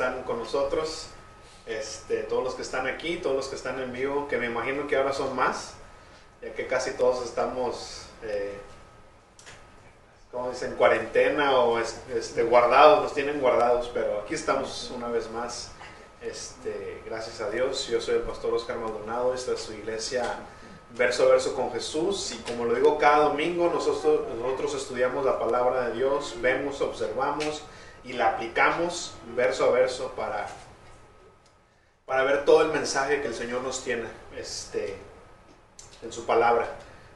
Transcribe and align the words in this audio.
están 0.00 0.22
con 0.22 0.38
nosotros, 0.38 1.08
este, 1.66 2.22
todos 2.22 2.42
los 2.42 2.54
que 2.54 2.62
están 2.62 2.86
aquí, 2.86 3.18
todos 3.18 3.36
los 3.36 3.48
que 3.48 3.56
están 3.56 3.78
en 3.80 3.92
vivo, 3.92 4.28
que 4.28 4.38
me 4.38 4.46
imagino 4.46 4.86
que 4.86 4.96
ahora 4.96 5.12
son 5.12 5.36
más, 5.36 5.74
ya 6.40 6.54
que 6.54 6.66
casi 6.66 6.92
todos 6.92 7.22
estamos, 7.22 8.06
eh, 8.22 8.58
como 10.32 10.48
dicen, 10.48 10.74
cuarentena 10.76 11.54
o 11.58 11.78
este, 11.78 12.44
guardados, 12.44 13.02
nos 13.02 13.12
tienen 13.12 13.42
guardados, 13.42 13.90
pero 13.92 14.22
aquí 14.22 14.32
estamos 14.32 14.90
una 14.96 15.08
vez 15.08 15.30
más, 15.32 15.72
este, 16.22 17.02
gracias 17.04 17.42
a 17.42 17.50
Dios, 17.50 17.86
yo 17.88 18.00
soy 18.00 18.14
el 18.14 18.22
pastor 18.22 18.54
Oscar 18.54 18.78
Maldonado, 18.78 19.34
esta 19.34 19.52
es 19.52 19.60
su 19.60 19.74
iglesia 19.74 20.24
verso 20.96 21.24
a 21.24 21.28
verso 21.28 21.54
con 21.54 21.70
Jesús 21.72 22.32
y 22.32 22.38
como 22.50 22.64
lo 22.64 22.74
digo 22.74 22.96
cada 22.96 23.28
domingo, 23.28 23.70
nosotros, 23.70 24.26
nosotros 24.34 24.74
estudiamos 24.76 25.26
la 25.26 25.38
palabra 25.38 25.88
de 25.88 25.98
Dios, 25.98 26.36
vemos, 26.40 26.80
observamos 26.80 27.64
y 28.04 28.14
la 28.14 28.30
aplicamos 28.30 29.14
verso 29.36 29.66
a 29.66 29.70
verso 29.70 30.12
para, 30.16 30.48
para 32.06 32.24
ver 32.24 32.44
todo 32.44 32.62
el 32.62 32.72
mensaje 32.72 33.20
que 33.20 33.28
el 33.28 33.34
Señor 33.34 33.62
nos 33.62 33.84
tiene 33.84 34.04
este, 34.36 34.96
en 36.02 36.12
su 36.12 36.26
palabra. 36.26 36.68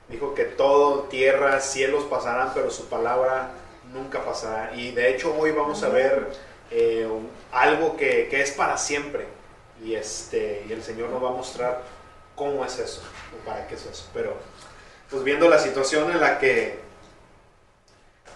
Dijo 0.09 0.35
que 0.35 0.45
todo, 0.45 1.05
tierra, 1.05 1.61
cielos 1.61 2.05
pasarán, 2.05 2.53
pero 2.55 2.71
su 2.71 2.87
palabra 2.89 3.51
nunca 3.93 4.25
pasará. 4.25 4.75
Y 4.75 4.91
de 4.91 5.11
hecho 5.11 5.35
hoy 5.35 5.53
vamos 5.53 5.83
a 5.83 5.89
ver 5.89 6.33
eh, 6.71 7.09
algo 7.53 7.97
que, 7.97 8.29
que, 8.29 8.43
es 8.43 8.53
para 8.53 8.77
siempre. 8.77 9.27
Y, 9.83 9.95
este, 9.95 10.65
y 10.69 10.73
el 10.73 10.83
Señor 10.83 11.11
nos 11.11 11.23
va 11.23 11.29
a 11.29 11.33
mostrar 11.33 11.83
cómo 12.35 12.65
es 12.65 12.79
eso, 12.79 13.03
o 13.35 13.45
para 13.45 13.67
qué 13.67 13.75
es 13.75 13.87
eso. 13.87 14.09
Pero, 14.13 14.35
pues 15.11 15.25
viendo 15.25 15.49
la 15.49 15.59
situación 15.59 16.11
en 16.11 16.21
la 16.21 16.39
que, 16.39 16.84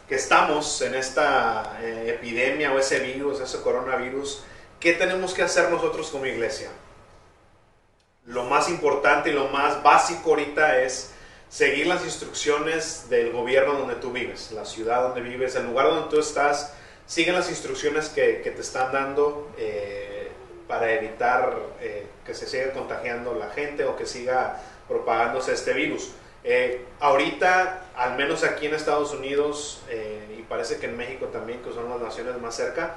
que 0.08 0.14
estamos, 0.14 0.80
en 0.82 0.94
esta 0.94 1.78
eh, 1.82 2.14
epidemia 2.16 2.72
o 2.72 2.78
ese 2.78 3.00
virus, 3.00 3.40
ese 3.40 3.60
coronavirus, 3.60 4.42
¿qué 4.80 4.94
tenemos 4.94 5.34
que 5.34 5.42
hacer 5.42 5.70
nosotros 5.70 6.08
como 6.08 6.26
iglesia? 6.26 6.70
Lo 8.24 8.44
más 8.44 8.68
importante 8.68 9.30
y 9.30 9.32
lo 9.32 9.48
más 9.48 9.82
básico 9.82 10.30
ahorita 10.30 10.80
es 10.82 11.12
seguir 11.48 11.86
las 11.86 12.04
instrucciones 12.04 13.08
del 13.08 13.32
gobierno 13.32 13.74
donde 13.74 13.96
tú 13.96 14.10
vives, 14.10 14.50
la 14.52 14.64
ciudad 14.64 15.02
donde 15.02 15.20
vives, 15.20 15.54
el 15.56 15.66
lugar 15.66 15.86
donde 15.86 16.10
tú 16.10 16.18
estás. 16.20 16.72
Sigue 17.06 17.32
las 17.32 17.48
instrucciones 17.48 18.08
que, 18.08 18.42
que 18.42 18.50
te 18.50 18.60
están 18.60 18.92
dando. 18.92 19.50
Eh, 19.56 20.08
para 20.68 20.92
evitar 20.92 21.58
eh, 21.80 22.06
que 22.24 22.34
se 22.34 22.46
siga 22.46 22.72
contagiando 22.72 23.34
la 23.34 23.48
gente 23.50 23.86
o 23.86 23.96
que 23.96 24.06
siga 24.06 24.60
propagándose 24.86 25.54
este 25.54 25.72
virus. 25.72 26.12
Eh, 26.50 26.82
ahorita, 27.00 27.82
al 27.94 28.16
menos 28.16 28.42
aquí 28.42 28.64
en 28.64 28.74
Estados 28.74 29.12
Unidos 29.12 29.82
eh, 29.90 30.34
y 30.38 30.42
parece 30.44 30.78
que 30.78 30.86
en 30.86 30.96
México 30.96 31.26
también, 31.26 31.60
que 31.60 31.74
son 31.74 31.90
las 31.90 32.00
naciones 32.00 32.40
más 32.40 32.56
cerca, 32.56 32.96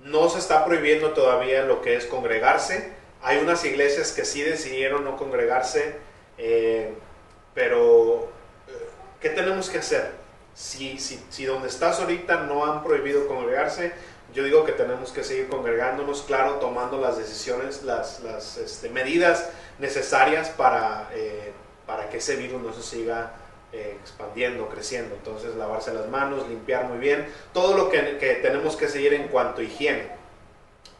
no 0.00 0.28
se 0.28 0.38
está 0.38 0.66
prohibiendo 0.66 1.14
todavía 1.14 1.62
lo 1.62 1.80
que 1.80 1.96
es 1.96 2.04
congregarse. 2.04 2.92
Hay 3.22 3.38
unas 3.38 3.64
iglesias 3.64 4.12
que 4.12 4.26
sí 4.26 4.42
decidieron 4.42 5.02
no 5.02 5.16
congregarse, 5.16 5.94
pero 7.54 8.28
¿qué 9.18 9.30
tenemos 9.30 9.70
que 9.70 9.78
hacer? 9.78 10.10
Si, 10.52 10.98
si, 10.98 11.24
si 11.30 11.46
donde 11.46 11.68
estás 11.68 12.00
ahorita 12.00 12.42
no 12.42 12.66
han 12.70 12.84
prohibido 12.84 13.26
congregarse, 13.26 13.94
yo 14.34 14.44
digo 14.44 14.66
que 14.66 14.72
tenemos 14.72 15.10
que 15.10 15.24
seguir 15.24 15.48
congregándonos, 15.48 16.20
claro, 16.20 16.56
tomando 16.56 17.00
las 17.00 17.16
decisiones, 17.16 17.82
las, 17.82 18.20
las 18.20 18.58
este, 18.58 18.90
medidas 18.90 19.48
necesarias 19.78 20.50
para, 20.50 21.08
eh, 21.14 21.52
para 21.86 22.08
que 22.08 22.18
ese 22.18 22.36
virus 22.36 22.62
no 22.62 22.72
se 22.72 22.82
siga 22.82 23.34
eh, 23.72 23.96
expandiendo, 24.00 24.68
creciendo. 24.68 25.14
Entonces, 25.14 25.56
lavarse 25.56 25.92
las 25.92 26.08
manos, 26.08 26.48
limpiar 26.48 26.84
muy 26.84 26.98
bien, 26.98 27.26
todo 27.52 27.76
lo 27.76 27.90
que, 27.90 28.18
que, 28.18 28.34
tenemos 28.36 28.76
que 28.76 28.88
seguir 28.88 29.14
en 29.14 29.28
cuanto 29.28 29.60
a 29.60 29.64
higiene. 29.64 30.08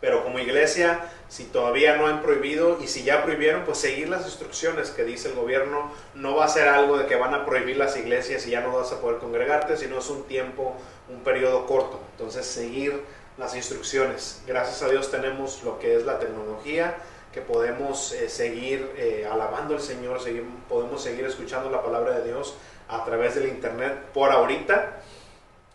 Pero 0.00 0.22
como 0.22 0.38
iglesia, 0.38 1.00
si 1.28 1.44
todavía 1.44 1.96
no 1.96 2.06
han 2.06 2.20
prohibido 2.20 2.78
y 2.80 2.88
si 2.88 3.04
ya 3.04 3.22
prohibieron, 3.22 3.64
pues 3.64 3.78
seguir 3.78 4.08
las 4.08 4.26
instrucciones 4.26 4.90
que 4.90 5.04
dice 5.04 5.28
el 5.28 5.34
gobierno. 5.34 5.92
No 6.14 6.36
va 6.36 6.44
a 6.44 6.48
ser 6.48 6.68
algo 6.68 6.98
de 6.98 7.06
que 7.06 7.16
van 7.16 7.32
a 7.32 7.46
prohibir 7.46 7.76
las 7.76 7.96
iglesias 7.96 8.46
y 8.46 8.50
ya 8.50 8.60
no 8.60 8.76
vas 8.76 8.92
a 8.92 9.00
poder 9.00 9.18
congregarte, 9.18 9.76
sino 9.76 9.98
es 9.98 10.10
un 10.10 10.24
tiempo, 10.24 10.74
un 11.08 11.20
periodo 11.20 11.66
corto. 11.66 12.00
Entonces, 12.12 12.44
seguir 12.44 13.02
las 13.38 13.54
instrucciones. 13.56 14.42
Gracias 14.46 14.82
a 14.82 14.88
Dios 14.88 15.10
tenemos 15.10 15.62
lo 15.64 15.78
que 15.78 15.96
es 15.96 16.04
la 16.04 16.18
tecnología, 16.18 16.96
que 17.34 17.40
podemos 17.40 18.12
eh, 18.12 18.28
seguir 18.28 18.92
eh, 18.96 19.28
alabando 19.28 19.74
al 19.74 19.80
Señor, 19.80 20.22
seguir, 20.22 20.44
podemos 20.68 21.02
seguir 21.02 21.24
escuchando 21.24 21.68
la 21.68 21.82
palabra 21.82 22.20
de 22.20 22.28
Dios 22.28 22.54
a 22.88 23.04
través 23.04 23.34
del 23.34 23.48
Internet 23.48 23.98
por 24.14 24.30
ahorita. 24.30 25.00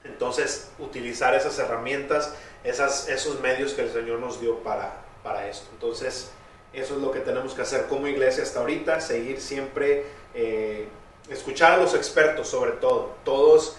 Entonces, 0.06 0.72
utilizar 0.80 1.36
esas 1.36 1.60
herramientas, 1.60 2.34
esas, 2.64 3.10
esos 3.10 3.42
medios 3.42 3.74
que 3.74 3.82
el 3.82 3.92
Señor 3.92 4.20
nos 4.20 4.40
dio 4.40 4.64
para, 4.64 5.02
para 5.22 5.50
esto. 5.50 5.68
Entonces, 5.74 6.32
eso 6.72 6.96
es 6.96 7.02
lo 7.02 7.12
que 7.12 7.20
tenemos 7.20 7.54
que 7.54 7.64
hacer 7.64 7.88
como 7.88 8.08
iglesia 8.08 8.44
hasta 8.44 8.62
ahorita, 8.62 9.02
seguir 9.02 9.42
siempre, 9.42 10.06
eh, 10.34 10.88
escuchar 11.30 11.74
a 11.74 11.78
los 11.78 11.94
expertos 11.94 12.48
sobre 12.48 12.72
todo. 12.72 13.18
Todos, 13.26 13.76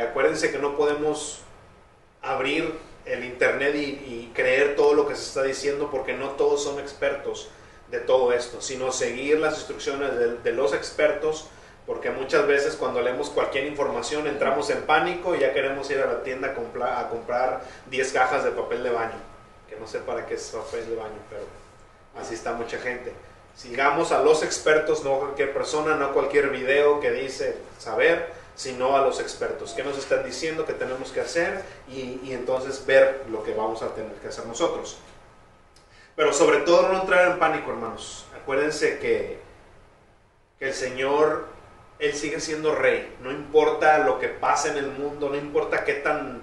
acuérdense 0.00 0.52
que 0.52 0.58
no 0.58 0.76
podemos 0.76 1.40
abrir 2.22 2.72
el 3.04 3.24
Internet 3.24 3.74
y, 3.74 4.30
creer 4.34 4.74
todo 4.74 4.94
lo 4.94 5.06
que 5.06 5.14
se 5.14 5.22
está 5.22 5.44
diciendo 5.44 5.90
porque 5.92 6.12
no 6.12 6.30
todos 6.30 6.64
son 6.64 6.80
expertos 6.80 7.50
de 7.88 8.00
todo 8.00 8.32
esto, 8.32 8.60
sino 8.60 8.90
seguir 8.90 9.38
las 9.38 9.58
instrucciones 9.58 10.42
de, 10.42 10.52
los 10.52 10.74
expertos 10.74 11.46
porque 11.86 12.10
muchas 12.10 12.44
veces 12.48 12.74
cuando 12.74 13.00
leemos 13.00 13.30
cualquier 13.30 13.66
información 13.66 14.26
entramos 14.26 14.70
en 14.70 14.82
pánico 14.82 15.36
y 15.36 15.40
ya 15.40 15.52
queremos 15.52 15.88
ir 15.90 16.00
a 16.00 16.06
la 16.06 16.22
tienda 16.24 16.48
a 16.48 17.00
a 17.00 17.08
comprar 17.08 17.62
10 17.90 18.12
cajas 18.12 18.42
de 18.42 18.50
papel 18.50 18.82
de 18.82 18.90
baño, 18.90 19.20
que 19.68 19.76
no 19.76 19.86
sé 19.86 20.00
para 20.00 20.26
qué 20.26 20.34
es 20.34 20.48
papel 20.48 20.88
de 20.88 20.96
baño, 20.96 21.18
pero 21.30 21.44
así 22.20 22.34
está 22.34 22.54
mucha 22.54 22.78
gente. 22.78 23.12
Sigamos 23.54 24.10
a 24.10 24.20
los 24.20 24.42
expertos, 24.42 25.04
no 25.04 25.20
cualquier 25.20 25.52
persona, 25.52 25.94
no 25.94 26.12
cualquier 26.12 26.48
video 26.48 26.98
que 26.98 27.12
dice 27.12 27.56
saber, 27.78 28.32
sino 28.54 28.96
a 28.96 29.02
los 29.02 29.20
expertos. 29.20 29.72
¿Qué 29.72 29.82
nos 29.82 29.98
están 29.98 30.24
diciendo 30.24 30.64
que 30.64 30.72
tenemos 30.72 31.10
que 31.10 31.20
hacer? 31.20 31.62
Y, 31.88 32.32
entonces 32.32 32.84
ver 32.86 33.24
lo 33.30 33.42
que 33.42 33.52
vamos 33.52 33.82
a 33.82 33.94
tener 33.94 34.12
que 34.14 34.28
hacer 34.28 34.46
nosotros. 34.46 34.98
Pero 36.16 36.32
sobre 36.32 36.58
todo 36.58 36.88
no 36.88 37.00
entrar 37.00 37.32
en 37.32 37.38
pánico, 37.38 37.70
hermanos. 37.70 38.26
Acuérdense 38.40 38.98
que, 38.98 39.40
que 40.58 40.68
el 40.68 40.74
Señor, 40.74 41.46
Él 41.98 42.14
sigue 42.14 42.38
siendo 42.40 42.74
rey. 42.74 43.16
No 43.20 43.32
importa 43.32 43.98
lo 43.98 44.18
que 44.18 44.28
pase 44.28 44.68
en 44.68 44.76
el 44.76 44.90
mundo, 44.92 45.28
no 45.28 45.36
importa 45.36 45.84
qué 45.84 45.94
tan 45.94 46.42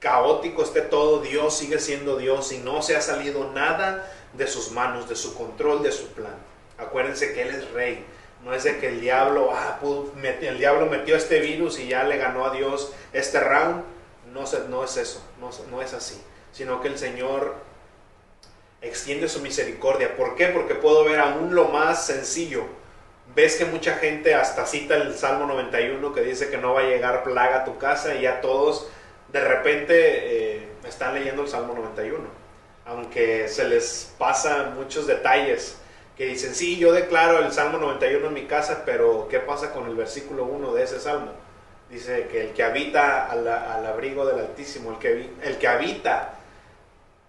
caótico 0.00 0.62
esté 0.62 0.82
todo, 0.82 1.20
Dios 1.20 1.56
sigue 1.56 1.80
siendo 1.80 2.18
Dios 2.18 2.52
y 2.52 2.58
no 2.58 2.82
se 2.82 2.96
ha 2.96 3.00
salido 3.00 3.50
nada 3.52 4.12
de 4.34 4.46
sus 4.46 4.70
manos, 4.70 5.08
de 5.08 5.16
su 5.16 5.34
control, 5.34 5.82
de 5.82 5.92
su 5.92 6.08
plan. 6.08 6.36
Acuérdense 6.76 7.32
que 7.32 7.42
Él 7.42 7.48
es 7.48 7.70
rey 7.72 8.04
no 8.44 8.54
es 8.54 8.64
de 8.64 8.78
que 8.78 8.88
el 8.88 9.00
diablo, 9.00 9.50
ah, 9.52 9.78
el 10.40 10.58
diablo 10.58 10.86
metió 10.86 11.16
este 11.16 11.40
virus 11.40 11.78
y 11.78 11.88
ya 11.88 12.04
le 12.04 12.18
ganó 12.18 12.46
a 12.46 12.50
Dios 12.50 12.92
este 13.12 13.40
round. 13.40 13.82
No, 14.32 14.44
no 14.68 14.84
es 14.84 14.96
eso, 14.96 15.24
no, 15.40 15.50
no 15.70 15.82
es 15.82 15.94
así. 15.94 16.22
Sino 16.52 16.80
que 16.80 16.88
el 16.88 16.98
Señor 16.98 17.56
extiende 18.80 19.28
su 19.28 19.40
misericordia. 19.40 20.16
¿Por 20.16 20.36
qué? 20.36 20.46
Porque 20.46 20.74
puedo 20.74 21.04
ver 21.04 21.18
aún 21.18 21.54
lo 21.54 21.68
más 21.68 22.06
sencillo. 22.06 22.64
Ves 23.34 23.56
que 23.56 23.64
mucha 23.64 23.96
gente 23.96 24.34
hasta 24.34 24.66
cita 24.66 24.96
el 24.96 25.14
Salmo 25.14 25.46
91 25.46 26.14
que 26.14 26.22
dice 26.22 26.48
que 26.48 26.58
no 26.58 26.74
va 26.74 26.80
a 26.80 26.84
llegar 26.84 27.24
plaga 27.24 27.58
a 27.58 27.64
tu 27.64 27.76
casa 27.78 28.14
y 28.14 28.22
ya 28.22 28.40
todos 28.40 28.88
de 29.32 29.40
repente 29.40 29.94
eh, 29.94 30.68
están 30.86 31.14
leyendo 31.14 31.42
el 31.42 31.48
Salmo 31.48 31.74
91. 31.74 32.18
Aunque 32.86 33.48
se 33.48 33.68
les 33.68 34.14
pasan 34.16 34.74
muchos 34.76 35.06
detalles 35.06 35.76
que 36.18 36.26
dicen, 36.26 36.52
sí, 36.52 36.78
yo 36.78 36.90
declaro 36.90 37.38
el 37.38 37.52
Salmo 37.52 37.78
91 37.78 38.26
en 38.26 38.34
mi 38.34 38.46
casa, 38.46 38.82
pero 38.84 39.28
¿qué 39.30 39.38
pasa 39.38 39.72
con 39.72 39.86
el 39.86 39.94
versículo 39.94 40.46
1 40.46 40.74
de 40.74 40.82
ese 40.82 40.98
Salmo? 40.98 41.30
Dice 41.88 42.26
que 42.26 42.48
el 42.48 42.54
que 42.54 42.64
habita 42.64 43.26
al, 43.26 43.86
abrigo 43.86 44.26
del 44.26 44.40
Altísimo, 44.40 44.90
el 44.90 44.98
que, 44.98 45.30
el 45.40 45.58
que 45.58 45.68
habita. 45.68 46.34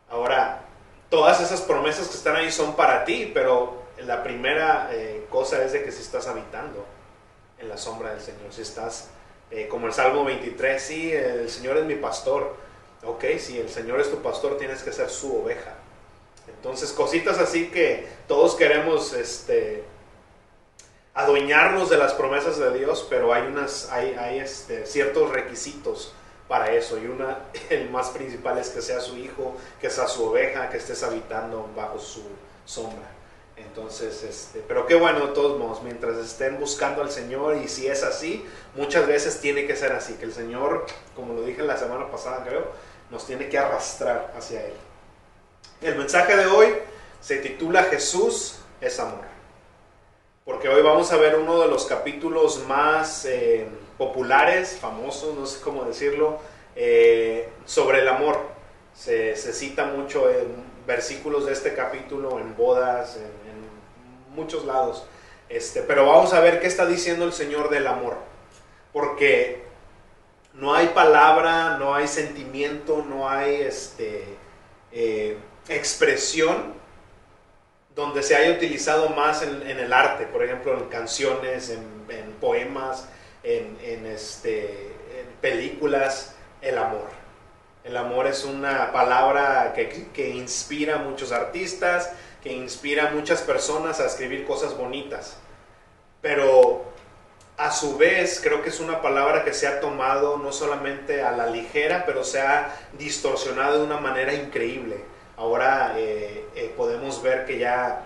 Ahora, 0.10 0.62
todas 1.08 1.40
esas 1.40 1.62
promesas 1.62 2.08
que 2.08 2.16
están 2.16 2.36
ahí 2.36 2.52
son 2.52 2.76
para 2.76 3.06
ti, 3.06 3.30
pero 3.32 3.84
la 4.00 4.24
primera 4.24 4.90
eh, 4.92 5.28
cosa 5.30 5.64
es 5.64 5.72
de 5.72 5.84
que 5.84 5.92
si 5.92 6.02
estás 6.02 6.26
habitando 6.26 6.84
en 7.60 7.70
la 7.70 7.78
sombra 7.78 8.10
del 8.10 8.22
Señor, 8.22 8.52
si 8.52 8.64
estás, 8.64 9.10
eh, 9.52 9.68
como 9.68 9.86
el 9.86 9.94
Salmo 9.94 10.26
23, 10.26 10.82
sí, 10.82 11.14
el 11.14 11.48
Señor 11.52 11.78
es 11.78 11.86
mi 11.86 11.96
pastor. 11.96 12.56
Ok, 13.04 13.24
si 13.38 13.60
el 13.60 13.70
Señor 13.70 14.00
es 14.02 14.10
tu 14.10 14.20
pastor, 14.24 14.58
tienes 14.58 14.82
que 14.82 14.92
ser 14.92 15.12
su 15.12 15.44
oveja. 15.44 15.76
Entonces, 16.56 16.92
cositas 16.92 17.40
así 17.40 17.70
que 17.70 18.08
todos 18.28 18.56
queremos 18.56 19.14
este, 19.14 19.84
adueñarnos 21.14 21.90
de 21.90 21.98
las 21.98 22.14
promesas 22.14 22.58
de 22.58 22.78
Dios, 22.78 23.06
pero 23.10 23.34
hay, 23.34 23.48
unas, 23.48 23.90
hay, 23.92 24.14
hay 24.14 24.40
este, 24.40 24.86
ciertos 24.86 25.30
requisitos 25.32 26.14
para 26.48 26.72
eso. 26.72 26.98
Y 26.98 27.08
una, 27.08 27.46
el 27.70 27.90
más 27.90 28.10
principal 28.10 28.58
es 28.58 28.70
que 28.70 28.82
sea 28.82 29.00
su 29.00 29.18
hijo, 29.18 29.56
que 29.80 29.90
sea 29.90 30.08
su 30.08 30.26
oveja, 30.26 30.70
que 30.70 30.78
estés 30.78 31.04
habitando 31.04 31.70
bajo 31.76 32.00
su 32.00 32.24
sombra. 32.66 33.20
Entonces, 33.56 34.24
este, 34.24 34.64
pero 34.68 34.86
qué 34.86 34.96
bueno 34.96 35.28
de 35.28 35.34
todos 35.34 35.60
modos, 35.60 35.84
mientras 35.84 36.18
estén 36.18 36.60
buscando 36.60 37.02
al 37.02 37.12
Señor 37.12 37.58
y 37.58 37.68
si 37.68 37.88
es 37.88 38.04
así, 38.04 38.46
muchas 38.76 39.06
veces 39.06 39.42
tiene 39.42 39.68
que 39.68 39.76
ser 39.76 39.92
así, 39.92 40.14
que 40.14 40.26
el 40.26 40.34
Señor, 40.34 40.86
como 41.16 41.34
lo 41.34 41.44
dije 41.44 41.62
la 41.64 41.78
semana 41.78 42.10
pasada 42.10 42.44
creo, 42.46 42.68
nos 43.12 43.26
tiene 43.26 43.50
que 43.50 43.58
arrastrar 43.58 44.34
hacia 44.38 44.66
Él. 44.66 44.74
El 45.82 45.96
mensaje 45.96 46.36
de 46.36 46.46
hoy 46.46 46.74
se 47.22 47.38
titula 47.38 47.84
Jesús 47.84 48.60
es 48.82 49.00
amor, 49.00 49.24
porque 50.44 50.68
hoy 50.68 50.82
vamos 50.82 51.10
a 51.14 51.16
ver 51.16 51.38
uno 51.38 51.58
de 51.62 51.70
los 51.70 51.86
capítulos 51.86 52.66
más 52.68 53.24
eh, 53.24 53.66
populares, 53.98 54.78
famosos, 54.78 55.38
no 55.38 55.46
sé 55.46 55.62
cómo 55.62 55.86
decirlo, 55.86 56.40
eh, 56.76 57.48
sobre 57.64 58.02
el 58.02 58.10
amor. 58.10 58.42
Se, 58.94 59.38
cita 59.38 59.86
mucho 59.86 60.30
en 60.30 60.48
versículos 60.86 61.46
de 61.46 61.54
este 61.54 61.74
capítulo 61.74 62.40
en 62.40 62.58
bodas, 62.58 63.16
en, 63.16 64.36
muchos 64.36 64.66
lados. 64.66 65.06
Este, 65.48 65.82
pero 65.82 66.06
vamos 66.06 66.34
a 66.34 66.42
ver 66.42 66.60
qué 66.60 66.68
está 66.68 66.86
diciendo 66.86 67.24
el 67.24 67.32
Señor 67.32 67.70
del 67.70 67.88
amor. 67.88 68.18
Porque 68.92 69.64
no 70.54 70.74
hay 70.76 70.88
palabra, 70.88 71.78
no 71.78 71.96
hay 71.96 72.08
sentimiento, 72.08 73.04
no 73.08 73.30
hay 73.30 73.62
este, 73.62 74.26
eh, 74.92 75.38
expresión 75.70 76.74
donde 77.96 78.24
se 78.24 78.36
haya 78.36 78.52
utilizado 78.52 79.10
más 79.10 79.42
en, 79.42 79.62
el 79.66 79.92
arte, 79.92 80.26
por 80.26 80.44
ejemplo, 80.44 80.78
en 80.78 80.86
canciones, 80.86 81.70
en, 81.70 82.00
poemas, 82.40 83.08
en, 83.44 84.06
este, 84.06 84.70
en 84.70 85.28
películas, 85.42 86.36
el 86.62 86.78
amor. 86.78 87.10
El 87.84 87.98
amor 87.98 88.28
es 88.28 88.46
una 88.46 88.92
palabra 88.92 89.74
que, 89.74 90.30
inspira 90.30 90.96
a 90.96 90.98
muchos 91.00 91.32
artistas, 91.32 92.12
que 92.42 92.54
inspira 92.54 93.10
a 93.10 93.12
muchas 93.12 93.42
personas 93.42 94.00
a 94.00 94.06
escribir 94.06 94.46
cosas 94.46 94.78
bonitas. 94.78 95.38
Pero 96.22 96.86
a 97.58 97.72
su 97.72 97.98
vez 97.98 98.40
creo 98.42 98.62
que 98.62 98.70
es 98.70 98.80
una 98.80 99.02
palabra 99.02 99.44
que 99.44 99.54
se 99.54 99.68
ha 99.68 99.82
tomado 99.82 100.38
no 100.38 100.54
solamente 100.54 101.22
a 101.22 101.32
la 101.32 101.48
ligera, 101.48 102.06
pero 102.06 102.24
se 102.24 102.40
ha 102.40 102.74
distorsionado 102.98 103.80
de 103.80 103.86
una 103.86 104.00
manera 104.00 104.34
increíble. 104.34 105.04
Ahora 105.40 105.94
eh, 105.96 106.46
eh, 106.54 106.74
podemos 106.76 107.24
ver 107.24 107.46
que 107.46 107.58
ya 107.58 108.04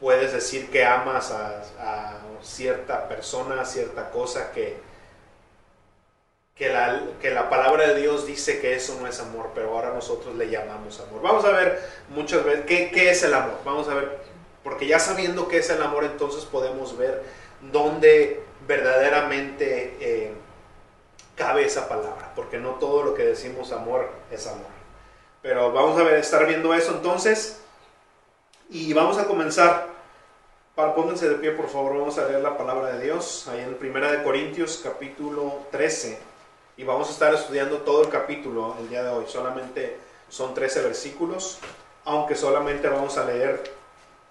puedes 0.00 0.32
decir 0.32 0.70
que 0.70 0.82
amas 0.82 1.30
a, 1.30 2.20
cierta 2.42 3.06
persona, 3.06 3.60
a 3.60 3.64
cierta 3.64 4.10
cosa 4.10 4.50
que, 4.52 4.76
que 6.54 6.70
la, 6.70 7.02
que 7.20 7.30
la 7.30 7.48
palabra 7.50 7.88
de 7.88 8.00
Dios 8.00 8.26
dice 8.26 8.60
que 8.60 8.74
eso 8.74 8.98
no 9.00 9.06
es 9.06 9.20
amor, 9.20 9.50
pero 9.54 9.74
ahora 9.74 9.92
nosotros 9.92 10.34
le 10.36 10.50
llamamos 10.50 11.00
amor. 11.00 11.20
Vamos 11.20 11.44
a 11.44 11.50
ver 11.50 11.80
muchas 12.08 12.44
veces 12.44 12.64
qué, 12.66 12.90
qué 12.90 13.10
es 13.10 13.22
el 13.22 13.34
amor. 13.34 13.58
Vamos 13.64 13.88
a 13.88 13.94
ver, 13.94 14.18
porque 14.62 14.86
ya 14.86 14.98
sabiendo 14.98 15.48
qué 15.48 15.58
es 15.58 15.68
el 15.68 15.82
amor, 15.82 16.04
entonces 16.04 16.46
podemos 16.46 16.96
ver 16.96 17.22
dónde 17.72 18.42
verdaderamente 18.66 19.96
eh, 20.00 20.32
cabe 21.34 21.66
esa 21.66 21.88
palabra, 21.88 22.32
porque 22.34 22.58
no 22.58 22.70
todo 22.76 23.02
lo 23.02 23.14
que 23.14 23.24
decimos 23.24 23.72
amor 23.72 24.10
es 24.30 24.46
amor. 24.46 24.73
Pero 25.44 25.72
vamos 25.72 26.00
a 26.00 26.04
ver, 26.04 26.14
estar 26.14 26.46
viendo 26.46 26.72
eso 26.72 26.92
entonces 26.92 27.60
y 28.70 28.94
vamos 28.94 29.18
a 29.18 29.26
comenzar. 29.26 29.88
Pónganse 30.74 31.28
de 31.28 31.34
pie, 31.34 31.50
por 31.50 31.68
favor, 31.68 31.98
vamos 31.98 32.16
a 32.16 32.26
leer 32.26 32.40
la 32.40 32.56
palabra 32.56 32.94
de 32.94 33.04
Dios 33.04 33.46
ahí 33.48 33.60
en 33.60 33.74
Primera 33.74 34.10
de 34.10 34.22
Corintios 34.22 34.80
capítulo 34.82 35.66
13. 35.70 36.18
Y 36.78 36.84
vamos 36.84 37.08
a 37.08 37.10
estar 37.10 37.34
estudiando 37.34 37.82
todo 37.82 38.04
el 38.04 38.08
capítulo 38.08 38.74
el 38.80 38.88
día 38.88 39.02
de 39.02 39.10
hoy. 39.10 39.26
Solamente 39.28 39.98
son 40.30 40.54
13 40.54 40.80
versículos, 40.80 41.58
aunque 42.06 42.36
solamente 42.36 42.88
vamos 42.88 43.18
a 43.18 43.26
leer 43.26 43.70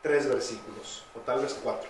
3 0.01 0.29
versículos, 0.29 1.05
o 1.15 1.19
tal 1.19 1.41
vez 1.41 1.55
4. 1.61 1.89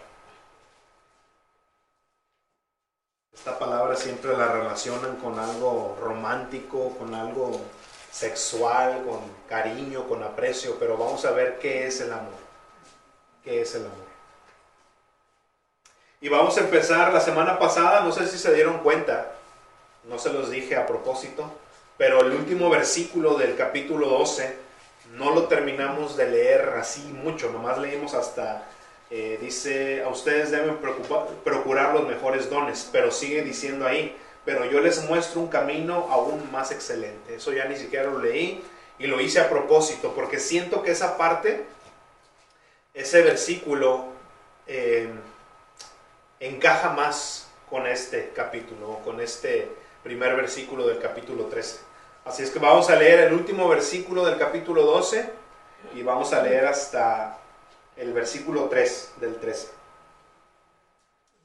Esta 3.33 3.57
palabra 3.57 3.95
siempre 3.95 4.35
la 4.35 4.51
relacionan 4.51 5.15
con 5.15 5.39
algo 5.39 5.97
romántico, 6.01 6.89
con 6.99 7.15
algo 7.15 7.61
sexual, 8.13 9.03
con 9.07 9.19
cariño, 9.49 10.07
con 10.07 10.21
aprecio, 10.23 10.77
pero 10.79 10.97
vamos 10.97 11.25
a 11.25 11.31
ver 11.31 11.57
qué 11.57 11.87
es 11.87 11.99
el 11.99 12.13
amor. 12.13 12.43
¿Qué 13.43 13.61
es 13.61 13.73
el 13.73 13.81
amor? 13.81 14.13
Y 16.21 16.29
vamos 16.29 16.55
a 16.57 16.61
empezar 16.61 17.11
la 17.11 17.19
semana 17.19 17.57
pasada, 17.57 18.01
no 18.01 18.11
sé 18.11 18.27
si 18.27 18.37
se 18.37 18.53
dieron 18.53 18.77
cuenta, 18.79 19.31
no 20.05 20.19
se 20.19 20.31
los 20.31 20.51
dije 20.51 20.75
a 20.75 20.85
propósito, 20.85 21.51
pero 21.97 22.21
el 22.21 22.33
último 22.33 22.69
versículo 22.69 23.35
del 23.35 23.57
capítulo 23.57 24.07
12 24.07 24.57
no 25.15 25.33
lo 25.33 25.47
terminamos 25.47 26.15
de 26.15 26.29
leer 26.29 26.75
así 26.79 27.01
mucho, 27.01 27.51
nomás 27.51 27.79
leímos 27.79 28.13
hasta, 28.13 28.63
eh, 29.09 29.37
dice, 29.41 30.03
a 30.03 30.09
ustedes 30.09 30.51
deben 30.51 30.77
procurar 31.43 31.93
los 31.93 32.07
mejores 32.07 32.49
dones, 32.49 32.87
pero 32.91 33.11
sigue 33.11 33.41
diciendo 33.41 33.85
ahí, 33.85 34.15
pero 34.45 34.65
yo 34.65 34.79
les 34.81 35.03
muestro 35.07 35.41
un 35.41 35.47
camino 35.47 36.07
aún 36.09 36.51
más 36.51 36.71
excelente. 36.71 37.35
Eso 37.35 37.53
ya 37.53 37.65
ni 37.65 37.77
siquiera 37.77 38.09
lo 38.09 38.19
leí 38.19 38.63
y 38.99 39.07
lo 39.07 39.19
hice 39.19 39.39
a 39.39 39.49
propósito, 39.49 40.13
porque 40.13 40.39
siento 40.39 40.83
que 40.83 40.91
esa 40.91 41.17
parte, 41.17 41.65
ese 42.93 43.21
versículo, 43.21 44.05
eh, 44.67 45.09
encaja 46.39 46.89
más 46.89 47.47
con 47.69 47.87
este 47.87 48.31
capítulo, 48.35 48.99
con 49.03 49.19
este 49.19 49.69
primer 50.03 50.35
versículo 50.35 50.85
del 50.87 50.99
capítulo 50.99 51.45
13. 51.45 51.79
Así 52.25 52.43
es 52.43 52.51
que 52.51 52.59
vamos 52.59 52.89
a 52.89 52.95
leer 52.95 53.21
el 53.21 53.33
último 53.33 53.67
versículo 53.67 54.25
del 54.25 54.37
capítulo 54.37 54.83
12 54.83 55.29
y 55.95 56.03
vamos 56.03 56.33
a 56.33 56.41
leer 56.41 56.65
hasta 56.65 57.37
el 57.97 58.13
versículo 58.13 58.65
3 58.69 59.13
del 59.19 59.35
13. 59.37 59.82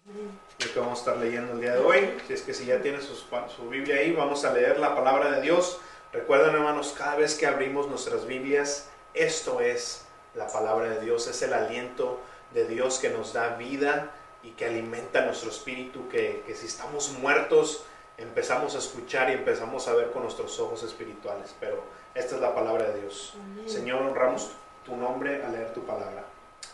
Lo 0.09 0.73
que 0.73 0.81
vamos 0.81 0.99
a 0.99 1.03
estar 1.03 1.17
leyendo 1.19 1.53
el 1.53 1.61
día 1.61 1.75
de 1.75 1.81
hoy. 1.81 2.17
Si 2.27 2.33
es 2.33 2.43
que 2.43 2.55
si 2.55 2.65
ya 2.65 2.81
tiene 2.81 3.01
su, 3.01 3.15
su 3.15 3.69
Biblia 3.69 3.97
ahí, 3.97 4.13
vamos 4.13 4.45
a 4.45 4.53
leer 4.53 4.79
la 4.79 4.95
palabra 4.95 5.31
de 5.33 5.43
Dios. 5.43 5.81
Recuerden 6.13 6.55
hermanos, 6.55 6.95
cada 6.97 7.17
vez 7.17 7.35
que 7.35 7.47
abrimos 7.47 7.89
nuestras 7.89 8.27
Biblias, 8.27 8.89
esto 9.13 9.61
es 9.61 10.07
la 10.35 10.49
palabra 10.49 10.89
de 10.89 11.01
Dios, 11.01 11.27
es 11.29 11.43
el 11.43 11.53
aliento 11.53 12.21
de 12.55 12.67
Dios 12.67 12.99
que 12.99 13.11
nos 13.11 13.35
da 13.35 13.57
vida 13.57 14.11
y 14.43 14.53
que 14.53 14.65
alimenta 14.65 15.27
nuestro 15.27 15.51
espíritu, 15.51 16.09
que, 16.09 16.43
que 16.47 16.55
si 16.55 16.67
estamos 16.67 17.11
muertos, 17.21 17.85
empezamos 18.17 18.75
a 18.75 18.79
escuchar 18.79 19.29
y 19.29 19.35
empezamos 19.35 19.89
a 19.89 19.93
ver 19.93 20.11
con 20.11 20.23
nuestros 20.23 20.59
ojos 20.59 20.83
espirituales. 20.85 21.55
Pero 21.61 21.83
esta 22.15 22.37
es 22.37 22.41
la 22.41 22.55
palabra 22.55 22.89
de 22.89 23.03
Dios. 23.03 23.35
Señor, 23.67 24.01
honramos 24.03 24.53
tu 24.87 24.97
nombre 24.97 25.45
al 25.45 25.53
leer 25.53 25.75
tu 25.75 25.85
palabra. 25.85 26.25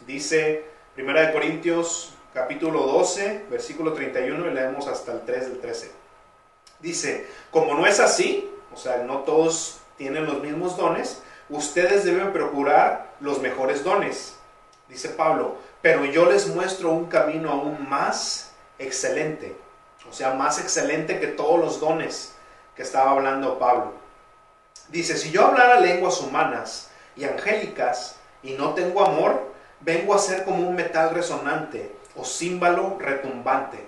Dice 0.07 0.65
Primera 0.95 1.27
de 1.27 1.33
Corintios 1.33 2.15
capítulo 2.35 2.83
12, 2.83 3.47
versículo 3.49 3.95
31 3.95 4.51
y 4.51 4.55
leemos 4.55 4.87
hasta 4.89 5.13
el 5.13 5.23
3 5.23 5.51
del 5.51 5.61
13. 5.61 5.91
Dice, 6.81 7.27
como 7.51 7.75
no 7.75 7.87
es 7.87 8.01
así, 8.01 8.51
o 8.73 8.77
sea, 8.77 8.99
no 8.99 9.21
todos 9.21 9.79
tienen 9.97 10.27
los 10.27 10.43
mismos 10.43 10.77
dones, 10.77 11.23
ustedes 11.49 12.05
deben 12.05 12.33
procurar 12.33 13.15
los 13.21 13.41
mejores 13.41 13.83
dones. 13.85 14.37
Dice 14.89 15.09
Pablo, 15.09 15.57
pero 15.81 16.05
yo 16.05 16.27
les 16.27 16.49
muestro 16.49 16.91
un 16.91 17.07
camino 17.07 17.51
aún 17.51 17.89
más 17.89 18.53
excelente 18.79 19.65
o 20.09 20.13
sea, 20.13 20.35
más 20.35 20.61
excelente 20.61 21.19
que 21.19 21.29
todos 21.29 21.59
los 21.59 21.81
dones 21.81 22.35
que 22.77 22.83
estaba 22.83 23.13
hablando 23.13 23.59
Pablo. 23.59 23.93
Dice, 24.89 25.17
si 25.17 25.31
yo 25.31 25.47
hablara 25.47 25.81
lenguas 25.81 26.21
humanas 26.21 26.91
y 27.17 27.25
angélicas 27.25 28.17
y 28.43 28.53
no 28.53 28.75
tengo 28.75 29.05
amor, 29.05 29.53
vengo 29.81 30.15
a 30.15 30.19
ser 30.19 30.45
como 30.45 30.69
un 30.69 30.75
metal 30.75 31.15
resonante 31.15 31.95
o 32.17 32.25
címbalo 32.25 32.97
retumbante. 32.99 33.85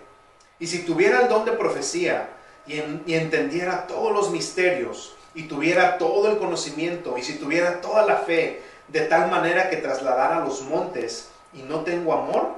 Y 0.59 0.67
si 0.67 0.85
tuviera 0.85 1.23
el 1.23 1.29
don 1.29 1.45
de 1.45 1.53
profecía 1.53 2.31
y, 2.67 2.75
y 3.07 3.15
entendiera 3.15 3.87
todos 3.87 4.13
los 4.13 4.31
misterios 4.31 5.17
y 5.35 5.45
tuviera 5.45 5.99
todo 5.99 6.31
el 6.31 6.39
conocimiento 6.39 7.19
y 7.19 7.23
si 7.23 7.39
tuviera 7.39 7.81
toda 7.81 8.07
la 8.07 8.17
fe 8.19 8.63
de 8.89 9.03
tal 9.03 9.31
manera 9.31 9.69
que 9.69 9.77
trasladara 9.77 10.41
los 10.41 10.63
montes 10.63 11.31
y 11.53 11.63
no 11.63 11.81
tengo 11.81 12.13
amor, 12.13 12.55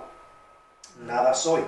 nada 1.05 1.35
soy. 1.35 1.63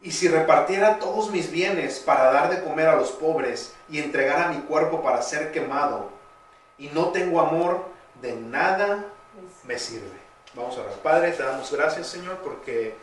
Y 0.00 0.12
si 0.12 0.28
repartiera 0.28 0.98
todos 0.98 1.30
mis 1.30 1.50
bienes 1.50 1.98
para 1.98 2.30
dar 2.30 2.50
de 2.50 2.62
comer 2.62 2.88
a 2.88 2.96
los 2.96 3.10
pobres 3.10 3.74
y 3.88 3.98
entregara 3.98 4.48
mi 4.48 4.60
cuerpo 4.60 5.02
para 5.02 5.22
ser 5.22 5.50
quemado, 5.50 6.10
y 6.78 6.88
no 6.88 7.08
tengo 7.08 7.40
amor, 7.40 7.84
de 8.22 8.34
nada 8.36 9.06
me 9.64 9.78
sirve. 9.78 10.17
Vamos 10.54 10.76
a 10.76 10.80
orar. 10.80 10.94
Padre, 10.96 11.32
te 11.32 11.42
damos 11.42 11.70
gracias, 11.72 12.06
Señor, 12.06 12.38
porque 12.38 12.96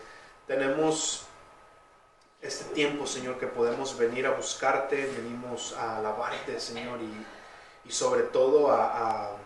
tenemos 0.47 1.25
este 2.41 2.65
tiempo, 2.73 3.07
Señor, 3.07 3.39
que 3.39 3.47
podemos 3.47 3.97
venir 3.97 4.27
a 4.27 4.31
buscarte, 4.31 5.05
venimos 5.05 5.73
a 5.73 5.97
alabarte, 5.97 6.59
Señor, 6.59 6.99
y, 7.01 7.25
y 7.87 7.91
sobre 7.91 8.23
todo 8.23 8.71
a 8.71 9.37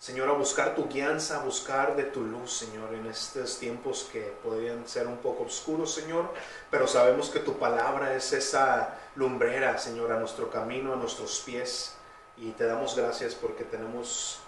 Señor, 0.00 0.30
a 0.30 0.32
buscar 0.32 0.74
tu 0.74 0.88
guianza, 0.88 1.36
a 1.36 1.44
buscar 1.44 1.94
de 1.94 2.04
tu 2.04 2.24
luz, 2.24 2.54
Señor, 2.54 2.94
en 2.94 3.04
estos 3.04 3.58
tiempos 3.58 4.08
que 4.10 4.32
podrían 4.42 4.88
ser 4.88 5.06
un 5.06 5.18
poco 5.18 5.42
oscuros, 5.42 5.92
Señor, 5.92 6.30
pero 6.70 6.86
sabemos 6.86 7.28
que 7.28 7.38
tu 7.38 7.58
palabra 7.58 8.14
es 8.14 8.32
esa 8.32 8.96
lumbrera, 9.14 9.76
Señor, 9.76 10.10
a 10.10 10.18
nuestro 10.18 10.50
camino, 10.50 10.94
a 10.94 10.96
nuestros 10.96 11.42
pies, 11.44 11.96
y 12.38 12.52
te 12.52 12.64
damos 12.64 12.96
gracias 12.96 13.34
porque 13.34 13.62
tenemos 13.64 14.40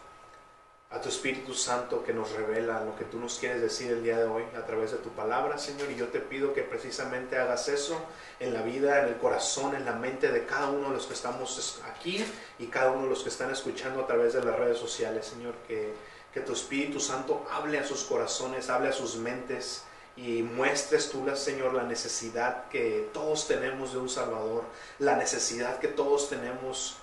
a 0.92 1.00
tu 1.00 1.08
Espíritu 1.08 1.54
Santo 1.54 2.04
que 2.04 2.12
nos 2.12 2.32
revela 2.32 2.84
lo 2.84 2.94
que 2.96 3.04
tú 3.04 3.18
nos 3.18 3.38
quieres 3.38 3.62
decir 3.62 3.90
el 3.90 4.02
día 4.02 4.18
de 4.18 4.24
hoy 4.24 4.44
a 4.56 4.66
través 4.66 4.92
de 4.92 4.98
tu 4.98 5.08
palabra, 5.10 5.56
Señor. 5.56 5.90
Y 5.90 5.96
yo 5.96 6.08
te 6.08 6.20
pido 6.20 6.52
que 6.52 6.62
precisamente 6.62 7.38
hagas 7.38 7.68
eso 7.68 7.98
en 8.38 8.52
la 8.52 8.60
vida, 8.60 9.02
en 9.02 9.08
el 9.08 9.16
corazón, 9.16 9.74
en 9.74 9.86
la 9.86 9.94
mente 9.94 10.30
de 10.30 10.44
cada 10.44 10.68
uno 10.68 10.88
de 10.88 10.96
los 10.96 11.06
que 11.06 11.14
estamos 11.14 11.80
aquí 11.90 12.22
y 12.58 12.66
cada 12.66 12.90
uno 12.90 13.04
de 13.04 13.08
los 13.08 13.22
que 13.22 13.30
están 13.30 13.50
escuchando 13.50 14.02
a 14.02 14.06
través 14.06 14.34
de 14.34 14.44
las 14.44 14.58
redes 14.58 14.76
sociales, 14.76 15.26
Señor. 15.26 15.54
Que, 15.66 15.94
que 16.34 16.40
tu 16.40 16.52
Espíritu 16.52 17.00
Santo 17.00 17.46
hable 17.50 17.78
a 17.78 17.84
sus 17.84 18.04
corazones, 18.04 18.68
hable 18.68 18.88
a 18.88 18.92
sus 18.92 19.16
mentes 19.16 19.84
y 20.16 20.42
muestres 20.42 21.10
tú, 21.10 21.24
Señor, 21.34 21.72
la 21.72 21.84
necesidad 21.84 22.68
que 22.68 23.08
todos 23.14 23.48
tenemos 23.48 23.92
de 23.92 23.98
un 23.98 24.10
Salvador, 24.10 24.64
la 24.98 25.16
necesidad 25.16 25.78
que 25.78 25.88
todos 25.88 26.28
tenemos, 26.28 26.98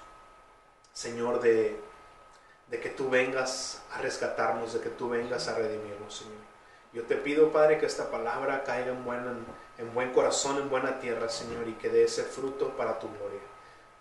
Señor, 0.93 1.41
de 1.41 1.88
de 2.69 2.79
que 2.79 2.89
tú 2.89 3.09
vengas 3.09 3.81
a 3.91 4.01
rescatarnos, 4.01 4.73
de 4.73 4.79
que 4.79 4.89
tú 4.89 5.09
vengas 5.09 5.47
a 5.47 5.55
redimirnos, 5.55 6.15
Señor. 6.15 6.49
Yo 6.93 7.03
te 7.03 7.15
pido, 7.15 7.51
Padre, 7.51 7.77
que 7.77 7.85
esta 7.85 8.09
palabra 8.09 8.63
caiga 8.63 8.91
en 8.91 9.03
buen, 9.03 9.45
en 9.77 9.93
buen 9.93 10.11
corazón, 10.11 10.57
en 10.57 10.69
buena 10.69 10.99
tierra, 10.99 11.29
Señor, 11.29 11.67
y 11.67 11.73
que 11.73 11.89
dé 11.89 12.03
ese 12.03 12.23
fruto 12.23 12.75
para 12.75 12.99
tu 12.99 13.07
gloria. 13.07 13.39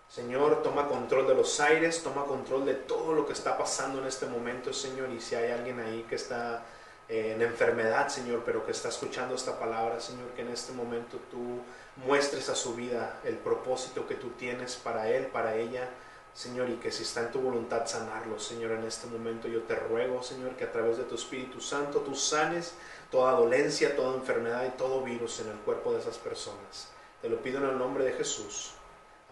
Señor, 0.08 0.62
toma 0.62 0.88
control 0.88 1.26
de 1.26 1.34
los 1.34 1.60
aires, 1.60 2.02
toma 2.02 2.24
control 2.24 2.64
de 2.64 2.74
todo 2.74 3.12
lo 3.12 3.26
que 3.26 3.34
está 3.34 3.58
pasando 3.58 4.00
en 4.00 4.06
este 4.06 4.26
momento, 4.26 4.72
Señor. 4.72 5.10
Y 5.10 5.20
si 5.20 5.34
hay 5.34 5.50
alguien 5.52 5.80
ahí 5.80 6.06
que 6.08 6.14
está 6.14 6.64
eh, 7.10 7.32
en 7.34 7.42
enfermedad, 7.42 8.08
Señor, 8.08 8.42
pero 8.44 8.64
que 8.64 8.72
está 8.72 8.88
escuchando 8.88 9.34
esta 9.34 9.58
palabra, 9.58 10.00
Señor, 10.00 10.28
que 10.30 10.42
en 10.42 10.48
este 10.48 10.72
momento 10.72 11.18
tú 11.30 11.60
muestres 12.06 12.48
a 12.48 12.54
su 12.54 12.74
vida 12.74 13.20
el 13.24 13.36
propósito 13.36 14.06
que 14.06 14.14
tú 14.14 14.30
tienes 14.30 14.76
para 14.76 15.10
él, 15.10 15.26
para 15.26 15.56
ella 15.56 15.90
Señor, 16.38 16.70
y 16.70 16.76
que 16.76 16.92
si 16.92 17.02
está 17.02 17.22
en 17.22 17.32
tu 17.32 17.40
voluntad 17.40 17.84
sanarlo, 17.84 18.38
Señor, 18.38 18.70
en 18.70 18.84
este 18.84 19.08
momento 19.08 19.48
yo 19.48 19.62
te 19.62 19.74
ruego, 19.74 20.22
Señor, 20.22 20.52
que 20.52 20.62
a 20.62 20.70
través 20.70 20.96
de 20.96 21.02
tu 21.02 21.16
Espíritu 21.16 21.60
Santo 21.60 21.98
tú 21.98 22.14
sanes 22.14 22.74
toda 23.10 23.32
dolencia, 23.32 23.96
toda 23.96 24.14
enfermedad 24.14 24.64
y 24.64 24.78
todo 24.78 25.02
virus 25.02 25.40
en 25.40 25.48
el 25.48 25.56
cuerpo 25.56 25.92
de 25.92 25.98
esas 25.98 26.16
personas. 26.16 26.92
Te 27.20 27.28
lo 27.28 27.42
pido 27.42 27.58
en 27.58 27.70
el 27.70 27.76
nombre 27.76 28.04
de 28.04 28.12
Jesús. 28.12 28.70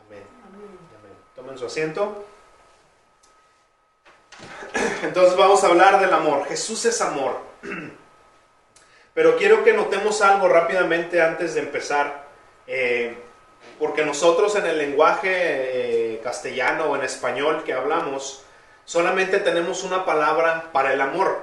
Amén. 0.04 0.25
Amén. 0.48 1.16
Tomen 1.36 1.56
su 1.56 1.66
asiento. 1.66 2.25
Entonces 5.04 5.36
vamos 5.36 5.62
a 5.62 5.68
hablar 5.68 6.00
del 6.00 6.12
amor. 6.12 6.44
Jesús 6.46 6.86
es 6.86 7.00
amor. 7.00 7.38
Pero 9.14 9.36
quiero 9.36 9.62
que 9.62 9.75
notemos 9.75 10.22
algo 10.22 10.48
rápidamente 10.48 11.22
antes 11.22 11.54
de 11.54 11.60
empezar. 11.60 12.26
Eh, 12.66 13.16
porque 13.78 14.04
nosotros 14.04 14.56
en 14.56 14.66
el 14.66 14.78
lenguaje 14.78 15.30
eh, 15.30 16.05
castellano 16.20 16.87
o 16.87 16.96
en 16.96 17.02
español 17.02 17.62
que 17.64 17.73
hablamos, 17.73 18.44
solamente 18.85 19.38
tenemos 19.38 19.85
una 19.85 20.04
palabra 20.04 20.70
para 20.73 20.92
el 20.92 21.00
amor, 21.00 21.40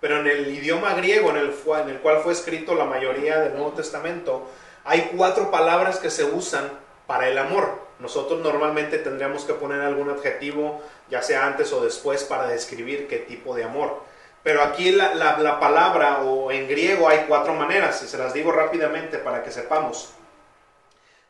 pero 0.00 0.20
en 0.20 0.26
el 0.26 0.48
idioma 0.54 0.94
griego 0.94 1.30
en 1.30 1.36
el, 1.36 1.54
en 1.88 1.98
cual 1.98 2.18
fue 2.22 2.32
escrito 2.32 2.74
la 2.74 2.84
mayoría 2.84 3.40
del 3.40 3.54
Nuevo 3.54 3.72
Testamento, 3.72 4.48
hay 4.84 5.10
cuatro 5.16 5.50
palabras 5.50 5.98
que 5.98 6.10
se 6.10 6.24
usan 6.24 6.70
para 7.06 7.28
el 7.28 7.38
amor. 7.38 7.86
Nosotros 7.98 8.40
normalmente 8.40 8.98
tendríamos 8.98 9.44
que 9.44 9.54
poner 9.54 9.80
algún 9.80 10.10
adjetivo, 10.10 10.82
ya 11.08 11.22
sea 11.22 11.46
antes 11.46 11.72
o 11.72 11.82
después, 11.82 12.24
para 12.24 12.46
describir 12.46 13.08
qué 13.08 13.18
tipo 13.18 13.54
de 13.54 13.64
amor. 13.64 14.02
Pero 14.42 14.62
aquí 14.62 14.92
la, 14.92 15.14
la 15.14 15.58
palabra, 15.58 16.20
o 16.22 16.52
en 16.52 16.68
griego 16.68 17.08
hay 17.08 17.24
cuatro 17.26 17.54
maneras, 17.54 18.02
y 18.02 18.06
se 18.06 18.18
las 18.18 18.32
digo 18.32 18.52
rápidamente 18.52 19.18
para 19.18 19.42
que 19.42 19.50
sepamos. 19.50 20.12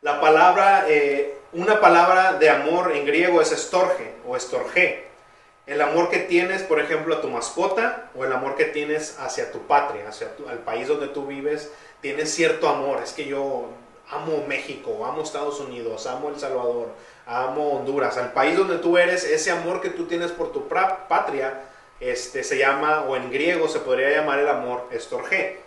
La 0.07 0.21
palabra, 0.21 0.85
eh, 0.87 1.37
una 1.51 1.81
palabra 1.81 2.31
de 2.35 2.49
amor 2.49 2.95
en 2.95 3.05
griego 3.05 3.41
es 3.41 3.51
estorge 3.51 4.13
o 4.25 4.37
estorge. 4.37 5.03
El 5.65 5.81
amor 5.81 6.09
que 6.09 6.19
tienes, 6.19 6.63
por 6.63 6.79
ejemplo, 6.79 7.13
a 7.13 7.19
tu 7.19 7.27
mascota 7.27 8.09
o 8.15 8.23
el 8.23 8.31
amor 8.31 8.55
que 8.55 8.63
tienes 8.63 9.19
hacia 9.19 9.51
tu 9.51 9.67
patria, 9.67 10.07
hacia 10.07 10.29
el 10.49 10.59
país 10.59 10.87
donde 10.87 11.09
tú 11.09 11.25
vives, 11.25 11.73
tienes 11.99 12.33
cierto 12.33 12.69
amor. 12.69 13.01
Es 13.03 13.11
que 13.11 13.25
yo 13.25 13.65
amo 14.09 14.45
México, 14.47 15.05
amo 15.05 15.23
Estados 15.23 15.59
Unidos, 15.59 16.07
amo 16.07 16.29
El 16.29 16.39
Salvador, 16.39 16.87
amo 17.25 17.71
Honduras. 17.71 18.15
Al 18.15 18.31
país 18.31 18.57
donde 18.57 18.77
tú 18.77 18.97
eres, 18.97 19.25
ese 19.25 19.51
amor 19.51 19.81
que 19.81 19.89
tú 19.89 20.05
tienes 20.05 20.31
por 20.31 20.53
tu 20.53 20.69
patria, 20.69 21.63
este, 21.99 22.45
se 22.45 22.57
llama, 22.57 23.01
o 23.01 23.17
en 23.17 23.29
griego 23.29 23.67
se 23.67 23.79
podría 23.79 24.09
llamar 24.11 24.39
el 24.39 24.47
amor 24.47 24.87
estorge. 24.89 25.59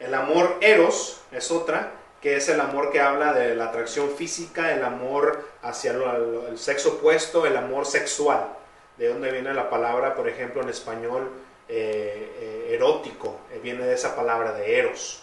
El 0.00 0.14
amor 0.14 0.56
eros 0.60 1.20
es 1.30 1.52
otra, 1.52 1.92
que 2.24 2.36
es 2.36 2.48
el 2.48 2.58
amor 2.58 2.90
que 2.90 3.02
habla 3.02 3.34
de 3.34 3.54
la 3.54 3.66
atracción 3.66 4.08
física, 4.08 4.72
el 4.72 4.82
amor 4.82 5.46
hacia 5.60 5.92
el, 5.92 6.56
sexo 6.56 6.94
opuesto, 6.94 7.44
el 7.44 7.54
amor 7.54 7.84
sexual. 7.84 8.48
De 8.96 9.08
dónde 9.08 9.30
viene 9.30 9.52
la 9.52 9.68
palabra, 9.68 10.14
por 10.14 10.26
ejemplo, 10.26 10.62
en 10.62 10.70
español, 10.70 11.30
eh, 11.68 12.32
eh, 12.40 12.74
erótico, 12.76 13.40
eh, 13.52 13.60
viene 13.62 13.84
de 13.84 13.92
esa 13.92 14.16
palabra 14.16 14.54
de 14.54 14.78
eros. 14.78 15.22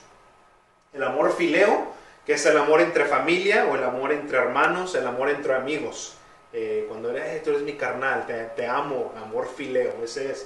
El 0.93 1.01
amor 1.01 1.35
fileo, 1.35 1.87
que 2.23 2.33
es 2.33 2.45
el 2.45 2.55
amor 2.55 2.81
entre 2.81 3.05
familia 3.05 3.65
o 3.65 3.73
el 3.73 3.83
amor 3.83 4.11
entre 4.11 4.37
hermanos, 4.37 4.93
el 4.93 5.07
amor 5.07 5.31
entre 5.31 5.55
amigos. 5.55 6.17
cuando 6.87 7.09
eres, 7.09 7.41
tú 7.41 7.49
eres 7.49 7.63
mi 7.63 7.73
carnal, 7.73 8.27
te, 8.27 8.43
te 8.55 8.67
amo, 8.67 9.11
amor 9.19 9.47
fileo, 9.47 9.95
ese 10.03 10.33
es. 10.33 10.45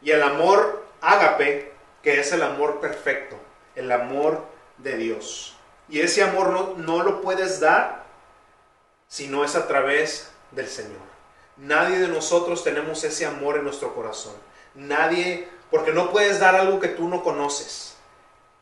Y 0.00 0.12
el 0.12 0.22
amor 0.22 0.84
ágape, 1.00 1.72
que 2.00 2.20
es 2.20 2.32
el 2.32 2.42
amor 2.42 2.78
perfecto, 2.78 3.36
el 3.74 3.90
amor 3.90 4.44
de 4.78 4.96
Dios. 4.98 5.55
Y 5.88 6.00
ese 6.00 6.22
amor 6.22 6.50
no, 6.50 6.74
no 6.76 7.02
lo 7.02 7.20
puedes 7.20 7.60
dar 7.60 8.04
si 9.08 9.28
no 9.28 9.44
es 9.44 9.54
a 9.54 9.66
través 9.66 10.30
del 10.50 10.68
Señor. 10.68 11.06
Nadie 11.56 11.98
de 11.98 12.08
nosotros 12.08 12.64
tenemos 12.64 13.02
ese 13.04 13.24
amor 13.24 13.56
en 13.56 13.64
nuestro 13.64 13.94
corazón. 13.94 14.34
Nadie, 14.74 15.48
porque 15.70 15.92
no 15.92 16.10
puedes 16.10 16.40
dar 16.40 16.54
algo 16.54 16.80
que 16.80 16.88
tú 16.88 17.08
no 17.08 17.22
conoces. 17.22 17.96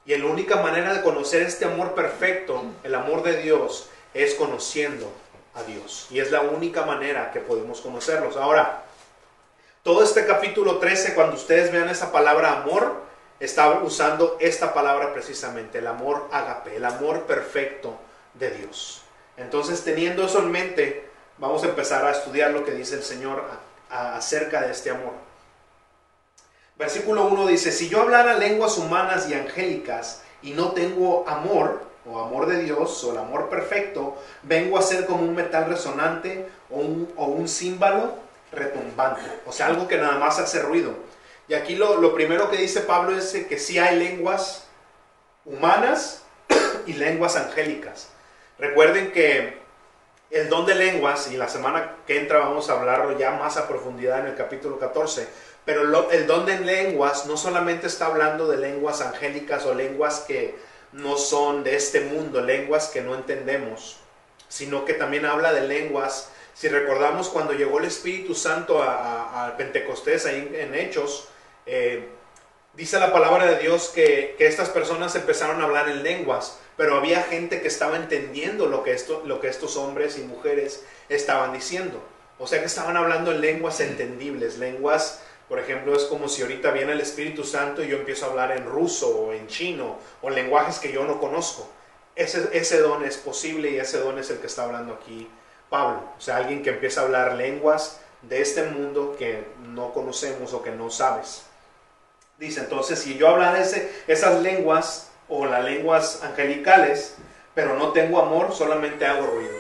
Y 0.07 0.15
la 0.17 0.27
única 0.27 0.57
manera 0.57 0.93
de 0.93 1.03
conocer 1.03 1.43
este 1.43 1.65
amor 1.65 1.95
perfecto, 1.95 2.63
el 2.83 2.95
amor 2.95 3.23
de 3.23 3.41
Dios, 3.43 3.89
es 4.13 4.35
conociendo 4.35 5.11
a 5.55 5.63
Dios. 5.63 6.07
Y 6.11 6.21
es 6.21 6.31
la 6.31 6.43
única 6.43 6.85
manera 6.85 7.33
que 7.33 7.41
podemos 7.41 7.81
conocerlos. 7.81 8.37
Ahora, 8.37 8.85
todo 9.83 10.03
este 10.03 10.27
capítulo 10.27 10.79
13, 10.79 11.15
cuando 11.15 11.37
ustedes 11.37 11.73
vean 11.73 11.89
esa 11.89 12.13
palabra 12.13 12.61
amor, 12.61 13.03
estaba 13.41 13.83
usando 13.83 14.37
esta 14.41 14.73
palabra 14.73 15.13
precisamente, 15.13 15.79
el 15.79 15.87
amor 15.87 16.29
agape, 16.33 16.77
el 16.77 16.85
amor 16.85 17.23
perfecto 17.23 17.99
de 18.35 18.51
Dios. 18.51 19.03
Entonces, 19.37 19.83
teniendo 19.83 20.25
eso 20.25 20.39
en 20.39 20.51
mente, 20.51 21.09
vamos 21.39 21.65
a 21.65 21.69
empezar 21.69 22.05
a 22.05 22.13
estudiar 22.13 22.51
lo 22.51 22.65
que 22.65 22.73
dice 22.73 22.95
el 22.95 23.03
Señor 23.03 23.45
acerca 23.91 24.63
de 24.63 24.73
este 24.73 24.91
amor. 24.91 25.13
Versículo 26.77 27.27
1 27.27 27.47
dice, 27.47 27.71
si 27.71 27.89
yo 27.89 28.03
hablara 28.03 28.35
lenguas 28.35 28.79
humanas 28.79 29.29
y 29.29 29.35
angélicas 29.35 30.23
y 30.43 30.53
no 30.53 30.73
tengo 30.73 31.25
amor, 31.29 31.83
o 32.07 32.21
amor 32.21 32.47
de 32.47 32.59
Dios, 32.59 33.03
o 33.05 33.13
el 33.13 33.19
amor 33.19 33.49
perfecto, 33.49 34.17
vengo 34.43 34.77
a 34.77 34.83
ser 34.83 35.07
como 35.07 35.23
un 35.23 35.35
metal 35.35 35.67
resonante 35.67 36.49
o 36.71 36.77
un, 36.77 37.13
o 37.17 37.27
un 37.27 37.47
retumbante, 38.53 39.23
o 39.47 39.53
sea, 39.53 39.67
algo 39.67 39.89
que 39.89 39.97
nada 39.97 40.19
más 40.19 40.39
hace 40.39 40.61
ruido. 40.61 40.93
Y 41.49 41.55
aquí 41.55 41.77
lo, 41.77 42.15
primero 42.15 42.51
que 42.51 42.57
dice 42.57 42.81
Pablo 42.81 43.17
es 43.17 43.33
que 43.33 43.59
sí 43.59 43.79
hay 43.79 43.99
lenguas 43.99 44.67
humanas 45.45 46.23
y 46.87 46.95
lenguas 46.95 47.37
angélicas. 47.37 48.09
Recuerden 48.59 49.13
que 49.13 49.63
el 50.31 50.49
don 50.49 50.65
de 50.65 50.75
lenguas, 50.75 51.31
y 51.31 51.37
la 51.37 51.49
semana 51.49 51.97
que 52.07 52.19
entra 52.19 52.39
vamos 52.39 52.71
a 52.71 52.75
hablarlo 52.75 53.19
ya 53.19 53.33
más 53.33 53.57
a 53.57 53.69
profundidad 53.69 54.21
en 54.21 54.27
el 54.27 54.37
capítulo 54.37 54.79
14, 54.79 55.29
pero 55.65 56.11
el 56.11 56.27
don 56.27 56.47
de 56.47 56.61
lenguas 56.61 57.27
no 57.27 57.37
solamente 57.37 57.87
está 57.87 58.07
hablando 58.07 58.49
de 58.49 58.57
lenguas 58.57 59.01
angélicas 59.01 59.67
o 59.67 59.75
lenguas 59.75 60.21
que 60.21 60.57
no 60.93 61.17
son 61.17 61.63
de 61.63 61.77
este 61.77 62.01
mundo, 62.01 62.41
lenguas 62.41 62.89
que 62.89 63.03
no 63.03 63.15
entendemos, 63.15 63.99
sino 64.49 64.85
que 64.85 64.95
también 64.95 65.27
habla 65.27 65.53
de 65.53 65.63
lenguas. 65.63 66.31
Si 66.55 66.69
recordamos 66.69 67.29
cuando 67.29 67.53
llegó 67.53 67.81
el 67.81 67.87
Espíritu 67.87 68.35
Santo 68.35 68.83
a 68.83 69.55
Pentecostés 69.59 70.27
ahí 70.27 70.51
en 70.55 70.75
Hechos, 70.75 71.29
eh, 71.67 72.09
dice 72.75 72.99
la 72.99 73.13
palabra 73.13 73.47
de 73.47 73.59
Dios 73.59 73.91
que, 73.95 74.37
estas 74.39 74.69
personas 74.71 75.15
empezaron 75.15 75.61
a 75.61 75.65
hablar 75.65 75.89
en 75.89 76.03
lenguas, 76.03 76.59
pero 76.77 76.97
había 76.97 77.23
gente 77.23 77.63
que 77.63 77.69
estaba 77.69 77.97
entendiendo 77.97 78.67
lo 78.67 78.83
que, 78.83 78.93
esto, 78.93 79.23
lo 79.25 79.41
que 79.41 79.49
estos 79.49 79.77
hombres 79.77 80.19
y 80.19 80.23
mujeres 80.23 80.85
estaban 81.09 81.53
diciendo. 81.53 82.03
O 82.39 82.47
sea 82.47 82.61
que 82.61 82.67
estaban 82.67 82.97
hablando 82.97 83.31
en 83.31 83.41
lenguas 83.41 83.81
entendibles, 83.81 84.59
lenguas, 84.59 85.23
por 85.49 85.59
ejemplo, 85.59 85.95
es 85.95 86.05
como 86.05 86.29
si 86.29 86.43
ahorita 86.43 86.71
viene 86.71 86.93
el 86.93 87.01
Espíritu 87.01 87.45
Santo 87.45 87.85
y 87.85 87.89
yo 87.89 87.99
empiezo 87.99 88.27
a 88.27 88.31
hablar 88.31 88.53
en 88.53 88.65
ruso 88.65 89.09
o 89.11 89.33
en 89.33 89.47
chino 89.47 89.99
o 90.23 90.29
en 90.29 90.35
lenguajes 90.35 90.79
que 90.79 90.91
yo 90.91 91.05
no 91.05 91.21
conozco. 91.21 91.69
Ese, 92.17 92.49
ese 92.53 92.81
don 92.81 93.05
es 93.05 93.17
posible 93.19 93.71
y 93.71 93.77
ese 93.77 93.99
don 93.99 94.19
es 94.19 94.31
el 94.31 94.39
que 94.39 94.47
está 94.47 94.65
hablando 94.65 94.95
aquí 94.95 95.29
Pablo. 95.69 96.03
O 96.17 96.21
sea, 96.21 96.39
alguien 96.39 96.63
que 96.63 96.71
empieza 96.71 97.03
a 97.03 97.05
hablar 97.05 97.35
lenguas 97.35 98.01
de 98.23 98.41
este 98.41 98.65
mundo 98.65 99.17
que 99.19 99.45
no 99.69 99.93
conocemos 99.93 100.55
o 100.55 100.63
que 100.63 100.71
no 100.71 100.91
sabes. 100.91 101.43
Dice, 102.39 102.61
entonces, 102.61 102.99
si 102.99 103.17
yo 103.17 103.29
hablara 103.29 103.61
ese, 103.61 103.91
esas 104.07 104.41
lenguas 104.43 105.11
o 105.29 105.47
las 105.47 105.65
lenguas 105.65 106.23
angelicales, 106.23 107.17
pero 107.55 107.79
no 107.79 107.93
tengo 107.93 108.21
amor, 108.21 108.53
solamente 108.53 109.07
hago 109.07 109.27
ruido. 109.27 109.55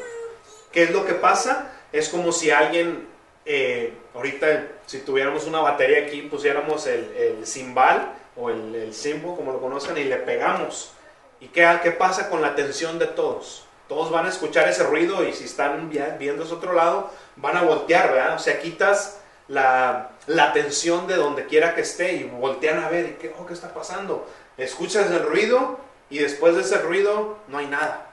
¿Qué 0.73 0.85
es 0.85 0.91
lo 0.91 1.05
que 1.05 1.15
pasa? 1.15 1.71
Es 1.93 2.09
como 2.09 2.33
si 2.33 2.51
alguien 2.51 3.07
eh, 3.47 3.93
ahorita 4.15 4.69
si 4.87 5.01
tuviéramos 5.01 5.47
una 5.47 5.61
batería 5.61 6.07
aquí, 6.07 6.23
pusiéramos 6.23 6.87
el, 6.87 7.13
el 7.17 7.47
cimbal 7.47 8.13
o 8.37 8.51
el, 8.51 8.75
el 8.75 8.95
simbo, 8.95 9.37
como 9.37 9.53
lo 9.53 9.61
conocen, 9.61 9.97
y 9.97 10.05
le 10.05 10.17
pegamos. 10.17 10.93
¿Y 11.41 11.49
qué, 11.49 11.67
qué 11.83 11.91
pasa 11.91 12.31
con 12.31 12.43
la 12.43 12.49
atención 12.49 12.99
de 12.99 13.07
todos? 13.07 13.67
Todos 13.89 14.11
van 14.11 14.27
a 14.27 14.31
escuchar 14.31 14.69
ese 14.69 14.85
ruido 14.85 15.25
y 15.25 15.33
si 15.33 15.45
están 15.45 15.91
viendo 16.19 16.45
ese 16.45 16.55
otro 16.55 16.73
lado, 16.73 17.11
van 17.37 17.57
a 17.57 17.63
voltear, 17.63 18.13
¿verdad? 18.13 18.37
O 18.37 18.39
sea, 18.39 18.61
quitas 18.61 19.21
la, 19.49 20.11
la 20.27 20.45
atención 20.45 21.07
de 21.07 21.17
donde 21.17 21.47
quiera 21.47 21.75
que 21.75 21.83
esté 21.83 22.15
y 22.15 22.25
voltean 22.25 22.83
a 22.83 22.89
ver, 22.89 23.19
¿qué, 23.19 23.35
oh, 23.39 23.47
¿qué 23.47 23.55
está 23.55 23.75
pasando? 23.75 24.27
Escuchas 24.57 25.11
el 25.11 25.23
ruido 25.23 25.79
y 26.11 26.19
después 26.19 26.55
de 26.55 26.63
ese 26.63 26.79
ruido 26.79 27.39
no 27.49 27.59
hay 27.59 27.67
nada. 27.67 28.11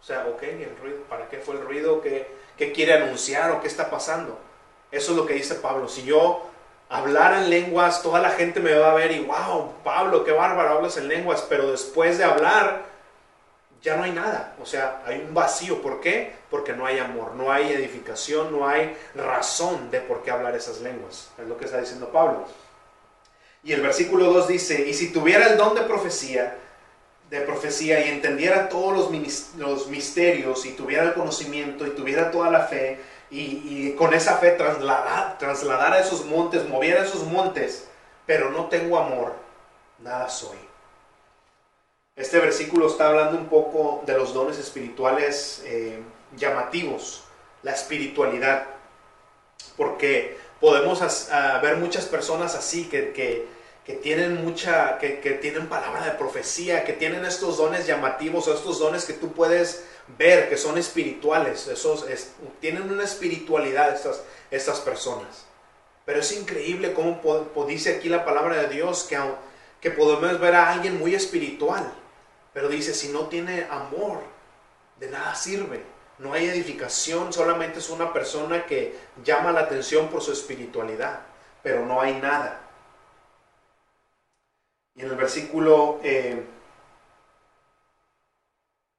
O 0.00 0.04
sea, 0.04 0.26
ok, 0.26 0.42
el 0.42 0.76
ruido, 0.80 0.98
¿para 1.08 1.28
qué 1.28 1.38
fue 1.38 1.56
el 1.56 1.62
ruido? 1.62 2.00
¿Qué, 2.00 2.30
qué 2.56 2.72
quiere 2.72 2.94
anunciar 2.94 3.50
o 3.50 3.60
qué 3.60 3.68
está 3.68 3.90
pasando? 3.90 4.38
Eso 4.90 5.12
es 5.12 5.16
lo 5.16 5.26
que 5.26 5.34
dice 5.34 5.56
Pablo. 5.56 5.88
Si 5.88 6.02
yo 6.04 6.46
hablara 6.88 7.42
en 7.42 7.50
lenguas, 7.50 8.02
toda 8.02 8.20
la 8.20 8.30
gente 8.30 8.60
me 8.60 8.74
va 8.74 8.92
a 8.92 8.94
ver 8.94 9.12
y 9.12 9.20
wow, 9.20 9.74
Pablo, 9.84 10.24
qué 10.24 10.32
bárbaro, 10.32 10.70
hablas 10.70 10.96
en 10.96 11.08
lenguas, 11.08 11.44
pero 11.48 11.70
después 11.70 12.18
de 12.18 12.24
hablar 12.24 12.89
ya 13.82 13.96
no 13.96 14.02
hay 14.02 14.12
nada, 14.12 14.54
o 14.60 14.66
sea, 14.66 15.02
hay 15.06 15.20
un 15.20 15.32
vacío. 15.32 15.80
¿Por 15.80 16.00
qué? 16.00 16.32
Porque 16.50 16.72
no 16.72 16.86
hay 16.86 16.98
amor, 16.98 17.34
no 17.34 17.50
hay 17.50 17.72
edificación, 17.72 18.52
no 18.52 18.68
hay 18.68 18.96
razón 19.14 19.90
de 19.90 20.00
por 20.00 20.22
qué 20.22 20.30
hablar 20.30 20.54
esas 20.54 20.80
lenguas. 20.80 21.30
Es 21.38 21.48
lo 21.48 21.56
que 21.56 21.64
está 21.64 21.80
diciendo 21.80 22.10
Pablo. 22.10 22.44
Y 23.62 23.72
el 23.72 23.80
versículo 23.80 24.32
2 24.32 24.48
dice, 24.48 24.86
y 24.88 24.94
si 24.94 25.12
tuviera 25.12 25.46
el 25.46 25.56
don 25.56 25.74
de 25.74 25.82
profecía, 25.82 26.56
de 27.30 27.40
profecía 27.42 28.04
y 28.04 28.08
entendiera 28.08 28.68
todos 28.68 28.92
los, 28.92 29.88
misterios 29.88 30.66
y 30.66 30.72
tuviera 30.72 31.04
el 31.04 31.14
conocimiento 31.14 31.86
y 31.86 31.90
tuviera 31.90 32.30
toda 32.30 32.50
la 32.50 32.66
fe 32.66 32.98
y, 33.30 33.92
con 33.92 34.12
esa 34.12 34.38
fe 34.38 34.52
trasladar, 35.38 36.00
esos 36.00 36.24
montes, 36.26 36.68
moviera 36.68 37.04
esos 37.04 37.24
montes, 37.24 37.86
pero 38.26 38.50
no 38.50 38.66
tengo 38.66 38.98
amor, 38.98 39.34
nada 40.00 40.28
soy. 40.28 40.58
Este 42.20 42.38
versículo 42.38 42.86
está 42.86 43.08
hablando 43.08 43.38
un 43.38 43.46
poco 43.46 44.02
de 44.04 44.12
los 44.12 44.34
dones 44.34 44.58
espirituales 44.58 45.62
eh, 45.64 46.02
llamativos, 46.36 47.24
la 47.62 47.72
espiritualidad, 47.72 48.66
porque 49.78 50.36
podemos 50.60 51.00
ver 51.62 51.76
muchas 51.78 52.04
personas 52.04 52.54
así 52.54 52.84
que, 52.90 53.12
que, 53.12 53.48
que 53.86 53.94
tienen 53.94 54.44
mucha, 54.44 54.98
que, 54.98 55.38
tienen 55.40 55.70
palabra 55.70 56.04
de 56.04 56.10
profecía, 56.10 56.84
que 56.84 56.92
tienen 56.92 57.24
estos 57.24 57.56
dones 57.56 57.86
llamativos, 57.86 58.48
estos 58.48 58.78
dones 58.78 59.06
que 59.06 59.14
tú 59.14 59.32
puedes 59.32 59.86
ver 60.18 60.50
que 60.50 60.58
son 60.58 60.76
espirituales, 60.76 61.68
esos, 61.68 62.04
tienen 62.60 62.82
una 62.92 63.04
espiritualidad 63.04 63.94
estas, 63.94 64.22
estas 64.50 64.80
personas. 64.80 65.46
Pero 66.04 66.20
es 66.20 66.32
increíble 66.32 66.92
cómo 66.92 67.64
dice 67.66 67.96
aquí 67.96 68.10
la 68.10 68.26
palabra 68.26 68.60
de 68.60 68.68
Dios 68.68 69.04
que, 69.04 69.18
que 69.80 69.90
podemos 69.90 70.38
ver 70.38 70.54
a 70.54 70.70
alguien 70.70 70.98
muy 70.98 71.14
espiritual, 71.14 71.90
pero 72.60 72.72
dice, 72.72 72.92
si 72.92 73.08
no 73.08 73.20
tiene 73.20 73.66
amor, 73.70 74.20
de 74.98 75.08
nada 75.08 75.34
sirve. 75.34 75.82
No 76.18 76.34
hay 76.34 76.46
edificación, 76.46 77.32
solamente 77.32 77.78
es 77.78 77.88
una 77.88 78.12
persona 78.12 78.66
que 78.66 78.98
llama 79.24 79.50
la 79.50 79.60
atención 79.60 80.08
por 80.08 80.20
su 80.20 80.30
espiritualidad, 80.32 81.20
pero 81.62 81.86
no 81.86 82.02
hay 82.02 82.20
nada. 82.20 82.60
Y 84.94 85.00
en 85.00 85.08
el 85.08 85.16
versículo 85.16 86.00
3 86.02 86.04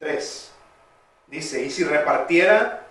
eh, 0.02 0.50
dice, 1.28 1.64
y 1.64 1.70
si 1.70 1.84
repartiera 1.84 2.88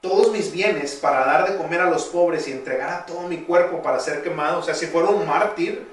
todos 0.00 0.32
mis 0.32 0.50
bienes 0.50 0.94
para 0.94 1.26
dar 1.26 1.50
de 1.50 1.58
comer 1.58 1.82
a 1.82 1.90
los 1.90 2.06
pobres 2.06 2.48
y 2.48 2.52
entregara 2.52 3.04
todo 3.04 3.28
mi 3.28 3.42
cuerpo 3.42 3.82
para 3.82 4.00
ser 4.00 4.22
quemado, 4.22 4.60
o 4.60 4.62
sea, 4.62 4.74
si 4.74 4.86
fuera 4.86 5.10
un 5.10 5.26
mártir 5.26 5.86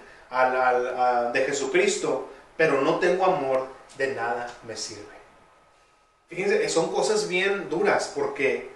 de 1.33 1.41
Jesucristo, 1.41 2.29
pero 2.55 2.81
no 2.81 2.99
tengo 2.99 3.25
amor, 3.25 3.78
de 3.97 4.13
nada 4.15 4.53
me 4.67 4.75
sirve. 4.75 5.19
Fíjense, 6.29 6.69
son 6.69 6.93
cosas 6.93 7.27
bien 7.27 7.69
duras 7.69 8.11
porque 8.13 8.69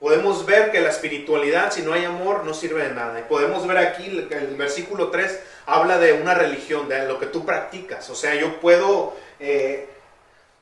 podemos 0.00 0.44
ver 0.46 0.72
que 0.72 0.80
la 0.80 0.88
espiritualidad, 0.88 1.70
si 1.70 1.82
no 1.82 1.92
hay 1.92 2.04
amor, 2.04 2.44
no 2.44 2.54
sirve 2.54 2.88
de 2.88 2.94
nada. 2.94 3.20
Y 3.20 3.22
podemos 3.24 3.66
ver 3.66 3.78
aquí, 3.78 4.06
el 4.06 4.56
versículo 4.56 5.10
3 5.10 5.38
habla 5.66 5.98
de 5.98 6.14
una 6.14 6.34
religión, 6.34 6.88
de 6.88 7.06
lo 7.06 7.20
que 7.20 7.26
tú 7.26 7.46
practicas. 7.46 8.10
O 8.10 8.16
sea, 8.16 8.34
yo 8.34 8.60
puedo 8.60 9.14
eh, 9.38 9.88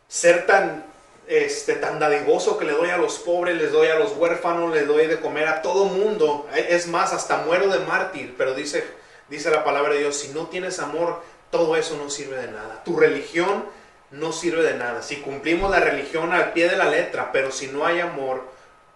ser 0.09 0.47
tan, 0.47 0.85
este, 1.27 1.77
tan 1.77 1.99
que 1.99 2.65
le 2.65 2.73
doy 2.73 2.91
a 2.91 2.99
los 2.99 3.19
pobres, 3.21 3.57
les 3.57 3.73
doy 3.73 3.89
a 3.89 3.95
los 3.95 4.13
huérfanos, 4.17 4.75
les 4.75 4.87
doy 4.87 5.07
de 5.07 5.21
comer 5.21 5.49
a 5.49 5.63
todo 5.63 5.87
mundo. 5.87 6.47
Es 6.55 6.87
más, 6.87 7.15
hasta 7.15 7.39
muero 7.39 7.69
de 7.69 7.79
mártir. 7.87 8.35
Pero 8.37 8.53
dice, 8.55 8.85
dice 9.31 9.51
la 9.51 9.65
palabra 9.65 9.95
de 9.95 10.01
Dios, 10.01 10.17
si 10.19 10.29
no 10.31 10.49
tienes 10.49 10.81
amor, 10.81 11.23
todo 11.51 11.77
eso 11.77 11.97
no 11.97 12.11
sirve 12.11 12.37
de 12.37 12.53
nada. 12.53 12.83
Tu 12.85 12.97
religión 12.97 13.65
no 14.11 14.33
sirve 14.33 14.63
de 14.63 14.75
nada. 14.75 15.03
Si 15.03 15.17
cumplimos 15.17 15.71
la 15.71 15.81
religión 15.81 16.33
al 16.33 16.53
pie 16.53 16.69
de 16.69 16.77
la 16.77 16.87
letra, 16.87 17.33
pero 17.33 17.51
si 17.51 17.69
no 17.69 17.85
hay 17.85 18.01
amor, 18.01 18.43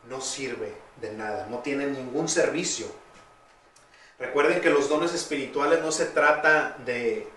no 0.09 0.21
sirve 0.21 0.73
de 1.01 1.13
nada. 1.13 1.47
No 1.51 1.59
tiene 1.59 1.87
ningún 1.87 2.29
servicio. 2.29 2.87
Recuerden 4.19 4.61
que 4.61 4.71
los 4.71 4.89
dones 4.89 5.13
espirituales 5.15 5.81
no 5.81 5.91
se 5.91 6.07
trata 6.07 6.77
de, 6.85 7.29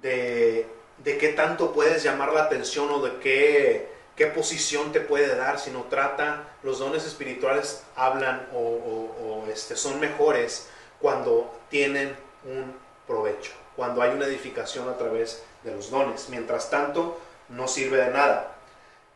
de, 0.00 0.66
de 0.98 1.18
qué 1.18 1.28
tanto 1.28 1.72
puedes 1.72 2.02
llamar 2.02 2.32
la 2.32 2.44
atención 2.44 2.90
o 2.90 3.00
de 3.00 3.18
qué, 3.18 3.88
qué 4.16 4.26
posición 4.28 4.92
te 4.92 5.00
puede 5.00 5.34
dar, 5.36 5.58
sino 5.58 5.82
trata, 5.84 6.56
los 6.62 6.78
dones 6.78 7.04
espirituales 7.04 7.82
hablan 7.94 8.48
o, 8.54 9.44
este, 9.52 9.76
son 9.76 10.00
mejores 10.00 10.68
cuando 11.00 11.52
tienen 11.68 12.16
un 12.44 12.74
provecho 13.06 13.52
cuando 13.76 14.02
hay 14.02 14.10
una 14.10 14.26
edificación 14.26 14.88
a 14.88 14.96
través 14.96 15.42
de 15.62 15.72
los 15.72 15.90
dones. 15.90 16.28
Mientras 16.28 16.70
tanto, 16.70 17.18
no 17.48 17.68
sirve 17.68 17.98
de 17.98 18.10
nada. 18.10 18.52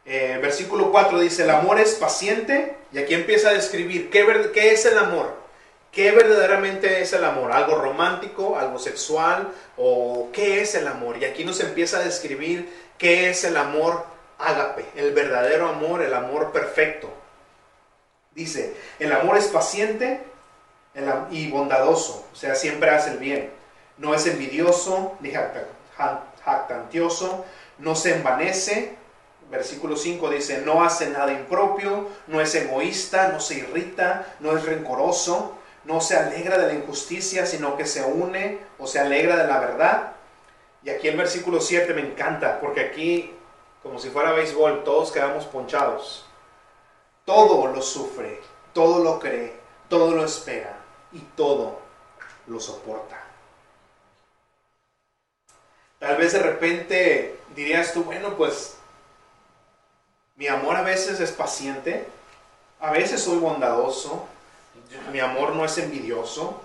Eh, 0.05 0.39
versículo 0.41 0.91
4 0.91 1.21
dice, 1.21 1.45
el 1.45 1.51
amor 1.51 1.79
es 1.79 1.95
paciente, 1.95 2.77
y 2.93 2.99
aquí 2.99 3.15
empieza 3.15 3.51
a 3.51 3.53
describir 3.55 4.11
qué, 4.11 4.51
qué 4.53 4.73
es 4.73 4.87
el 4.87 4.99
amor. 4.99 5.37
¿Qué 5.93 6.13
verdaderamente 6.13 7.01
es 7.01 7.13
el 7.13 7.25
amor? 7.25 7.53
¿Algo 7.53 7.77
romántico, 7.77 8.59
algo 8.59 8.79
sexual 8.79 9.49
o 9.77 10.29
qué 10.33 10.61
es 10.61 10.75
el 10.75 10.87
amor? 10.87 11.17
Y 11.19 11.25
aquí 11.25 11.45
nos 11.45 11.61
empieza 11.61 11.99
a 11.99 12.05
describir 12.05 12.71
qué 12.99 13.31
es 13.31 13.45
el 13.45 13.57
amor 13.57 14.05
ágape, 14.39 14.85
el 14.97 15.13
verdadero 15.13 15.69
amor, 15.69 16.03
el 16.03 16.15
amor 16.15 16.53
perfecto. 16.53 17.11
Dice, 18.35 18.75
el 18.99 19.13
amor 19.13 19.39
es 19.39 19.47
paciente 19.47 20.21
y 21.31 21.51
bondadoso, 21.51 22.27
o 22.33 22.37
sea, 22.37 22.55
siempre 22.55 22.91
hace 22.91 23.11
el 23.11 23.19
bien 23.19 23.58
no 23.99 24.15
es 24.15 24.27
envidioso 24.27 25.17
ni 25.21 25.33
jactantioso, 26.45 27.45
no 27.79 27.95
se 27.95 28.15
envanece. 28.17 28.97
Versículo 29.51 29.97
5 29.97 30.29
dice, 30.31 30.63
no 30.65 30.85
hace 30.85 31.09
nada 31.09 31.33
impropio, 31.33 32.09
no 32.27 32.41
es 32.41 32.55
egoísta, 32.55 33.29
no 33.29 33.41
se 33.41 33.55
irrita, 33.55 34.35
no 34.41 34.57
es 34.57 34.65
rencoroso, 34.65 35.57
no 35.85 36.03
se 36.03 36.17
alegra 36.17 36.59
de 36.59 36.67
la 36.67 36.75
injusticia, 36.75 37.47
sino 37.47 37.77
que 37.77 37.87
se 37.87 38.03
une 38.03 38.59
o 38.79 38.87
se 38.87 39.01
alegra 39.01 39.37
de 39.37 39.47
la 39.49 39.59
verdad. 39.59 40.13
Y 40.83 40.91
aquí 40.91 41.09
el 41.09 41.17
versículo 41.17 41.61
7 41.61 41.95
me 41.95 42.03
encanta, 42.03 42.61
porque 42.61 42.81
aquí, 42.83 43.35
como 43.83 43.99
si 43.99 44.11
fuera 44.11 44.33
béisbol, 44.33 44.85
todos 44.85 45.11
quedamos 45.11 45.47
ponchados. 45.47 46.27
Todo 47.25 47.67
lo 47.69 47.81
sufre, 47.81 48.41
todo 48.75 49.03
lo 49.03 49.19
cree, 49.19 49.55
todo 49.89 50.15
lo 50.15 50.25
espera 50.25 50.77
y 51.13 51.21
todo 51.37 51.81
lo 52.47 52.61
soporta. 52.61 53.28
Tal 55.99 56.17
vez 56.17 56.33
de 56.33 56.39
repente 56.39 57.39
dirías 57.57 57.93
tú, 57.93 58.05
bueno, 58.05 58.37
pues 58.37 58.77
mi 60.37 60.47
amor 60.47 60.77
a 60.77 60.83
veces 60.83 61.19
es 61.19 61.33
paciente, 61.33 62.07
a 62.79 62.93
veces 62.93 63.21
soy 63.21 63.39
bondadoso, 63.39 64.27
mi 65.13 65.19
amor 65.19 65.57
no 65.57 65.65
es 65.65 65.77
envidioso, 65.79 66.63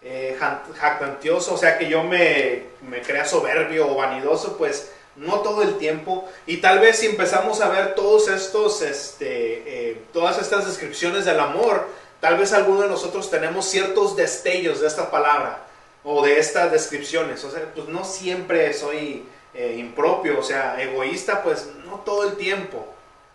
eh, 0.00 0.38
jactantioso, 0.78 1.54
o 1.54 1.58
sea 1.58 1.76
que 1.76 1.90
yo 1.90 2.02
me, 2.04 2.68
me 2.88 3.02
crea 3.02 3.26
soberbio 3.26 3.86
o 3.86 3.96
vanidoso, 3.96 4.56
pues 4.56 4.90
no 5.16 5.40
todo 5.40 5.62
el 5.62 5.76
tiempo. 5.76 6.26
Y 6.46 6.58
tal 6.58 6.78
vez 6.78 7.00
si 7.00 7.06
empezamos 7.06 7.60
a 7.60 7.68
ver 7.68 7.94
todos 7.94 8.28
estos, 8.28 8.80
este, 8.80 9.90
eh, 9.90 10.02
todas 10.14 10.38
estas 10.38 10.66
descripciones 10.66 11.26
del 11.26 11.38
amor, 11.38 11.86
tal 12.20 12.38
vez 12.38 12.54
alguno 12.54 12.80
de 12.80 12.88
nosotros 12.88 13.30
tenemos 13.30 13.66
ciertos 13.66 14.16
destellos 14.16 14.80
de 14.80 14.86
esta 14.86 15.10
palabra 15.10 15.66
o 16.04 16.24
de 16.24 16.38
estas 16.38 16.72
descripciones. 16.72 17.44
O 17.44 17.50
sea, 17.50 17.72
pues 17.74 17.88
no 17.88 18.04
siempre 18.04 18.72
soy 18.72 19.24
eh, 19.54 19.76
impropio, 19.78 20.38
o 20.38 20.42
sea, 20.42 20.80
egoísta, 20.80 21.42
pues 21.42 21.68
no 21.84 22.00
todo 22.00 22.28
el 22.28 22.36
tiempo. 22.36 22.86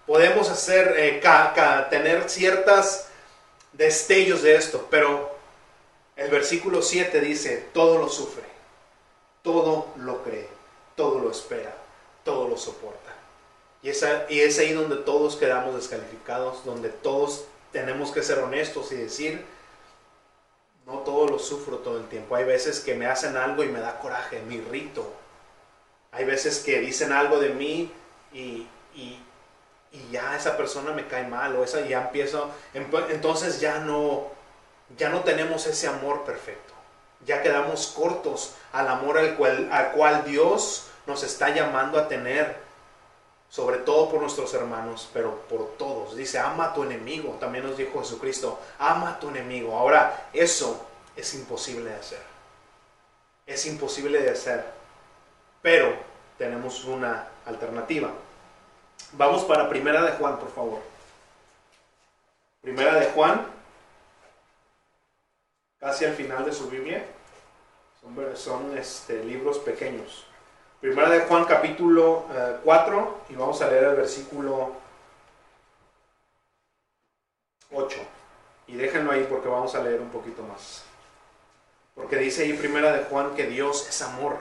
Podemos 0.06 0.50
hacer, 0.50 0.96
eh, 0.98 1.22
tener 1.90 2.30
ciertas 2.30 3.10
destellos 3.74 4.44
de 4.44 4.56
esto, 4.56 4.88
pero 4.90 5.36
el 6.16 6.30
versículo 6.30 6.82
7 6.82 7.20
dice, 7.22 7.66
todo 7.74 7.98
lo 7.98 8.08
sufre, 8.08 8.44
todo 9.42 9.88
lo 9.98 10.24
cree, 10.24 10.48
todo 10.96 11.20
lo 11.20 11.32
espera, 11.32 11.76
todo 12.24 12.48
lo 12.48 12.58
soporta. 12.58 13.14
Y, 13.82 13.90
esa, 13.90 14.26
y 14.30 14.40
es 14.40 14.58
ahí 14.60 14.74
donde 14.74 14.96
todos 14.98 15.36
quedamos 15.36 15.76
descalificados, 15.76 16.64
donde 16.66 16.90
todos 16.90 17.46
tenemos 17.72 18.12
que 18.12 18.24
ser 18.24 18.40
honestos 18.40 18.92
y 18.92 18.96
decir, 18.96 19.46
no 20.86 21.00
todo 21.00 21.28
lo 21.28 21.40
sufro 21.40 21.78
todo 21.78 21.98
el 21.98 22.08
tiempo. 22.08 22.36
Hay 22.36 22.46
veces 22.46 22.80
que 22.80 22.96
me 22.96 23.08
hacen 23.08 23.38
algo 23.38 23.64
y 23.64 23.68
me 23.68 23.80
da 23.80 24.00
coraje, 24.00 24.42
me 24.48 24.56
irrito. 24.56 25.12
Hay 26.12 26.26
veces 26.26 26.60
que 26.60 26.80
dicen 26.80 27.12
algo 27.12 27.40
de 27.40 27.50
mí 27.50 27.92
y, 28.32 28.68
y, 28.94 29.20
y 29.92 30.10
ya 30.12 30.36
esa 30.36 30.56
persona 30.58 30.92
me 30.92 31.08
cae 31.08 31.28
mal 31.28 31.56
o 31.56 31.64
esa 31.64 31.82
ya 31.82 32.04
empiezo, 32.04 32.52
entonces 32.74 33.60
ya 33.60 33.80
no, 33.80 34.28
ya 34.98 35.10
no 35.10 35.22
tenemos 35.22 35.66
ese 35.68 35.88
amor 35.88 36.24
perfecto. 36.24 36.74
Ya 37.26 37.42
quedamos 37.42 37.88
cortos 37.88 38.54
al 38.72 38.88
amor 38.88 39.18
al 39.18 39.36
cual, 39.36 39.70
al 39.72 39.92
cual 39.92 40.24
Dios 40.26 40.88
nos 41.08 41.24
está 41.24 41.50
llamando 41.50 41.98
a 41.98 42.08
tener, 42.08 42.65
sobre 43.50 43.78
todo 43.78 44.10
por 44.10 44.22
nuestros 44.22 44.54
hermanos, 44.54 45.10
pero 45.14 45.40
por 45.48 45.78
todos. 45.78 46.16
Dice, 46.16 46.40
ama 46.40 46.66
a 46.66 46.74
tu 46.74 46.84
enemigo, 46.84 47.38
también 47.40 47.66
nos 47.66 47.78
dijo 47.78 48.00
Jesucristo, 48.00 48.60
ama 48.80 49.12
a 49.12 49.20
tu 49.20 49.30
enemigo. 49.30 49.78
Ahora, 49.78 50.30
eso 50.34 50.86
es 51.16 51.34
imposible 51.36 51.90
de 51.90 51.96
hacer. 51.96 52.22
Es 53.46 53.66
imposible 53.66 54.22
de 54.22 54.32
hacer, 54.32 54.66
pero 55.62 55.96
tenemos 56.38 56.84
una 56.86 57.28
alternativa. 57.46 58.10
Vamos 59.14 59.44
para 59.46 59.70
Primera 59.70 60.02
de 60.02 60.14
Juan, 60.14 60.40
por 60.40 60.52
favor. 60.52 60.82
Primera 62.62 62.96
de 62.96 63.06
Juan, 63.08 63.46
casi 65.80 66.06
al 66.06 66.16
final 66.16 66.44
de 66.44 66.52
su 66.52 66.70
Biblia. 66.70 67.06
Son, 68.02 68.38
son 68.38 68.78
este, 68.78 69.24
libros 69.24 69.60
pequeños. 69.60 70.26
Primera 70.86 71.10
de 71.10 71.22
Juan 71.22 71.46
capítulo 71.46 72.26
4 72.64 73.00
eh, 73.00 73.34
y 73.34 73.36
vamos 73.36 73.60
a 73.60 73.72
leer 73.72 73.86
el 73.86 73.96
versículo 73.96 74.72
8. 77.72 77.98
Y 78.68 78.76
déjenlo 78.76 79.12
ahí 79.12 79.26
porque 79.28 79.48
vamos 79.48 79.74
a 79.74 79.82
leer 79.82 80.00
un 80.00 80.12
poquito 80.12 80.44
más. 80.44 80.84
Porque 81.96 82.18
dice 82.18 82.44
ahí 82.44 82.54
Primera 82.54 82.94
de 82.94 83.06
Juan 83.06 83.34
que 83.34 83.48
Dios 83.48 83.90
es 83.90 84.00
amor. 84.04 84.38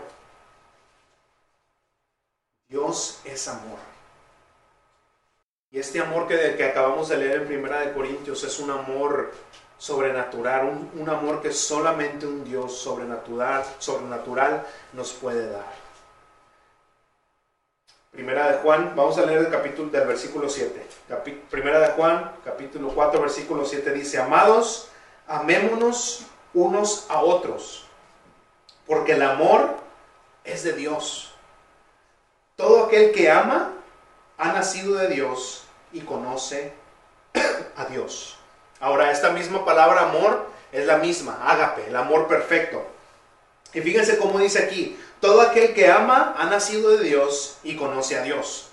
Dios 2.68 3.22
es 3.24 3.48
amor. 3.48 3.78
Y 5.70 5.78
este 5.78 5.98
amor 5.98 6.28
que, 6.28 6.57
que 6.57 6.64
acabamos 6.66 7.09
de 7.09 7.16
leer 7.16 7.40
en 7.40 7.46
Primera 7.46 7.80
de 7.80 7.94
Corintios 7.94 8.44
es 8.44 8.61
un 8.61 8.70
amor 8.70 9.33
sobrenatural, 9.78 10.66
un, 10.66 11.00
un 11.00 11.09
amor 11.09 11.40
que 11.40 11.54
solamente 11.54 12.26
un 12.26 12.44
Dios 12.44 12.76
sobrenatural, 12.76 13.64
sobrenatural 13.78 14.66
nos 14.92 15.11
puede 15.14 15.50
dar. 15.50 15.84
Primera 18.14 18.46
de 18.53 18.59
Juan, 18.59 18.92
vamos 18.94 19.18
a 19.18 19.27
leer 19.27 19.40
el 19.40 19.50
capítulo 19.50 19.90
del 19.90 20.07
versículo 20.07 20.48
7. 20.48 20.87
Primera 21.50 21.81
de 21.81 21.88
Juan, 21.94 22.31
capítulo 22.44 22.90
4, 22.94 23.20
versículo 23.20 23.64
7 23.64 23.92
dice, 23.92 24.20
amados, 24.20 24.88
amémonos 25.27 26.24
unos 26.55 27.07
a 27.11 27.22
otros, 27.22 27.87
porque 28.87 29.14
el 29.14 29.22
amor 29.22 29.79
es 30.44 30.62
de 30.62 30.74
Dios. 30.74 31.35
Todo 32.55 32.85
aquel 32.85 33.11
que 33.11 33.29
ama 33.29 33.72
ha 34.38 34.53
nacido 34.53 34.94
de 34.94 35.09
Dios 35.09 35.64
y 35.92 36.03
conoce 36.03 36.72
a 37.77 37.87
Dios. 37.87 38.38
Ahora, 38.79 39.11
esta 39.11 39.31
misma 39.31 39.64
palabra 39.64 40.03
amor 40.03 40.46
es 40.70 40.87
la 40.87 40.98
misma, 40.98 41.40
ágape, 41.44 41.88
el 41.88 41.96
amor 41.96 42.29
perfecto. 42.29 42.93
Y 43.75 43.81
fíjense 43.81 44.19
cómo 44.19 44.39
dice 44.39 44.61
aquí, 44.61 44.97
todo 45.21 45.41
aquel 45.41 45.75
que 45.75 45.91
ama 45.91 46.35
ha 46.39 46.47
nacido 46.47 46.91
de 46.91 47.05
Dios 47.05 47.59
y 47.65 47.77
conoce 47.77 48.17
a 48.17 48.23
Dios. 48.23 48.71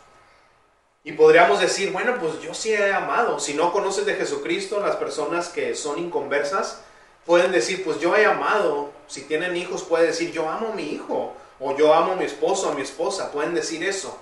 Y 1.04 1.14
podríamos 1.14 1.60
decir, 1.60 1.92
bueno, 1.92 2.18
pues 2.20 2.40
yo 2.42 2.54
sí 2.54 2.72
he 2.74 2.94
amado. 2.94 3.40
Si 3.40 3.56
no 3.56 3.72
conoces 3.72 4.06
de 4.06 4.14
Jesucristo, 4.14 4.80
las 4.80 4.98
personas 4.98 5.50
que 5.50 5.74
son 5.74 5.98
inconversas 5.98 6.82
pueden 7.26 7.52
decir, 7.52 7.84
pues 7.84 8.00
yo 8.00 8.16
he 8.16 8.26
amado. 8.26 8.92
Si 9.08 9.22
tienen 9.24 9.56
hijos, 9.56 9.84
puede 9.84 10.08
decir, 10.08 10.32
yo 10.32 10.48
amo 10.48 10.70
a 10.70 10.76
mi 10.76 10.84
hijo. 10.84 11.34
O 11.60 11.76
yo 11.76 11.94
amo 11.94 12.14
a 12.14 12.16
mi 12.16 12.26
esposo, 12.26 12.70
a 12.70 12.76
mi 12.76 12.82
esposa. 12.82 13.32
Pueden 13.32 13.56
decir 13.56 13.84
eso. 13.84 14.20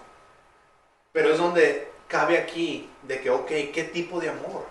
Pero 1.12 1.32
es 1.34 1.38
donde 1.38 1.92
cabe 2.08 2.38
aquí 2.38 2.90
de 3.04 3.20
que, 3.20 3.30
ok, 3.30 3.48
¿qué 3.74 3.90
tipo 3.92 4.22
de 4.22 4.30
amor? 4.30 4.66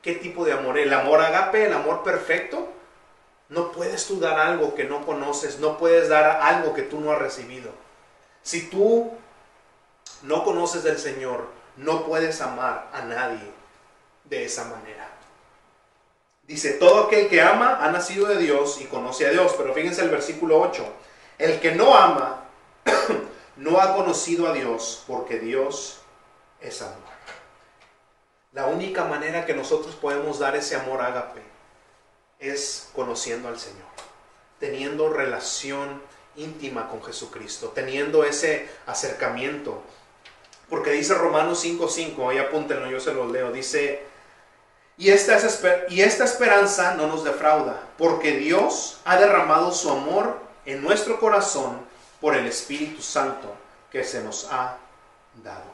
¿Qué 0.00 0.14
tipo 0.14 0.44
de 0.44 0.52
amor? 0.52 0.78
¿El 0.78 0.92
amor 0.92 1.20
agape, 1.20 1.66
el 1.66 1.72
amor 1.72 2.04
perfecto? 2.04 2.68
No 3.52 3.70
puedes 3.70 4.06
tú 4.06 4.18
dar 4.18 4.40
algo 4.40 4.74
que 4.74 4.84
no 4.84 5.04
conoces, 5.04 5.60
no 5.60 5.76
puedes 5.76 6.08
dar 6.08 6.40
algo 6.40 6.72
que 6.72 6.80
tú 6.80 7.00
no 7.00 7.12
has 7.12 7.18
recibido. 7.18 7.70
Si 8.42 8.70
tú 8.70 9.12
no 10.22 10.42
conoces 10.42 10.82
del 10.84 10.98
Señor, 10.98 11.48
no 11.76 12.06
puedes 12.06 12.40
amar 12.40 12.88
a 12.94 13.02
nadie 13.02 13.52
de 14.24 14.46
esa 14.46 14.64
manera. 14.64 15.06
Dice, 16.44 16.72
todo 16.72 17.04
aquel 17.04 17.28
que 17.28 17.42
ama 17.42 17.78
ha 17.82 17.92
nacido 17.92 18.26
de 18.26 18.38
Dios 18.38 18.80
y 18.80 18.86
conoce 18.86 19.26
a 19.26 19.30
Dios. 19.30 19.52
Pero 19.58 19.74
fíjense 19.74 20.00
el 20.00 20.08
versículo 20.08 20.58
8. 20.58 20.86
El 21.36 21.60
que 21.60 21.72
no 21.72 21.94
ama 21.94 22.44
no 23.56 23.82
ha 23.82 23.94
conocido 23.94 24.48
a 24.48 24.54
Dios 24.54 25.04
porque 25.06 25.38
Dios 25.38 26.00
es 26.58 26.80
amor. 26.80 26.96
La 28.52 28.64
única 28.64 29.04
manera 29.04 29.44
que 29.44 29.52
nosotros 29.52 29.94
podemos 29.94 30.38
dar 30.38 30.56
ese 30.56 30.74
amor 30.74 31.02
ágape 31.02 31.51
es 32.42 32.90
conociendo 32.94 33.48
al 33.48 33.58
Señor, 33.58 33.86
teniendo 34.58 35.12
relación 35.12 36.02
íntima 36.36 36.88
con 36.88 37.02
Jesucristo, 37.02 37.68
teniendo 37.68 38.24
ese 38.24 38.68
acercamiento. 38.86 39.82
Porque 40.68 40.90
dice 40.90 41.14
Romanos 41.14 41.64
5:5, 41.64 42.30
ahí 42.30 42.38
apúntenlo, 42.38 42.90
yo 42.90 43.00
se 43.00 43.14
los 43.14 43.30
leo, 43.30 43.52
dice, 43.52 44.02
y 44.98 45.10
esta, 45.10 45.36
es, 45.36 45.62
y 45.88 46.02
esta 46.02 46.24
esperanza 46.24 46.94
no 46.94 47.06
nos 47.06 47.24
defrauda, 47.24 47.80
porque 47.96 48.32
Dios 48.32 49.00
ha 49.04 49.16
derramado 49.16 49.72
su 49.72 49.90
amor 49.90 50.38
en 50.66 50.82
nuestro 50.82 51.20
corazón 51.20 51.80
por 52.20 52.34
el 52.34 52.46
Espíritu 52.46 53.02
Santo 53.02 53.54
que 53.90 54.04
se 54.04 54.22
nos 54.22 54.48
ha 54.50 54.78
dado. 55.42 55.70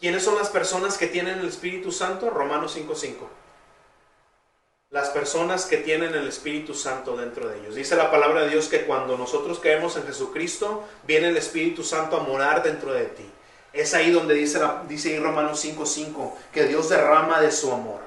¿Quiénes 0.00 0.24
son 0.24 0.36
las 0.36 0.50
personas 0.50 0.98
que 0.98 1.06
tienen 1.06 1.38
el 1.38 1.48
Espíritu 1.48 1.92
Santo? 1.92 2.28
Romanos 2.30 2.76
5:5 2.76 3.41
las 4.92 5.08
personas 5.08 5.64
que 5.64 5.78
tienen 5.78 6.14
el 6.14 6.28
Espíritu 6.28 6.74
Santo 6.74 7.16
dentro 7.16 7.48
de 7.48 7.58
ellos. 7.58 7.74
Dice 7.74 7.96
la 7.96 8.10
palabra 8.10 8.42
de 8.42 8.50
Dios 8.50 8.68
que 8.68 8.84
cuando 8.84 9.16
nosotros 9.16 9.58
caemos 9.58 9.96
en 9.96 10.04
Jesucristo, 10.04 10.84
viene 11.06 11.28
el 11.28 11.36
Espíritu 11.38 11.82
Santo 11.82 12.18
a 12.18 12.22
morar 12.22 12.62
dentro 12.62 12.92
de 12.92 13.06
ti. 13.06 13.24
Es 13.72 13.94
ahí 13.94 14.10
donde 14.10 14.34
dice, 14.34 14.60
dice 14.88 15.16
en 15.16 15.24
Romanos 15.24 15.64
5:5 15.64 16.34
que 16.52 16.64
Dios 16.64 16.90
derrama 16.90 17.40
de 17.40 17.50
su 17.50 17.72
amor. 17.72 18.00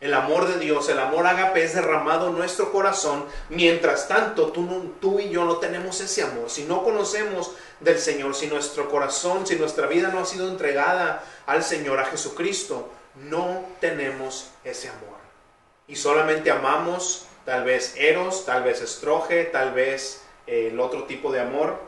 El 0.00 0.14
amor 0.14 0.46
de 0.46 0.60
Dios, 0.60 0.88
el 0.88 1.00
amor 1.00 1.26
agape 1.26 1.64
es 1.64 1.74
derramado 1.74 2.28
en 2.28 2.38
nuestro 2.38 2.70
corazón. 2.70 3.24
Mientras 3.48 4.06
tanto, 4.06 4.52
tú, 4.52 4.94
tú 5.00 5.18
y 5.18 5.30
yo 5.30 5.44
no 5.44 5.56
tenemos 5.56 6.00
ese 6.00 6.22
amor. 6.22 6.48
Si 6.48 6.62
no 6.62 6.84
conocemos 6.84 7.52
del 7.80 7.98
Señor, 7.98 8.36
si 8.36 8.46
nuestro 8.46 8.88
corazón, 8.88 9.48
si 9.48 9.56
nuestra 9.56 9.88
vida 9.88 10.08
no 10.08 10.20
ha 10.20 10.26
sido 10.26 10.48
entregada 10.48 11.24
al 11.46 11.64
Señor, 11.64 11.98
a 11.98 12.04
Jesucristo, 12.04 12.88
no 13.16 13.64
tenemos 13.80 14.50
ese 14.62 14.90
amor 14.90 15.13
y 15.86 15.96
solamente 15.96 16.50
amamos 16.50 17.26
tal 17.44 17.64
vez 17.64 17.94
eros, 17.96 18.46
tal 18.46 18.62
vez 18.62 18.80
estroge, 18.80 19.44
tal 19.44 19.72
vez 19.72 20.22
eh, 20.46 20.68
el 20.72 20.80
otro 20.80 21.04
tipo 21.04 21.30
de 21.32 21.40
amor, 21.40 21.78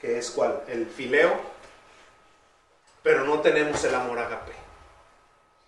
que 0.00 0.18
es 0.18 0.30
cuál, 0.30 0.62
el 0.68 0.86
fileo, 0.86 1.34
pero 3.02 3.24
no 3.24 3.40
tenemos 3.40 3.82
el 3.84 3.94
amor 3.94 4.18
agape. 4.18 4.52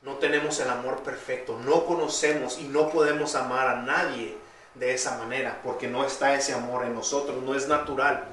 No 0.03 0.17
tenemos 0.17 0.61
el 0.61 0.71
amor 0.71 1.03
perfecto, 1.03 1.59
no 1.65 1.85
conocemos 1.85 2.59
y 2.59 2.65
no 2.65 2.91
podemos 2.91 3.35
amar 3.35 3.67
a 3.67 3.83
nadie 3.83 4.37
de 4.75 4.95
esa 4.95 5.19
manera, 5.19 5.61
porque 5.65 5.89
no 5.89 6.05
está 6.05 6.35
ese 6.35 6.55
amor 6.55 6.85
en 6.85 6.95
nosotros, 6.95 7.43
no 7.43 7.55
es 7.55 7.67
natural. 7.67 8.25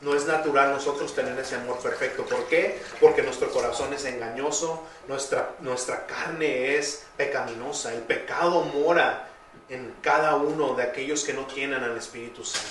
No 0.00 0.14
es 0.14 0.26
natural 0.26 0.70
nosotros 0.70 1.14
tener 1.14 1.36
ese 1.38 1.56
amor 1.56 1.78
perfecto. 1.78 2.24
¿Por 2.24 2.46
qué? 2.46 2.80
Porque 3.00 3.22
nuestro 3.22 3.50
corazón 3.50 3.92
es 3.92 4.04
engañoso, 4.04 4.84
nuestra, 5.08 5.56
nuestra 5.60 6.06
carne 6.06 6.76
es 6.76 7.06
pecaminosa, 7.16 7.92
el 7.92 8.02
pecado 8.02 8.62
mora 8.62 9.28
en 9.68 9.94
cada 10.00 10.36
uno 10.36 10.74
de 10.74 10.84
aquellos 10.84 11.24
que 11.24 11.32
no 11.32 11.46
tienen 11.46 11.82
al 11.82 11.96
Espíritu 11.96 12.44
Santo. 12.44 12.68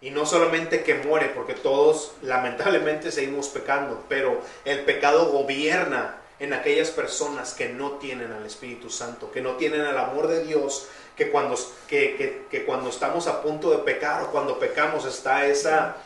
Y 0.00 0.10
no 0.10 0.26
solamente 0.26 0.84
que 0.84 0.94
muere, 0.94 1.26
porque 1.34 1.54
todos 1.54 2.12
lamentablemente 2.22 3.10
seguimos 3.10 3.48
pecando, 3.48 4.04
pero 4.08 4.40
el 4.64 4.84
pecado 4.84 5.26
gobierna 5.32 6.20
en 6.38 6.52
aquellas 6.52 6.90
personas 6.90 7.52
que 7.52 7.70
no 7.70 7.92
tienen 7.92 8.30
al 8.30 8.46
Espíritu 8.46 8.90
Santo, 8.90 9.32
que 9.32 9.40
no 9.40 9.56
tienen 9.56 9.80
el 9.80 9.98
amor 9.98 10.28
de 10.28 10.44
Dios, 10.44 10.86
que 11.16 11.32
cuando, 11.32 11.56
que, 11.88 12.46
que 12.48 12.64
cuando 12.64 12.90
estamos 12.90 13.26
a 13.26 13.42
punto 13.42 13.72
de 13.72 13.78
pecar 13.78 14.22
o 14.22 14.30
cuando 14.30 14.60
pecamos 14.60 15.04
está 15.04 15.46
esa 15.46 15.96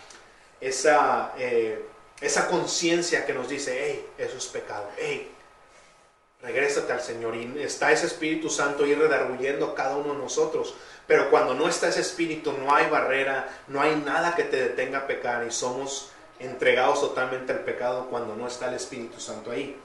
esa, 0.63 1.33
eh, 1.37 1.85
esa 2.21 2.49
conciencia 2.49 3.27
que 3.27 3.35
nos 3.35 3.49
dice, 3.49 3.77
hey, 3.79 4.07
eso 4.17 4.37
es 4.39 4.47
pecado, 4.47 4.89
hey, 4.97 5.31
regrésate 6.41 6.93
al 6.93 7.01
Señor. 7.01 7.37
Y 7.37 7.63
está 7.63 7.93
ese 7.93 8.07
Espíritu 8.07 8.49
Santo 8.49 8.87
ir 8.87 8.99
redarguyendo 8.99 9.75
cada 9.75 9.97
uno 9.97 10.15
de 10.15 10.21
nosotros. 10.21 10.75
Pero 11.07 11.31
cuando 11.31 11.55
no 11.55 11.69
está 11.69 11.89
ese 11.89 12.01
Espíritu, 12.01 12.53
no 12.53 12.75
hay 12.75 12.89
barrera, 12.89 13.49
no 13.69 13.81
hay 13.81 13.97
nada 13.97 14.35
que 14.35 14.45
te 14.45 14.57
detenga 14.57 14.99
a 14.99 15.07
pecar 15.07 15.45
y 15.47 15.51
somos 15.51 16.11
entregados 16.39 17.01
totalmente 17.01 17.53
al 17.53 17.61
pecado 17.61 18.09
cuando 18.09 18.35
no 18.37 18.47
está 18.47 18.69
el 18.69 18.75
Espíritu 18.75 19.21
Santo 19.21 19.51
ahí. 19.51 19.77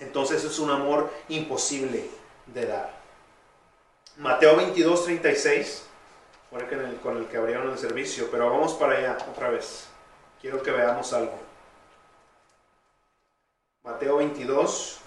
Entonces 0.00 0.44
es 0.44 0.58
un 0.58 0.70
amor 0.70 1.12
imposible 1.28 2.08
de 2.46 2.66
dar. 2.66 2.98
Mateo 4.16 4.56
22, 4.56 5.04
36, 5.04 5.82
con 7.02 7.16
el 7.18 7.26
que 7.26 7.36
abrieron 7.36 7.70
el 7.70 7.78
servicio, 7.78 8.28
pero 8.30 8.50
vamos 8.50 8.74
para 8.74 8.96
allá 8.96 9.18
otra 9.30 9.50
vez. 9.50 9.88
Quiero 10.40 10.62
que 10.62 10.70
veamos 10.70 11.12
algo. 11.12 11.38
Mateo 13.82 14.16
22, 14.16 15.00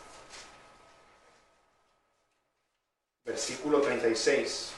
versículo 3.25 3.81
36. 3.81 4.73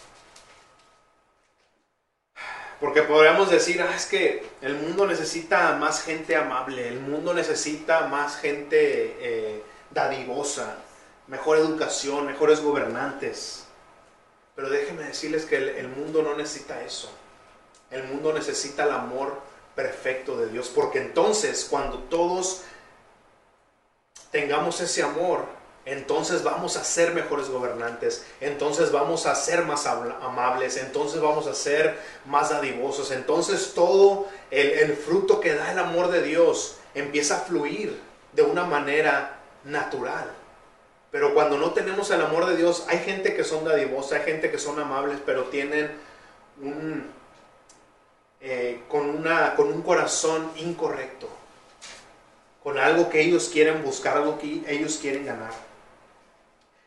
Porque 2.79 3.03
podríamos 3.03 3.49
decir, 3.49 3.81
ah, 3.81 3.95
es 3.95 4.05
que 4.05 4.45
el 4.61 4.75
mundo 4.75 5.07
necesita 5.07 5.73
más 5.77 6.03
gente 6.03 6.35
amable, 6.35 6.87
el 6.87 6.99
mundo 6.99 7.33
necesita 7.33 8.07
más 8.07 8.37
gente 8.37 9.15
eh, 9.19 9.63
dadivosa, 9.91 10.77
mejor 11.27 11.57
educación, 11.57 12.25
mejores 12.25 12.61
gobernantes. 12.61 13.62
Pero 14.55 14.69
déjenme 14.69 15.03
decirles 15.03 15.45
que 15.45 15.57
el, 15.57 15.87
mundo 15.87 16.21
no 16.21 16.35
necesita 16.35 16.81
eso. 16.83 17.11
El 17.89 18.03
mundo 18.03 18.33
necesita 18.33 18.83
el 18.83 18.91
amor 18.91 19.39
perfecto 19.75 20.37
de 20.37 20.47
Dios. 20.47 20.69
Porque 20.73 20.99
entonces 20.99 21.67
cuando 21.69 21.99
todos 21.99 22.61
tengamos 24.31 24.79
ese 24.81 25.01
amor, 25.03 25.45
entonces 25.85 26.43
vamos 26.43 26.77
a 26.77 26.83
ser 26.83 27.13
mejores 27.13 27.49
gobernantes, 27.49 28.25
entonces 28.39 28.91
vamos 28.91 29.25
a 29.25 29.35
ser 29.35 29.63
más 29.65 29.85
amables, 29.85 30.77
entonces 30.77 31.19
vamos 31.19 31.45
a 31.47 31.53
ser 31.53 31.99
más 32.25 32.51
dadivosos, 32.51 33.11
entonces 33.11 33.73
todo 33.73 34.27
el, 34.49 34.95
fruto 34.95 35.41
que 35.41 35.55
da 35.55 35.73
el 35.73 35.79
amor 35.79 36.09
de 36.09 36.23
Dios 36.23 36.77
empieza 36.95 37.37
a 37.37 37.41
fluir 37.41 37.99
de 38.31 38.43
una 38.43 38.63
manera 38.63 39.39
natural. 39.65 40.31
Pero 41.13 41.35
cuando 41.35 41.59
no 41.59 41.73
tenemos 41.73 42.09
el 42.09 42.21
amor 42.21 42.47
de 42.47 42.57
Dios, 42.57 42.85
hay 42.87 42.97
gente 42.97 43.35
que 43.35 43.43
son 43.43 43.63
dadivosas, 43.63 44.13
hay 44.13 44.25
gente 44.25 44.49
que 44.49 44.57
son 44.57 44.79
amables, 44.79 45.19
pero 45.23 45.43
tienen 45.43 45.91
un, 46.59 47.05
eh, 48.41 48.81
con, 48.87 49.07
una, 49.11 49.53
con 49.53 49.67
un 49.67 49.83
corazón 49.83 50.49
incorrecto, 50.55 51.29
con 52.63 52.79
algo 52.79 53.11
que 53.11 53.21
ellos 53.21 53.47
quieren 53.53 53.83
buscar, 53.83 54.17
algo 54.17 54.39
que 54.39 54.63
ellos 54.65 54.97
quieren 54.99 55.27
ganar. 55.27 55.51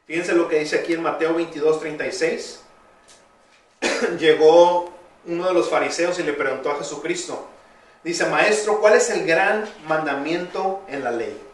Fíjense 0.08 0.34
lo 0.34 0.48
que 0.48 0.58
dice 0.58 0.80
aquí 0.80 0.94
en 0.94 1.04
Mateo 1.04 1.32
22, 1.32 1.78
36. 1.78 2.62
Llegó 4.18 4.90
uno 5.24 5.46
de 5.46 5.54
los 5.54 5.70
fariseos 5.70 6.18
y 6.18 6.24
le 6.24 6.32
preguntó 6.32 6.72
a 6.72 6.78
Jesucristo. 6.78 7.46
Dice, 8.02 8.26
maestro, 8.26 8.80
¿cuál 8.80 8.94
es 8.94 9.08
el 9.08 9.24
gran 9.24 9.68
mandamiento 9.86 10.82
en 10.88 11.04
la 11.04 11.12
ley? 11.12 11.45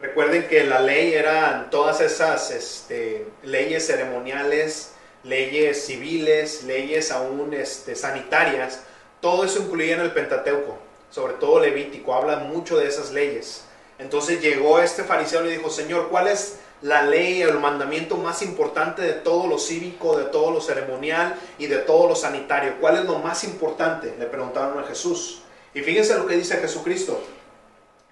Recuerden 0.00 0.48
que 0.48 0.64
la 0.64 0.80
ley 0.80 1.12
eran 1.12 1.68
todas 1.70 2.00
esas 2.00 2.50
este, 2.50 3.26
leyes 3.42 3.86
ceremoniales, 3.86 4.92
leyes 5.24 5.84
civiles, 5.84 6.64
leyes 6.64 7.10
aún 7.12 7.52
este, 7.52 7.94
sanitarias. 7.94 8.80
Todo 9.20 9.44
eso 9.44 9.60
incluía 9.60 9.94
en 9.94 10.00
el 10.00 10.12
Pentateuco, 10.12 10.78
sobre 11.10 11.34
todo 11.34 11.60
Levítico, 11.60 12.14
habla 12.14 12.38
mucho 12.38 12.78
de 12.78 12.88
esas 12.88 13.12
leyes. 13.12 13.64
Entonces 13.98 14.40
llegó 14.40 14.80
este 14.80 15.04
fariseo 15.04 15.42
y 15.42 15.48
le 15.48 15.58
dijo, 15.58 15.68
Señor, 15.68 16.08
¿cuál 16.08 16.28
es 16.28 16.58
la 16.82 17.02
ley, 17.02 17.42
el 17.42 17.58
mandamiento 17.58 18.16
más 18.16 18.42
importante 18.42 19.02
de 19.02 19.12
todo 19.12 19.46
lo 19.46 19.58
cívico, 19.58 20.16
de 20.16 20.24
todo 20.24 20.50
lo 20.50 20.60
ceremonial 20.60 21.38
y 21.58 21.66
de 21.66 21.78
todo 21.78 22.08
lo 22.08 22.16
sanitario. 22.16 22.76
¿Cuál 22.80 22.98
es 22.98 23.04
lo 23.04 23.18
más 23.18 23.44
importante? 23.44 24.14
Le 24.18 24.26
preguntaron 24.26 24.78
a 24.78 24.86
Jesús. 24.86 25.42
Y 25.74 25.80
fíjense 25.80 26.16
lo 26.16 26.26
que 26.26 26.36
dice 26.36 26.56
Jesucristo. 26.56 27.22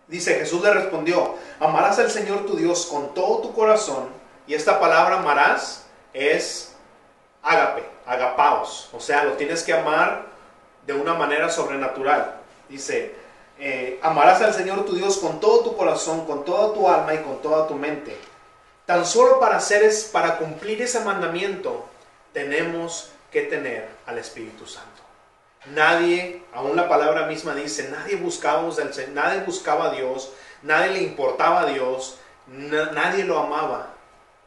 Dice, 0.09 0.35
Jesús 0.37 0.62
le 0.62 0.73
respondió, 0.73 1.35
amarás 1.61 1.99
al 1.99 2.11
Señor 2.11 2.47
tu 2.47 2.57
Dios 2.57 2.87
con 2.87 3.14
todo 3.14 3.42
tu 3.42 3.55
corazón. 3.55 4.09
Y 4.47 4.55
esta 4.55 4.81
palabra 4.81 5.18
amarás 5.18 5.85
es 6.14 6.75
ágape, 7.42 7.85
agapaos. 8.07 8.88
O 8.92 9.01
sea, 9.01 9.25
lo 9.25 9.33
tienes 9.35 9.62
que 9.62 9.75
amar 9.75 10.27
de 10.87 10.94
una 10.94 11.14
manera 11.14 11.51
sobrenatural. 11.51 12.37
Dice, 12.68 13.14
eh, 13.59 13.99
amarás 14.03 14.40
al 14.40 14.55
Señor 14.55 14.87
tu 14.87 14.94
Dios 14.94 15.18
con 15.18 15.40
todo 15.40 15.61
tu 15.61 15.77
corazón, 15.77 16.25
con 16.25 16.44
toda 16.44 16.73
tu 16.73 16.88
alma 16.88 17.14
y 17.14 17.18
con 17.18 17.42
toda 17.42 17.66
tu 17.66 17.75
mente. 17.75 18.16
Tan 18.87 19.05
solo 19.05 19.38
para 19.38 19.59
hacer 19.59 19.83
es, 19.83 20.05
para 20.05 20.38
cumplir 20.38 20.81
ese 20.81 21.01
mandamiento, 21.01 21.87
tenemos 22.33 23.11
que 23.31 23.42
tener 23.42 23.88
al 24.07 24.16
Espíritu 24.16 24.66
Santo. 24.66 24.98
Nadie, 25.75 26.43
aún 26.53 26.77
la 26.77 26.89
palabra 26.89 27.27
misma 27.27 27.55
dice, 27.55 27.91
nadie 27.91 28.17
buscaba, 28.17 28.69
nadie 29.13 29.41
buscaba 29.41 29.91
a 29.91 29.95
Dios, 29.95 30.33
nadie 30.63 30.93
le 30.93 31.03
importaba 31.03 31.63
a 31.63 31.67
Dios, 31.67 32.19
nadie 32.47 33.25
lo 33.25 33.39
amaba, 33.39 33.95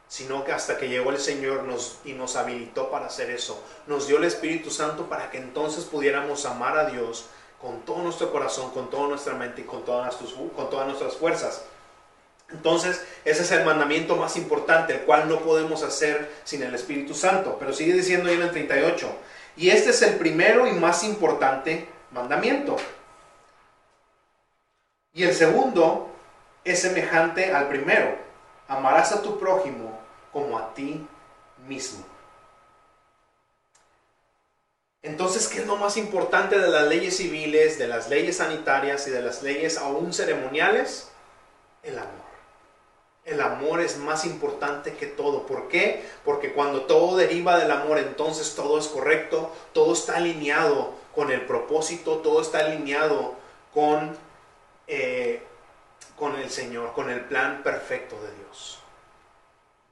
sino 0.08 0.44
que 0.44 0.52
hasta 0.52 0.78
que 0.78 0.88
llegó 0.88 1.10
el 1.10 1.18
Señor 1.18 1.64
nos, 1.64 1.98
y 2.04 2.12
nos 2.12 2.36
habilitó 2.36 2.90
para 2.90 3.06
hacer 3.06 3.30
eso. 3.30 3.62
Nos 3.86 4.06
dio 4.06 4.18
el 4.18 4.24
Espíritu 4.24 4.70
Santo 4.70 5.08
para 5.08 5.30
que 5.30 5.38
entonces 5.38 5.84
pudiéramos 5.84 6.44
amar 6.44 6.76
a 6.76 6.86
Dios 6.86 7.26
con 7.60 7.80
todo 7.82 7.98
nuestro 7.98 8.32
corazón, 8.32 8.70
con 8.72 8.90
toda 8.90 9.08
nuestra 9.08 9.34
mente 9.34 9.62
y 9.62 9.64
con 9.64 9.84
todas, 9.84 10.16
con 10.56 10.70
todas 10.70 10.86
nuestras 10.86 11.14
fuerzas. 11.14 11.64
Entonces, 12.50 13.02
ese 13.24 13.42
es 13.42 13.52
el 13.52 13.64
mandamiento 13.64 14.16
más 14.16 14.36
importante, 14.36 14.92
el 14.92 15.00
cual 15.02 15.28
no 15.28 15.38
podemos 15.40 15.82
hacer 15.82 16.30
sin 16.44 16.62
el 16.62 16.74
Espíritu 16.74 17.14
Santo. 17.14 17.56
Pero 17.58 17.72
sigue 17.72 17.94
diciendo 17.94 18.28
ahí 18.28 18.34
en 18.34 18.42
el 18.42 18.50
38. 18.50 19.10
Y 19.56 19.70
este 19.70 19.90
es 19.90 20.02
el 20.02 20.16
primero 20.16 20.66
y 20.66 20.72
más 20.72 21.04
importante 21.04 21.88
mandamiento. 22.10 22.76
Y 25.12 25.24
el 25.24 25.34
segundo 25.34 26.10
es 26.64 26.80
semejante 26.80 27.52
al 27.52 27.68
primero. 27.68 28.16
Amarás 28.68 29.12
a 29.12 29.22
tu 29.22 29.38
prójimo 29.38 30.00
como 30.32 30.58
a 30.58 30.72
ti 30.72 31.06
mismo. 31.66 32.04
Entonces, 35.02 35.48
¿qué 35.48 35.58
es 35.58 35.66
lo 35.66 35.76
más 35.76 35.96
importante 35.96 36.58
de 36.58 36.68
las 36.68 36.86
leyes 36.86 37.16
civiles, 37.16 37.76
de 37.76 37.88
las 37.88 38.08
leyes 38.08 38.36
sanitarias 38.36 39.06
y 39.08 39.10
de 39.10 39.20
las 39.20 39.42
leyes 39.42 39.76
aún 39.76 40.12
ceremoniales? 40.12 41.10
El 41.82 41.98
amor. 41.98 42.21
El 43.24 43.40
amor 43.40 43.80
es 43.80 43.98
más 43.98 44.24
importante 44.24 44.94
que 44.94 45.06
todo. 45.06 45.46
¿Por 45.46 45.68
qué? 45.68 46.04
Porque 46.24 46.52
cuando 46.52 46.82
todo 46.82 47.16
deriva 47.16 47.58
del 47.58 47.70
amor, 47.70 47.98
entonces 47.98 48.54
todo 48.56 48.78
es 48.78 48.88
correcto, 48.88 49.52
todo 49.72 49.92
está 49.92 50.16
alineado 50.16 50.92
con 51.14 51.30
el 51.30 51.42
propósito, 51.46 52.18
todo 52.18 52.40
está 52.40 52.60
alineado 52.60 53.34
con, 53.72 54.16
eh, 54.88 55.42
con 56.18 56.36
el 56.36 56.50
Señor, 56.50 56.94
con 56.94 57.10
el 57.10 57.20
plan 57.20 57.62
perfecto 57.62 58.16
de 58.16 58.34
Dios. 58.44 58.78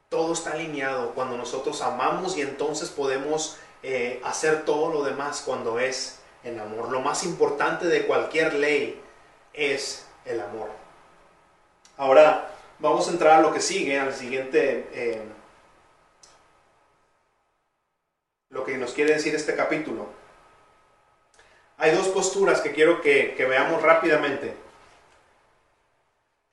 Todo 0.08 0.32
está 0.32 0.52
alineado 0.52 1.12
cuando 1.14 1.36
nosotros 1.36 1.82
amamos 1.82 2.36
y 2.36 2.40
entonces 2.40 2.88
podemos 2.90 3.58
eh, 3.84 4.20
hacer 4.24 4.64
todo 4.64 4.92
lo 4.92 5.04
demás 5.04 5.42
cuando 5.46 5.78
es 5.78 6.18
en 6.42 6.58
amor. 6.58 6.90
Lo 6.90 7.00
más 7.00 7.24
importante 7.24 7.86
de 7.86 8.06
cualquier 8.06 8.54
ley 8.54 9.00
es 9.52 10.06
el 10.24 10.40
amor. 10.40 10.68
Ahora, 11.96 12.50
Vamos 12.80 13.08
a 13.08 13.10
entrar 13.10 13.38
a 13.38 13.42
lo 13.42 13.52
que 13.52 13.60
sigue, 13.60 13.98
al 13.98 14.14
siguiente, 14.14 14.88
eh, 14.94 15.22
lo 18.48 18.64
que 18.64 18.78
nos 18.78 18.94
quiere 18.94 19.12
decir 19.12 19.34
este 19.34 19.54
capítulo. 19.54 20.06
Hay 21.76 21.92
dos 21.92 22.08
posturas 22.08 22.62
que 22.62 22.72
quiero 22.72 23.02
que, 23.02 23.34
veamos 23.38 23.82
rápidamente. 23.82 24.54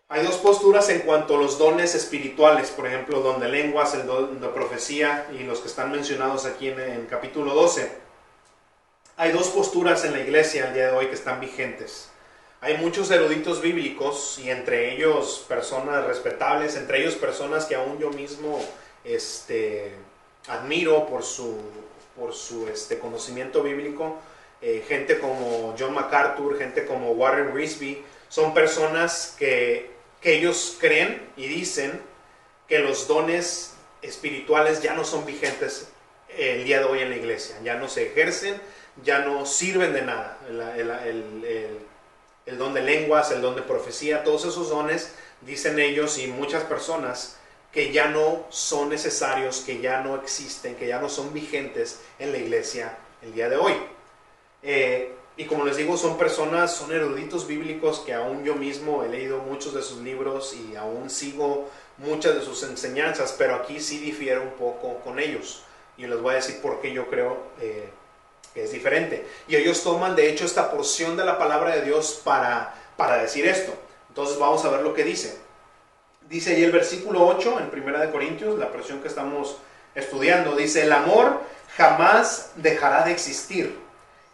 Hay 0.09 0.25
dos 0.25 0.35
posturas 0.35 0.89
en 0.89 0.99
cuanto 1.01 1.35
a 1.35 1.39
los 1.39 1.57
dones 1.57 1.95
espirituales, 1.95 2.71
por 2.71 2.87
ejemplo, 2.87 3.21
don 3.21 3.39
de 3.39 3.47
lenguas, 3.47 3.93
el 3.93 4.05
don 4.05 4.41
de 4.41 4.47
profecía 4.49 5.27
y 5.31 5.43
los 5.43 5.59
que 5.59 5.67
están 5.67 5.91
mencionados 5.91 6.45
aquí 6.45 6.67
en 6.69 6.79
el 6.79 7.07
capítulo 7.07 7.53
12. 7.53 7.89
Hay 9.15 9.31
dos 9.31 9.47
posturas 9.47 10.03
en 10.03 10.11
la 10.11 10.19
iglesia 10.19 10.67
al 10.67 10.73
día 10.73 10.87
de 10.87 10.97
hoy 10.97 11.07
que 11.07 11.15
están 11.15 11.39
vigentes. 11.39 12.09
Hay 12.59 12.77
muchos 12.77 13.11
eruditos 13.11 13.61
bíblicos 13.61 14.39
y 14.39 14.49
entre 14.49 14.95
ellos 14.95 15.45
personas 15.47 16.03
respetables, 16.05 16.75
entre 16.75 17.01
ellos 17.01 17.13
personas 17.13 17.65
que 17.65 17.75
aún 17.75 17.99
yo 17.99 18.09
mismo 18.09 18.59
este, 19.03 19.91
admiro 20.47 21.05
por 21.05 21.21
su, 21.21 21.59
por 22.15 22.33
su 22.33 22.67
este, 22.67 22.97
conocimiento 22.97 23.61
bíblico. 23.61 24.17
Eh, 24.63 24.83
gente 24.87 25.19
como 25.19 25.75
John 25.77 25.93
MacArthur, 25.93 26.57
gente 26.57 26.87
como 26.87 27.11
Warren 27.11 27.53
Risby, 27.53 28.03
son 28.27 28.55
personas 28.55 29.35
que, 29.37 29.91
que 30.19 30.39
ellos 30.39 30.77
creen 30.79 31.29
y 31.37 31.45
dicen 31.45 32.01
que 32.67 32.79
los 32.79 33.07
dones 33.07 33.75
espirituales 34.01 34.81
ya 34.81 34.95
no 34.95 35.05
son 35.05 35.27
vigentes 35.27 35.89
el 36.35 36.63
día 36.63 36.79
de 36.79 36.85
hoy 36.85 36.99
en 36.99 37.11
la 37.11 37.17
iglesia, 37.17 37.55
ya 37.63 37.75
no 37.75 37.87
se 37.87 38.07
ejercen, 38.07 38.59
ya 39.03 39.19
no 39.19 39.45
sirven 39.45 39.93
de 39.93 40.01
nada. 40.01 40.39
el, 40.49 41.45
el 41.45 41.86
don 42.55 42.73
de 42.73 42.81
lenguas, 42.81 43.31
el 43.31 43.41
don 43.41 43.55
de 43.55 43.61
profecía, 43.61 44.23
todos 44.23 44.45
esos 44.45 44.69
dones, 44.69 45.13
dicen 45.41 45.79
ellos 45.79 46.17
y 46.17 46.27
muchas 46.27 46.63
personas, 46.63 47.37
que 47.73 47.91
ya 47.91 48.07
no 48.07 48.45
son 48.49 48.89
necesarios, 48.89 49.59
que 49.65 49.81
ya 49.81 50.01
no 50.01 50.15
existen, 50.15 50.75
que 50.75 50.87
ya 50.87 50.99
no 50.99 51.09
son 51.09 51.33
vigentes 51.33 51.99
en 52.17 52.31
la 52.31 52.37
iglesia 52.37 52.97
el 53.21 53.33
día 53.33 53.49
de 53.49 53.57
hoy. 53.57 53.73
Eh, 54.63 55.13
y 55.35 55.45
como 55.45 55.65
les 55.65 55.77
digo, 55.77 55.97
son 55.97 56.17
personas, 56.17 56.75
son 56.75 56.91
eruditos 56.91 57.45
bíblicos 57.45 57.99
que 57.99 58.13
aún 58.13 58.43
yo 58.43 58.55
mismo 58.55 59.03
he 59.03 59.09
leído 59.09 59.39
muchos 59.39 59.73
de 59.73 59.83
sus 59.83 59.99
libros 59.99 60.55
y 60.55 60.75
aún 60.75 61.09
sigo 61.09 61.69
muchas 61.97 62.35
de 62.35 62.41
sus 62.41 62.63
enseñanzas, 62.63 63.35
pero 63.37 63.55
aquí 63.55 63.79
sí 63.79 63.99
difiero 63.99 64.41
un 64.41 64.51
poco 64.51 64.97
con 65.03 65.19
ellos. 65.19 65.63
Y 65.97 66.07
les 66.07 66.19
voy 66.19 66.33
a 66.33 66.37
decir 66.37 66.61
por 66.61 66.81
qué 66.81 66.91
yo 66.91 67.07
creo 67.07 67.37
eh, 67.61 67.89
es 68.63 68.71
diferente. 68.71 69.27
Y 69.47 69.55
ellos 69.55 69.83
toman, 69.83 70.15
de 70.15 70.29
hecho, 70.29 70.45
esta 70.45 70.71
porción 70.71 71.17
de 71.17 71.25
la 71.25 71.37
palabra 71.37 71.75
de 71.75 71.81
Dios 71.81 72.21
para, 72.23 72.73
para 72.95 73.17
decir 73.17 73.47
esto. 73.47 73.73
Entonces 74.09 74.39
vamos 74.39 74.63
a 74.65 74.69
ver 74.69 74.81
lo 74.81 74.93
que 74.93 75.03
dice. 75.03 75.37
Dice 76.29 76.55
ahí 76.55 76.63
el 76.63 76.71
versículo 76.71 77.25
8 77.27 77.59
en 77.59 77.69
Primera 77.69 77.99
de 77.99 78.11
Corintios, 78.11 78.57
la 78.59 78.71
porción 78.71 79.01
que 79.01 79.07
estamos 79.07 79.57
estudiando, 79.95 80.55
dice, 80.55 80.83
el 80.83 80.91
amor 80.91 81.41
jamás 81.75 82.51
dejará 82.55 83.03
de 83.03 83.11
existir. 83.11 83.79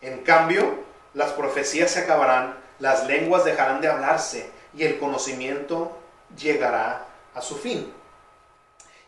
En 0.01 0.19
cambio, 0.23 0.75
las 1.13 1.31
profecías 1.31 1.91
se 1.91 1.99
acabarán, 1.99 2.57
las 2.79 3.07
lenguas 3.07 3.45
dejarán 3.45 3.81
de 3.81 3.87
hablarse 3.87 4.49
y 4.75 4.83
el 4.83 4.97
conocimiento 4.97 5.97
llegará 6.35 7.05
a 7.35 7.41
su 7.41 7.55
fin. 7.57 7.93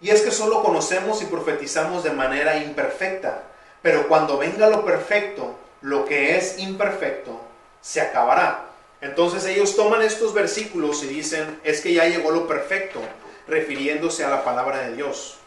Y 0.01 0.10
es 0.10 0.21
que 0.21 0.32
solo 0.32 0.62
conocemos 0.62 1.21
y 1.21 1.25
profetizamos 1.25 2.04
de 2.04 2.12
manera 2.12 2.58
imperfecta, 2.58 3.43
pero 3.86 4.08
cuando 4.08 4.39
venga 4.39 4.67
lo 4.67 4.84
perfecto, 4.84 5.56
lo 5.82 6.06
que 6.06 6.36
es 6.36 6.58
imperfecto, 6.58 7.39
se 7.82 8.02
acabará. 8.02 8.65
Entonces 9.00 9.45
ellos 9.45 9.76
toman 9.76 10.02
estos 10.02 10.34
versículos 10.34 11.04
y 11.04 11.06
dicen, 11.06 11.60
es 11.63 11.82
que 11.82 11.93
ya 11.93 12.06
llegó 12.06 12.32
lo 12.32 12.48
perfecto, 12.48 13.00
refiriéndose 13.48 14.26
a 14.26 14.30
la 14.30 14.43
palabra 14.43 14.80
de 14.80 14.95
Dios. 14.95 15.38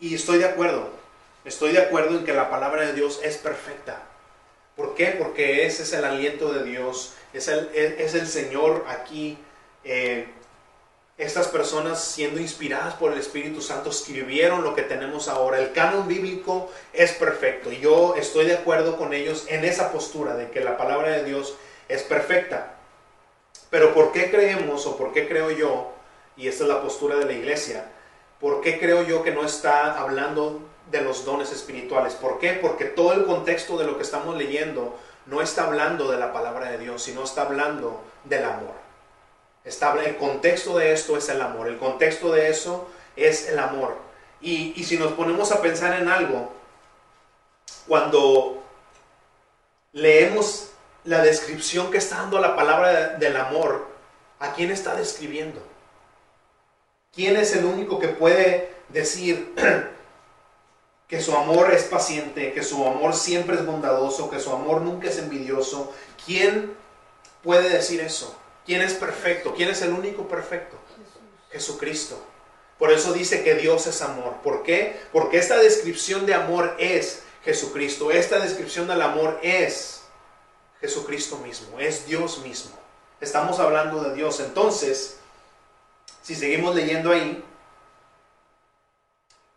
Y 0.00 0.16
estoy 0.16 0.38
de 0.38 0.46
acuerdo, 0.46 0.90
estoy 1.44 1.70
de 1.70 1.78
acuerdo 1.78 2.18
en 2.18 2.24
que 2.24 2.32
la 2.32 2.50
palabra 2.50 2.84
de 2.84 2.92
Dios 2.92 3.20
es 3.22 3.36
perfecta. 3.36 4.02
¿Por 4.74 4.96
qué? 4.96 5.14
Porque 5.16 5.66
ese 5.66 5.84
es 5.84 5.92
el 5.92 6.04
aliento 6.04 6.52
de 6.52 6.64
Dios, 6.64 7.14
es 7.32 7.46
el, 7.46 7.70
es 7.72 8.14
el 8.14 8.26
Señor 8.26 8.84
aquí. 8.88 9.38
Eh, 9.84 10.26
estas 11.16 11.46
personas 11.46 12.02
siendo 12.02 12.40
inspiradas 12.40 12.94
por 12.94 13.12
el 13.12 13.18
Espíritu 13.18 13.60
Santo 13.60 13.90
escribieron 13.90 14.64
lo 14.64 14.74
que 14.74 14.82
tenemos 14.82 15.28
ahora. 15.28 15.58
El 15.58 15.72
canon 15.72 16.08
bíblico 16.08 16.70
es 16.92 17.12
perfecto 17.12 17.70
yo 17.70 18.14
estoy 18.16 18.46
de 18.46 18.54
acuerdo 18.54 18.96
con 18.96 19.14
ellos 19.14 19.46
en 19.48 19.64
esa 19.64 19.92
postura 19.92 20.34
de 20.34 20.50
que 20.50 20.60
la 20.60 20.76
palabra 20.76 21.10
de 21.10 21.24
Dios 21.24 21.54
es 21.88 22.02
perfecta. 22.02 22.74
Pero 23.70 23.94
¿por 23.94 24.12
qué 24.12 24.30
creemos 24.30 24.86
o 24.86 24.96
por 24.96 25.12
qué 25.12 25.28
creo 25.28 25.50
yo, 25.50 25.92
y 26.36 26.48
esta 26.48 26.64
es 26.64 26.68
la 26.68 26.82
postura 26.82 27.16
de 27.16 27.26
la 27.26 27.32
iglesia, 27.32 27.90
por 28.40 28.60
qué 28.60 28.78
creo 28.78 29.02
yo 29.02 29.22
que 29.22 29.32
no 29.32 29.44
está 29.44 29.98
hablando 29.98 30.60
de 30.90 31.00
los 31.00 31.24
dones 31.24 31.50
espirituales. 31.52 32.14
¿Por 32.14 32.38
qué? 32.38 32.52
Porque 32.52 32.84
todo 32.84 33.12
el 33.14 33.24
contexto 33.24 33.78
de 33.78 33.86
lo 33.86 33.96
que 33.96 34.02
estamos 34.02 34.36
leyendo 34.36 34.96
no 35.26 35.40
está 35.40 35.64
hablando 35.64 36.10
de 36.10 36.18
la 36.18 36.32
palabra 36.32 36.70
de 36.70 36.78
Dios, 36.78 37.02
sino 37.02 37.24
está 37.24 37.42
hablando 37.42 38.02
del 38.24 38.44
amor. 38.44 38.83
El 39.64 40.16
contexto 40.18 40.78
de 40.78 40.92
esto 40.92 41.16
es 41.16 41.28
el 41.28 41.40
amor, 41.40 41.68
el 41.68 41.78
contexto 41.78 42.32
de 42.32 42.50
eso 42.50 42.88
es 43.16 43.48
el 43.48 43.58
amor. 43.58 43.96
Y, 44.40 44.74
y 44.76 44.84
si 44.84 44.98
nos 44.98 45.12
ponemos 45.12 45.52
a 45.52 45.62
pensar 45.62 45.98
en 46.00 46.08
algo, 46.08 46.52
cuando 47.88 48.62
leemos 49.92 50.70
la 51.04 51.22
descripción 51.22 51.90
que 51.90 51.98
está 51.98 52.16
dando 52.16 52.40
la 52.40 52.56
palabra 52.56 53.10
del 53.16 53.36
amor, 53.36 53.88
¿a 54.38 54.52
quién 54.52 54.70
está 54.70 54.94
describiendo? 54.94 55.62
¿Quién 57.14 57.36
es 57.36 57.54
el 57.56 57.64
único 57.64 57.98
que 57.98 58.08
puede 58.08 58.74
decir, 58.88 59.54
que 61.08 61.20
su 61.20 61.36
amor 61.36 61.72
es 61.72 61.84
paciente, 61.84 62.52
que 62.52 62.62
su 62.62 62.84
amor 62.86 63.14
siempre 63.14 63.56
es 63.56 63.66
bondadoso, 63.66 64.30
que 64.30 64.40
su 64.40 64.52
amor 64.52 64.80
nunca 64.80 65.08
es 65.08 65.18
envidioso. 65.18 65.92
¿Quién 66.24 66.74
puede 67.42 67.68
decir 67.68 68.00
eso? 68.00 68.36
¿Quién 68.64 68.82
es 68.82 68.94
perfecto? 68.94 69.54
¿Quién 69.54 69.68
es 69.68 69.82
el 69.82 69.92
único 69.92 70.26
perfecto? 70.28 70.76
Jesucristo. 71.50 72.20
Por 72.78 72.90
eso 72.90 73.12
dice 73.12 73.44
que 73.44 73.54
Dios 73.54 73.86
es 73.86 74.02
amor. 74.02 74.36
¿Por 74.42 74.62
qué? 74.62 75.00
Porque 75.12 75.38
esta 75.38 75.56
descripción 75.58 76.26
de 76.26 76.34
amor 76.34 76.74
es 76.78 77.22
Jesucristo. 77.44 78.10
Esta 78.10 78.38
descripción 78.38 78.88
del 78.88 79.02
amor 79.02 79.38
es 79.42 80.02
Jesucristo 80.80 81.38
mismo, 81.38 81.78
es 81.78 82.06
Dios 82.06 82.40
mismo. 82.40 82.72
Estamos 83.20 83.60
hablando 83.60 84.02
de 84.02 84.14
Dios. 84.14 84.40
Entonces, 84.40 85.18
si 86.22 86.34
seguimos 86.34 86.74
leyendo 86.74 87.12
ahí, 87.12 87.44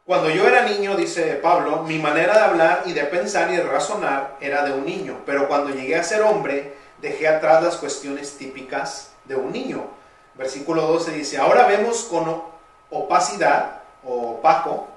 cuando 0.06 0.30
yo 0.30 0.48
era 0.48 0.62
niño, 0.64 0.96
dice 0.96 1.34
Pablo, 1.44 1.84
mi 1.84 2.00
manera 2.00 2.34
de 2.34 2.40
hablar 2.40 2.84
y 2.86 2.94
de 2.94 3.04
pensar 3.04 3.52
y 3.52 3.58
de 3.58 3.64
razonar 3.64 4.38
era 4.40 4.64
de 4.64 4.72
un 4.72 4.86
niño, 4.86 5.22
pero 5.26 5.50
cuando 5.50 5.70
llegué 5.72 5.98
a 5.98 6.04
ser 6.04 6.22
hombre, 6.22 6.77
dejé 7.02 7.28
atrás 7.28 7.64
las 7.64 7.78
cuestiones 7.78 8.38
típicas 8.38 9.12
de 9.26 9.36
un 9.36 9.52
niño. 9.52 9.86
Versículo 10.36 10.84
12 10.84 11.12
dice, 11.12 11.38
ahora 11.38 11.68
vemos 11.68 12.04
con 12.04 12.44
opacidad 12.90 13.82
o 14.04 14.34
opaco, 14.34 14.88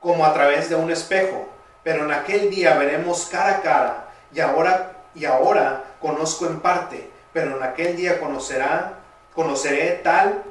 como 0.00 0.26
a 0.26 0.34
través 0.34 0.68
de 0.68 0.74
un 0.74 0.90
espejo, 0.90 1.46
pero 1.82 2.04
en 2.04 2.12
aquel 2.12 2.50
día 2.50 2.76
veremos 2.76 3.26
cara 3.26 3.58
a 3.58 3.62
cara, 3.62 4.10
y 4.32 4.40
ahora, 4.40 5.04
y 5.14 5.24
ahora 5.24 5.84
conozco 6.00 6.46
en 6.46 6.60
parte, 6.60 7.08
pero 7.32 7.56
en 7.56 7.62
aquel 7.62 7.96
día 7.96 8.20
conocerá, 8.20 8.98
conoceré 9.34 10.00
tal 10.02 10.42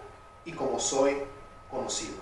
y 0.46 0.54
como 0.54 0.80
soy 0.80 1.18
conocido. 1.70 2.16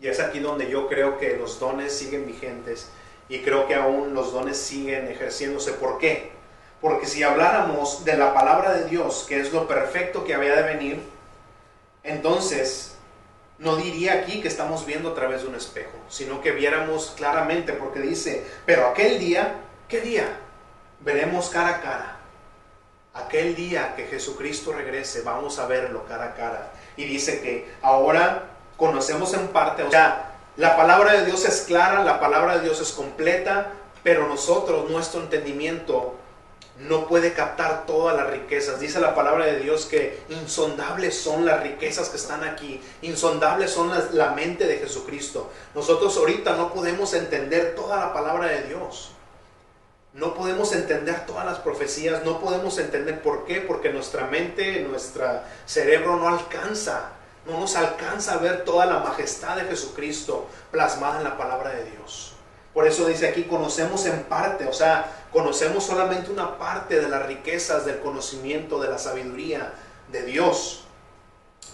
Y 0.00 0.08
es 0.08 0.20
aquí 0.20 0.38
donde 0.38 0.70
yo 0.70 0.88
creo 0.88 1.18
que 1.18 1.36
los 1.36 1.58
dones 1.58 1.96
siguen 1.96 2.26
vigentes 2.26 2.88
y 3.28 3.40
creo 3.40 3.66
que 3.66 3.74
aún 3.74 4.14
los 4.14 4.32
dones 4.32 4.56
siguen 4.56 5.08
ejerciéndose. 5.08 5.72
¿Por 5.72 5.98
qué? 5.98 6.37
Porque 6.80 7.06
si 7.06 7.22
habláramos 7.22 8.04
de 8.04 8.16
la 8.16 8.32
palabra 8.34 8.72
de 8.72 8.84
Dios, 8.84 9.26
que 9.28 9.40
es 9.40 9.52
lo 9.52 9.66
perfecto 9.66 10.24
que 10.24 10.34
había 10.34 10.54
de 10.54 10.62
venir, 10.62 11.02
entonces 12.04 12.96
no 13.58 13.76
diría 13.76 14.14
aquí 14.14 14.40
que 14.40 14.48
estamos 14.48 14.86
viendo 14.86 15.10
a 15.10 15.14
través 15.14 15.42
de 15.42 15.48
un 15.48 15.56
espejo, 15.56 15.98
sino 16.08 16.40
que 16.40 16.52
viéramos 16.52 17.14
claramente, 17.16 17.72
porque 17.72 18.00
dice, 18.00 18.46
pero 18.64 18.86
aquel 18.86 19.18
día, 19.18 19.56
¿qué 19.88 20.00
día? 20.00 20.38
Veremos 21.00 21.48
cara 21.50 21.68
a 21.68 21.80
cara. 21.80 22.16
Aquel 23.14 23.56
día 23.56 23.96
que 23.96 24.06
Jesucristo 24.06 24.72
regrese, 24.72 25.22
vamos 25.22 25.58
a 25.58 25.66
verlo 25.66 26.04
cara 26.06 26.26
a 26.26 26.34
cara. 26.34 26.72
Y 26.96 27.04
dice 27.04 27.40
que 27.40 27.68
ahora 27.82 28.44
conocemos 28.76 29.34
en 29.34 29.48
parte, 29.48 29.82
o 29.82 29.90
sea, 29.90 30.36
la 30.56 30.76
palabra 30.76 31.12
de 31.14 31.24
Dios 31.24 31.44
es 31.44 31.62
clara, 31.62 32.04
la 32.04 32.20
palabra 32.20 32.58
de 32.58 32.62
Dios 32.62 32.80
es 32.80 32.92
completa, 32.92 33.72
pero 34.04 34.28
nosotros, 34.28 34.88
nuestro 34.88 35.20
entendimiento, 35.20 36.16
no 36.80 37.06
puede 37.08 37.32
captar 37.32 37.86
todas 37.86 38.16
las 38.16 38.30
riquezas. 38.30 38.80
Dice 38.80 39.00
la 39.00 39.14
palabra 39.14 39.46
de 39.46 39.60
Dios 39.60 39.86
que 39.86 40.20
insondables 40.28 41.18
son 41.18 41.44
las 41.44 41.62
riquezas 41.62 42.08
que 42.08 42.16
están 42.16 42.44
aquí, 42.44 42.80
insondables 43.02 43.70
son 43.70 43.90
la 44.12 44.32
mente 44.32 44.66
de 44.66 44.78
Jesucristo. 44.78 45.50
Nosotros 45.74 46.16
ahorita 46.16 46.56
no 46.56 46.72
podemos 46.72 47.14
entender 47.14 47.74
toda 47.74 47.96
la 47.96 48.12
palabra 48.12 48.48
de 48.48 48.62
Dios. 48.64 49.12
No 50.14 50.34
podemos 50.34 50.72
entender 50.72 51.26
todas 51.26 51.44
las 51.44 51.58
profecías, 51.58 52.24
no 52.24 52.40
podemos 52.40 52.78
entender 52.78 53.22
por 53.22 53.44
qué, 53.44 53.60
porque 53.60 53.90
nuestra 53.90 54.26
mente, 54.26 54.80
nuestro 54.80 55.26
cerebro 55.66 56.16
no 56.16 56.28
alcanza 56.28 57.12
no 57.48 57.60
nos 57.60 57.76
alcanza 57.76 58.34
a 58.34 58.36
ver 58.36 58.64
toda 58.64 58.84
la 58.84 58.98
majestad 58.98 59.56
de 59.56 59.64
Jesucristo 59.64 60.46
plasmada 60.70 61.18
en 61.18 61.24
la 61.24 61.38
palabra 61.38 61.70
de 61.70 61.90
Dios. 61.90 62.34
Por 62.78 62.86
eso 62.86 63.08
dice 63.08 63.26
aquí, 63.26 63.42
conocemos 63.42 64.06
en 64.06 64.22
parte, 64.22 64.64
o 64.64 64.72
sea, 64.72 65.26
conocemos 65.32 65.82
solamente 65.82 66.30
una 66.30 66.58
parte 66.58 67.00
de 67.00 67.08
las 67.08 67.26
riquezas 67.26 67.84
del 67.84 67.98
conocimiento, 67.98 68.80
de 68.80 68.88
la 68.88 68.98
sabiduría 68.98 69.74
de 70.12 70.22
Dios. 70.22 70.84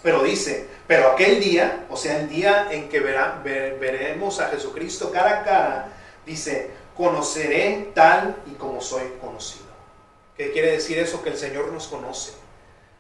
Pero 0.02 0.22
dice, 0.22 0.66
pero 0.86 1.10
aquel 1.10 1.40
día, 1.40 1.84
o 1.90 1.98
sea, 1.98 2.20
el 2.20 2.30
día 2.30 2.68
en 2.70 2.88
que 2.88 3.00
veremos 3.00 4.40
a 4.40 4.48
Jesucristo 4.48 5.12
cara 5.12 5.40
a 5.40 5.44
cara, 5.44 5.88
dice, 6.24 6.70
conoceré 6.96 7.90
tal 7.94 8.36
y 8.50 8.54
como 8.54 8.80
soy 8.80 9.02
conocido. 9.20 9.66
¿Qué 10.38 10.52
quiere 10.52 10.70
decir 10.70 10.98
eso? 10.98 11.22
Que 11.22 11.28
el 11.28 11.36
Señor 11.36 11.70
nos 11.70 11.86
conoce 11.86 12.32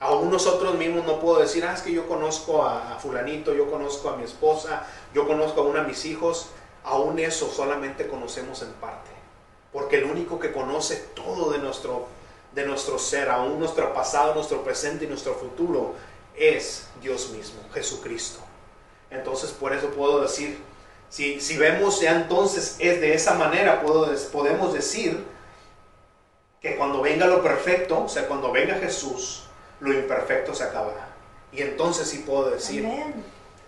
Aún 0.04 0.30
nosotros 0.30 0.74
mismos 0.74 1.06
no 1.06 1.18
puedo 1.18 1.40
decir, 1.40 1.64
ah, 1.64 1.72
es 1.72 1.80
que 1.80 1.90
yo 1.90 2.06
conozco 2.06 2.62
a, 2.62 2.98
fulanito, 3.00 3.54
yo 3.54 3.70
conozco 3.70 4.10
a 4.10 4.16
mi 4.18 4.24
esposa, 4.24 4.86
yo 5.14 5.26
conozco 5.26 5.62
a 5.62 5.64
uno 5.64 5.80
de 5.80 5.88
mis 5.88 6.04
hijos. 6.04 6.50
Aún 6.84 7.18
eso 7.18 7.50
solamente 7.50 8.06
conocemos 8.06 8.62
en 8.62 8.72
parte. 8.74 9.10
Porque 9.72 9.96
el 9.96 10.04
único 10.04 10.38
que 10.38 10.52
conoce 10.52 10.96
todo 11.14 11.50
de 11.50 11.58
nuestro, 11.58 12.06
de 12.52 12.66
nuestro 12.66 12.98
ser, 12.98 13.28
aún 13.28 13.58
nuestro 13.58 13.92
pasado, 13.92 14.34
nuestro 14.34 14.62
presente 14.62 15.04
y 15.04 15.08
nuestro 15.08 15.34
futuro, 15.34 15.94
es 16.36 16.86
Dios 17.00 17.30
mismo, 17.30 17.60
Jesucristo. 17.72 18.40
Entonces 19.10 19.50
por 19.50 19.72
eso 19.72 19.88
puedo 19.90 20.20
decir, 20.20 20.58
si, 21.08 21.40
si 21.40 21.56
vemos 21.56 22.00
ya 22.00 22.12
entonces 22.12 22.76
es 22.78 23.00
de 23.00 23.14
esa 23.14 23.34
manera, 23.34 23.82
puedo, 23.82 24.08
podemos 24.32 24.72
decir 24.72 25.24
que 26.60 26.76
cuando 26.76 27.02
venga 27.02 27.26
lo 27.26 27.42
perfecto, 27.42 28.04
o 28.04 28.08
sea, 28.08 28.26
cuando 28.26 28.50
venga 28.50 28.74
Jesús, 28.76 29.44
lo 29.80 29.92
imperfecto 29.92 30.54
se 30.54 30.64
acabará. 30.64 31.08
Y 31.52 31.62
entonces 31.62 32.08
sí 32.08 32.24
puedo 32.26 32.50
decir, 32.50 32.88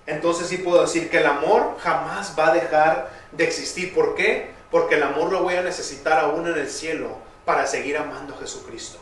entonces 0.07 0.47
sí 0.47 0.59
puedo 0.59 0.83
decir 0.83 1.11
que 1.11 1.19
el 1.19 1.27
amor 1.27 1.77
jamás 1.81 2.35
va 2.39 2.49
a 2.49 2.55
dejar 2.55 3.11
de 3.33 3.45
existir. 3.45 3.95
¿Por 3.95 4.15
qué? 4.15 4.51
Porque 4.71 4.95
el 4.95 5.03
amor 5.03 5.33
lo 5.33 5.43
voy 5.43 5.55
a 5.55 5.63
necesitar 5.63 6.19
aún 6.19 6.47
en 6.47 6.57
el 6.59 6.71
cielo 6.71 7.19
para 7.45 7.67
seguir 7.67 7.97
amando 7.99 8.35
a 8.35 8.39
Jesucristo. 8.39 8.99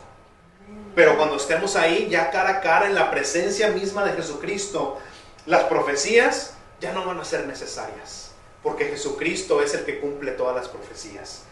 Pero 0.95 1.17
cuando 1.17 1.35
estemos 1.35 1.75
ahí, 1.75 2.07
ya 2.09 2.31
cara 2.31 2.49
a 2.49 2.61
cara, 2.61 2.87
en 2.87 2.95
la 2.95 3.11
presencia 3.11 3.69
misma 3.69 4.03
de 4.03 4.13
Jesucristo, 4.13 4.97
las 5.45 5.63
profecías 5.65 6.53
ya 6.79 6.93
no 6.93 7.05
van 7.05 7.19
a 7.19 7.25
ser 7.25 7.45
necesarias. 7.45 8.31
Porque 8.63 8.85
Jesucristo 8.85 9.61
es 9.61 9.73
el 9.73 9.85
que 9.85 9.99
cumple 9.99 10.31
todas 10.31 10.55
las 10.55 10.69
profecías. 10.69 11.43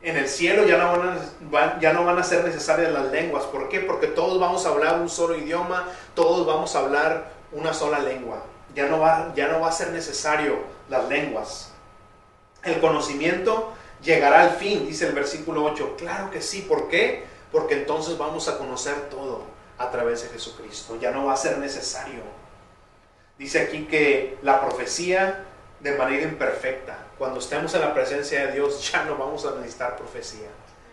En 0.00 0.16
el 0.16 0.28
cielo 0.28 0.66
ya 0.66 0.78
no 0.78 0.98
van 0.98 1.18
a, 1.52 1.80
ya 1.80 1.92
no 1.92 2.04
van 2.04 2.18
a 2.18 2.24
ser 2.24 2.44
necesarias 2.44 2.92
las 2.92 3.10
lenguas. 3.12 3.44
¿Por 3.44 3.68
qué? 3.68 3.80
Porque 3.80 4.06
todos 4.06 4.40
vamos 4.40 4.64
a 4.64 4.70
hablar 4.70 5.00
un 5.00 5.08
solo 5.08 5.36
idioma, 5.36 5.88
todos 6.14 6.46
vamos 6.46 6.74
a 6.74 6.78
hablar 6.80 7.32
una 7.52 7.74
sola 7.74 7.98
lengua. 7.98 8.42
Ya 8.74 8.86
no 8.86 9.00
va, 9.00 9.32
ya 9.34 9.48
no 9.48 9.60
va 9.60 9.68
a 9.68 9.72
ser 9.72 9.90
necesario 9.90 10.58
las 10.88 11.08
lenguas. 11.08 11.72
El 12.62 12.80
conocimiento 12.80 13.72
llegará 14.02 14.42
al 14.42 14.50
fin, 14.52 14.86
dice 14.86 15.06
el 15.06 15.14
versículo 15.14 15.64
8. 15.64 15.96
Claro 15.96 16.30
que 16.30 16.40
sí, 16.40 16.62
¿por 16.62 16.88
qué? 16.88 17.24
Porque 17.50 17.74
entonces 17.74 18.16
vamos 18.16 18.48
a 18.48 18.58
conocer 18.58 19.08
todo 19.10 19.42
a 19.78 19.90
través 19.90 20.22
de 20.22 20.28
Jesucristo. 20.28 20.98
Ya 21.00 21.10
no 21.10 21.26
va 21.26 21.34
a 21.34 21.36
ser 21.36 21.58
necesario. 21.58 22.22
Dice 23.38 23.60
aquí 23.60 23.86
que 23.86 24.38
la 24.42 24.60
profecía 24.60 25.44
de 25.80 25.96
manera 25.96 26.22
imperfecta. 26.22 26.96
Cuando 27.18 27.40
estemos 27.40 27.74
en 27.74 27.80
la 27.80 27.92
presencia 27.92 28.46
de 28.46 28.52
Dios 28.52 28.90
ya 28.92 29.04
no 29.04 29.16
vamos 29.16 29.44
a 29.44 29.56
necesitar 29.56 29.96
profecía. 29.96 30.48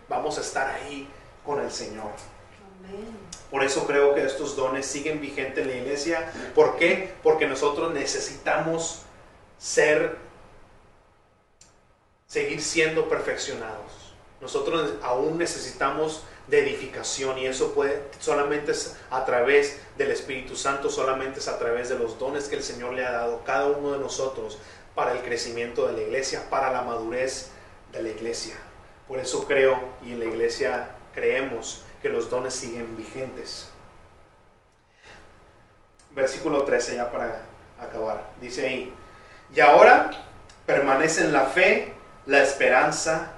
Vamos 0.07 0.37
a 0.37 0.41
estar 0.41 0.67
ahí 0.69 1.07
con 1.45 1.59
el 1.59 1.71
Señor. 1.71 2.11
Por 3.51 3.63
eso 3.63 3.87
creo 3.87 4.13
que 4.13 4.23
estos 4.23 4.55
dones 4.55 4.85
siguen 4.85 5.19
vigentes 5.21 5.63
en 5.63 5.71
la 5.71 5.77
iglesia. 5.77 6.31
¿Por 6.53 6.77
qué? 6.77 7.13
Porque 7.23 7.47
nosotros 7.47 7.93
necesitamos 7.93 9.01
ser, 9.57 10.17
seguir 12.27 12.61
siendo 12.61 13.09
perfeccionados. 13.09 14.13
Nosotros 14.39 14.93
aún 15.01 15.37
necesitamos 15.37 16.23
de 16.47 16.59
edificación 16.59 17.37
y 17.37 17.45
eso 17.45 17.73
puede 17.73 18.01
solamente 18.19 18.71
es 18.71 18.95
a 19.11 19.25
través 19.25 19.79
del 19.97 20.11
Espíritu 20.11 20.55
Santo, 20.55 20.89
solamente 20.89 21.39
es 21.39 21.47
a 21.47 21.59
través 21.59 21.89
de 21.89 21.99
los 21.99 22.17
dones 22.17 22.47
que 22.47 22.55
el 22.55 22.63
Señor 22.63 22.93
le 22.93 23.05
ha 23.05 23.11
dado 23.11 23.43
cada 23.43 23.67
uno 23.67 23.91
de 23.91 23.99
nosotros 23.99 24.57
para 24.95 25.11
el 25.11 25.19
crecimiento 25.19 25.87
de 25.87 25.93
la 25.93 26.01
iglesia, 26.01 26.49
para 26.49 26.71
la 26.71 26.81
madurez 26.81 27.49
de 27.91 28.01
la 28.01 28.09
iglesia. 28.09 28.55
Por 29.07 29.19
eso 29.19 29.45
creo 29.45 29.79
y 30.03 30.13
en 30.13 30.19
la 30.19 30.25
iglesia 30.25 30.95
creemos 31.13 31.83
que 32.01 32.09
los 32.09 32.29
dones 32.29 32.53
siguen 32.53 32.95
vigentes. 32.95 33.69
Versículo 36.11 36.63
13 36.63 36.95
ya 36.95 37.11
para 37.11 37.41
acabar. 37.79 38.31
Dice 38.41 38.65
ahí, 38.65 38.93
y 39.53 39.59
ahora 39.59 40.11
permanecen 40.65 41.33
la 41.33 41.45
fe, 41.45 41.93
la 42.25 42.41
esperanza 42.41 43.31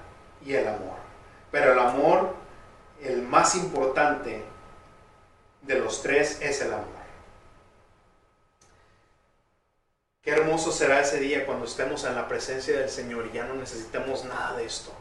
y 0.45 0.53
el 0.53 0.68
amor. 0.68 0.97
Pero 1.51 1.74
el 1.74 1.80
amor 1.80 2.41
el 3.03 3.24
más 3.24 3.55
importante 3.55 4.43
de 5.62 5.80
los 5.80 6.01
tres 6.01 6.39
es 6.41 6.62
el 6.62 6.74
amor. 6.74 7.01
Qué 10.22 10.32
hermoso 10.32 10.72
será 10.72 10.99
ese 10.99 11.20
día 11.20 11.47
cuando 11.47 11.66
estemos 11.66 12.03
en 12.03 12.14
la 12.14 12.28
presencia 12.28 12.80
del 12.80 12.89
Señor 12.89 13.28
y 13.28 13.36
ya 13.36 13.45
no 13.45 13.55
necesitemos 13.55 14.24
nada 14.26 14.55
de 14.55 14.66
esto. 14.66 14.91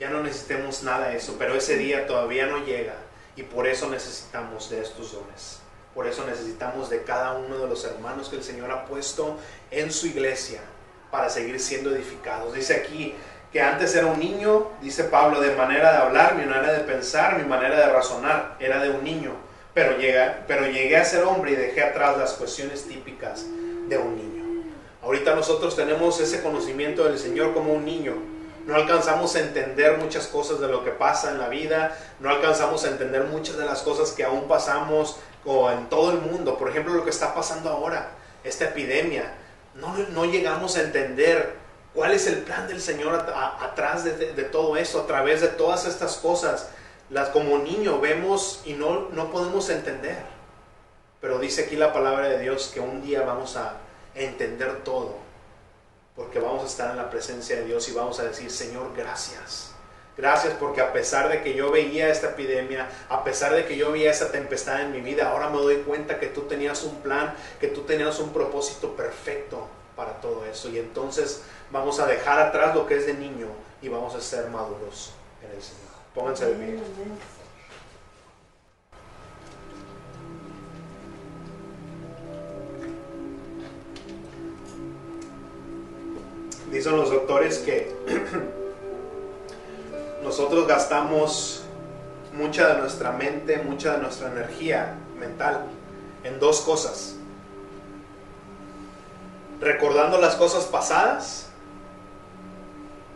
Ya 0.00 0.08
no 0.08 0.22
necesitemos 0.22 0.82
nada 0.82 1.08
de 1.08 1.18
eso, 1.18 1.36
pero 1.38 1.54
ese 1.54 1.76
día 1.76 2.06
todavía 2.06 2.46
no 2.46 2.64
llega 2.64 2.94
y 3.36 3.42
por 3.42 3.66
eso 3.66 3.86
necesitamos 3.90 4.70
de 4.70 4.80
estos 4.80 5.12
dones. 5.12 5.60
Por 5.94 6.06
eso 6.06 6.24
necesitamos 6.24 6.88
de 6.88 7.02
cada 7.02 7.34
uno 7.34 7.58
de 7.58 7.68
los 7.68 7.84
hermanos 7.84 8.30
que 8.30 8.36
el 8.36 8.42
Señor 8.42 8.70
ha 8.70 8.86
puesto 8.86 9.36
en 9.70 9.92
su 9.92 10.06
iglesia 10.06 10.62
para 11.10 11.28
seguir 11.28 11.60
siendo 11.60 11.94
edificados. 11.94 12.54
Dice 12.54 12.76
aquí, 12.76 13.14
que 13.52 13.60
antes 13.60 13.94
era 13.94 14.06
un 14.06 14.18
niño, 14.18 14.68
dice 14.80 15.04
Pablo, 15.04 15.38
de 15.38 15.54
manera 15.54 15.92
de 15.92 15.98
hablar, 15.98 16.34
mi 16.34 16.46
manera 16.46 16.72
de 16.72 16.84
pensar, 16.84 17.36
mi 17.36 17.46
manera 17.46 17.76
de 17.76 17.92
razonar, 17.92 18.56
era 18.58 18.82
de 18.82 18.88
un 18.88 19.04
niño, 19.04 19.32
pero 19.74 19.98
llegué, 19.98 20.32
pero 20.46 20.64
llegué 20.66 20.96
a 20.96 21.04
ser 21.04 21.24
hombre 21.24 21.52
y 21.52 21.56
dejé 21.56 21.82
atrás 21.82 22.16
las 22.16 22.32
cuestiones 22.32 22.88
típicas 22.88 23.44
de 23.86 23.98
un 23.98 24.16
niño. 24.16 24.64
Ahorita 25.02 25.34
nosotros 25.34 25.76
tenemos 25.76 26.20
ese 26.20 26.42
conocimiento 26.42 27.04
del 27.04 27.18
Señor 27.18 27.52
como 27.52 27.74
un 27.74 27.84
niño. 27.84 28.39
No 28.70 28.76
alcanzamos 28.76 29.34
a 29.34 29.40
entender 29.40 29.98
muchas 29.98 30.28
cosas 30.28 30.60
de 30.60 30.68
lo 30.68 30.84
que 30.84 30.92
pasa 30.92 31.32
en 31.32 31.38
la 31.38 31.48
vida, 31.48 31.98
no 32.20 32.30
alcanzamos 32.30 32.84
a 32.84 32.90
entender 32.90 33.24
muchas 33.24 33.56
de 33.56 33.64
las 33.64 33.82
cosas 33.82 34.12
que 34.12 34.22
aún 34.22 34.46
pasamos 34.46 35.16
o 35.44 35.72
en 35.72 35.88
todo 35.88 36.12
el 36.12 36.18
mundo. 36.18 36.56
Por 36.56 36.70
ejemplo, 36.70 36.94
lo 36.94 37.02
que 37.02 37.10
está 37.10 37.34
pasando 37.34 37.68
ahora, 37.68 38.10
esta 38.44 38.66
epidemia. 38.66 39.34
No, 39.74 40.24
llegamos 40.24 40.76
a 40.76 40.82
entender 40.82 41.58
¿Cuál 41.92 42.12
es 42.12 42.28
el 42.28 42.42
plan 42.42 42.68
del 42.68 42.80
Señor 42.80 43.26
atrás 43.34 44.04
de, 44.04 44.44
todo 44.44 44.76
eso, 44.76 45.00
a 45.00 45.06
través 45.08 45.40
de 45.40 45.48
todas 45.48 45.86
estas 45.86 46.18
cosas? 46.18 46.70
Las 47.08 47.30
como 47.30 47.58
niño 47.58 47.98
vemos 48.00 48.62
y 48.64 48.74
no, 48.74 49.08
no 49.10 49.32
podemos 49.32 49.68
entender. 49.70 50.22
Pero 51.20 51.40
dice 51.40 51.64
aquí 51.64 51.74
la 51.74 51.92
palabra 51.92 52.28
de 52.28 52.38
Dios 52.38 52.70
que 52.72 52.78
un 52.78 53.02
día 53.02 53.22
vamos 53.22 53.56
a 53.56 53.78
entender 54.14 54.84
todo. 54.84 55.29
Porque 56.16 56.38
vamos 56.38 56.64
a 56.64 56.66
estar 56.66 56.90
en 56.90 56.96
la 56.96 57.10
presencia 57.10 57.56
de 57.56 57.64
Dios 57.64 57.88
y 57.88 57.92
vamos 57.92 58.20
a 58.20 58.24
decir, 58.24 58.50
Señor, 58.50 58.92
gracias. 58.96 59.72
Gracias 60.16 60.54
porque 60.60 60.82
a 60.82 60.92
pesar 60.92 61.28
de 61.30 61.42
que 61.42 61.54
yo 61.54 61.70
veía 61.70 62.08
esta 62.08 62.30
epidemia, 62.30 62.90
a 63.08 63.24
pesar 63.24 63.54
de 63.54 63.64
que 63.64 63.76
yo 63.76 63.90
veía 63.92 64.10
esta 64.10 64.30
tempestad 64.30 64.82
en 64.82 64.92
mi 64.92 65.00
vida, 65.00 65.30
ahora 65.30 65.48
me 65.48 65.56
doy 65.56 65.76
cuenta 65.76 66.18
que 66.18 66.26
tú 66.26 66.42
tenías 66.42 66.82
un 66.82 66.96
plan, 66.96 67.34
que 67.58 67.68
tú 67.68 67.82
tenías 67.82 68.18
un 68.18 68.30
propósito 68.32 68.94
perfecto 68.94 69.66
para 69.96 70.20
todo 70.20 70.44
eso. 70.44 70.68
Y 70.68 70.78
entonces 70.78 71.42
vamos 71.70 72.00
a 72.00 72.06
dejar 72.06 72.38
atrás 72.38 72.74
lo 72.74 72.86
que 72.86 72.96
es 72.96 73.06
de 73.06 73.14
niño 73.14 73.48
y 73.80 73.88
vamos 73.88 74.14
a 74.14 74.20
ser 74.20 74.48
maduros 74.50 75.12
en 75.42 75.56
el 75.56 75.62
Señor. 75.62 75.90
Pónganse 76.14 76.46
de 76.46 76.54
pie. 76.54 76.78
Dicen 86.70 86.96
los 86.96 87.10
doctores 87.10 87.58
que 87.58 87.92
nosotros 90.22 90.68
gastamos 90.68 91.64
mucha 92.32 92.74
de 92.74 92.80
nuestra 92.80 93.10
mente, 93.10 93.58
mucha 93.58 93.96
de 93.96 94.02
nuestra 94.02 94.30
energía 94.30 94.94
mental 95.18 95.64
en 96.22 96.38
dos 96.38 96.60
cosas. 96.60 97.16
Recordando 99.60 100.20
las 100.20 100.36
cosas 100.36 100.64
pasadas 100.64 101.48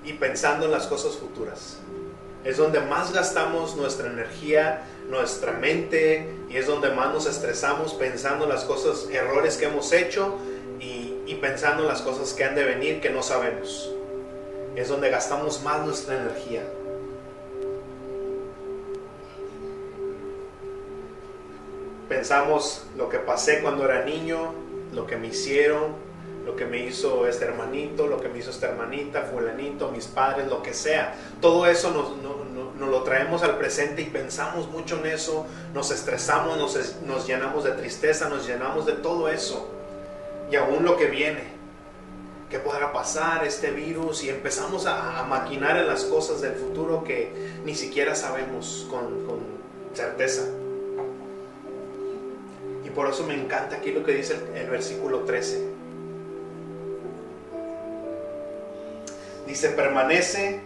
y 0.04 0.14
pensando 0.14 0.66
en 0.66 0.72
las 0.72 0.86
cosas 0.86 1.16
futuras. 1.16 1.78
Es 2.42 2.58
donde 2.58 2.80
más 2.80 3.12
gastamos 3.12 3.76
nuestra 3.76 4.10
energía, 4.10 4.82
nuestra 5.08 5.52
mente 5.52 6.28
y 6.50 6.56
es 6.56 6.66
donde 6.66 6.90
más 6.90 7.14
nos 7.14 7.26
estresamos 7.26 7.94
pensando 7.94 8.44
en 8.44 8.50
las 8.50 8.64
cosas, 8.64 9.08
errores 9.10 9.56
que 9.56 9.66
hemos 9.66 9.92
hecho 9.92 10.34
y, 11.26 11.34
pensando 11.36 11.82
en 11.82 11.88
las 11.88 12.02
cosas 12.02 12.32
que 12.32 12.44
han 12.44 12.54
de 12.54 12.64
venir 12.64 13.00
que 13.00 13.10
no 13.10 13.22
sabemos. 13.22 13.90
Es 14.76 14.88
donde 14.88 15.10
gastamos 15.10 15.62
más 15.62 15.84
nuestra 15.84 16.16
energía. 16.16 16.62
Pensamos 22.08 22.86
lo 22.96 23.08
que 23.08 23.18
pasé 23.18 23.60
cuando 23.62 23.84
era 23.84 24.04
niño, 24.04 24.52
lo 24.92 25.06
que 25.06 25.16
me 25.16 25.28
hicieron, 25.28 25.94
lo 26.44 26.56
que 26.56 26.66
me 26.66 26.78
hizo 26.78 27.26
este 27.26 27.46
hermanito, 27.46 28.06
lo 28.06 28.20
que 28.20 28.28
me 28.28 28.38
hizo 28.38 28.50
esta 28.50 28.68
hermanita, 28.68 29.22
fulanito, 29.22 29.90
mis 29.90 30.06
padres, 30.06 30.48
lo 30.48 30.62
que 30.62 30.74
sea. 30.74 31.14
Todo 31.40 31.66
eso 31.66 31.90
nos, 31.90 32.88
lo 32.88 33.02
traemos 33.02 33.42
al 33.42 33.56
presente 33.56 34.02
y 34.02 34.06
pensamos 34.06 34.68
mucho 34.68 34.98
en 34.98 35.06
eso, 35.06 35.46
nos 35.72 35.90
estresamos, 35.90 36.58
nos 37.06 37.26
llenamos 37.26 37.64
de 37.64 37.72
tristeza, 37.72 38.28
nos 38.28 38.46
llenamos 38.46 38.84
de 38.86 38.92
todo 38.92 39.28
eso. 39.28 39.70
Y 40.50 40.56
aún 40.56 40.84
lo 40.84 40.96
que 40.96 41.06
viene, 41.06 41.42
qué 42.50 42.58
podrá 42.58 42.92
pasar 42.92 43.44
este 43.44 43.70
virus 43.70 44.22
y 44.24 44.28
empezamos 44.28 44.86
a, 44.86 45.24
maquinar 45.28 45.76
en 45.78 45.86
las 45.86 46.04
cosas 46.04 46.40
del 46.40 46.54
futuro 46.54 47.02
que 47.02 47.32
ni 47.64 47.74
siquiera 47.74 48.14
sabemos 48.14 48.86
con, 48.90 49.54
certeza. 49.94 50.42
Y 52.84 52.90
por 52.90 53.08
eso 53.08 53.24
me 53.24 53.34
encanta 53.34 53.76
aquí 53.76 53.92
lo 53.92 54.04
que 54.04 54.12
dice 54.12 54.34
el, 54.34 54.62
el 54.62 54.70
versículo 54.70 55.20
13 55.20 55.74
Dice, 59.46 59.68
permanece 59.70 60.60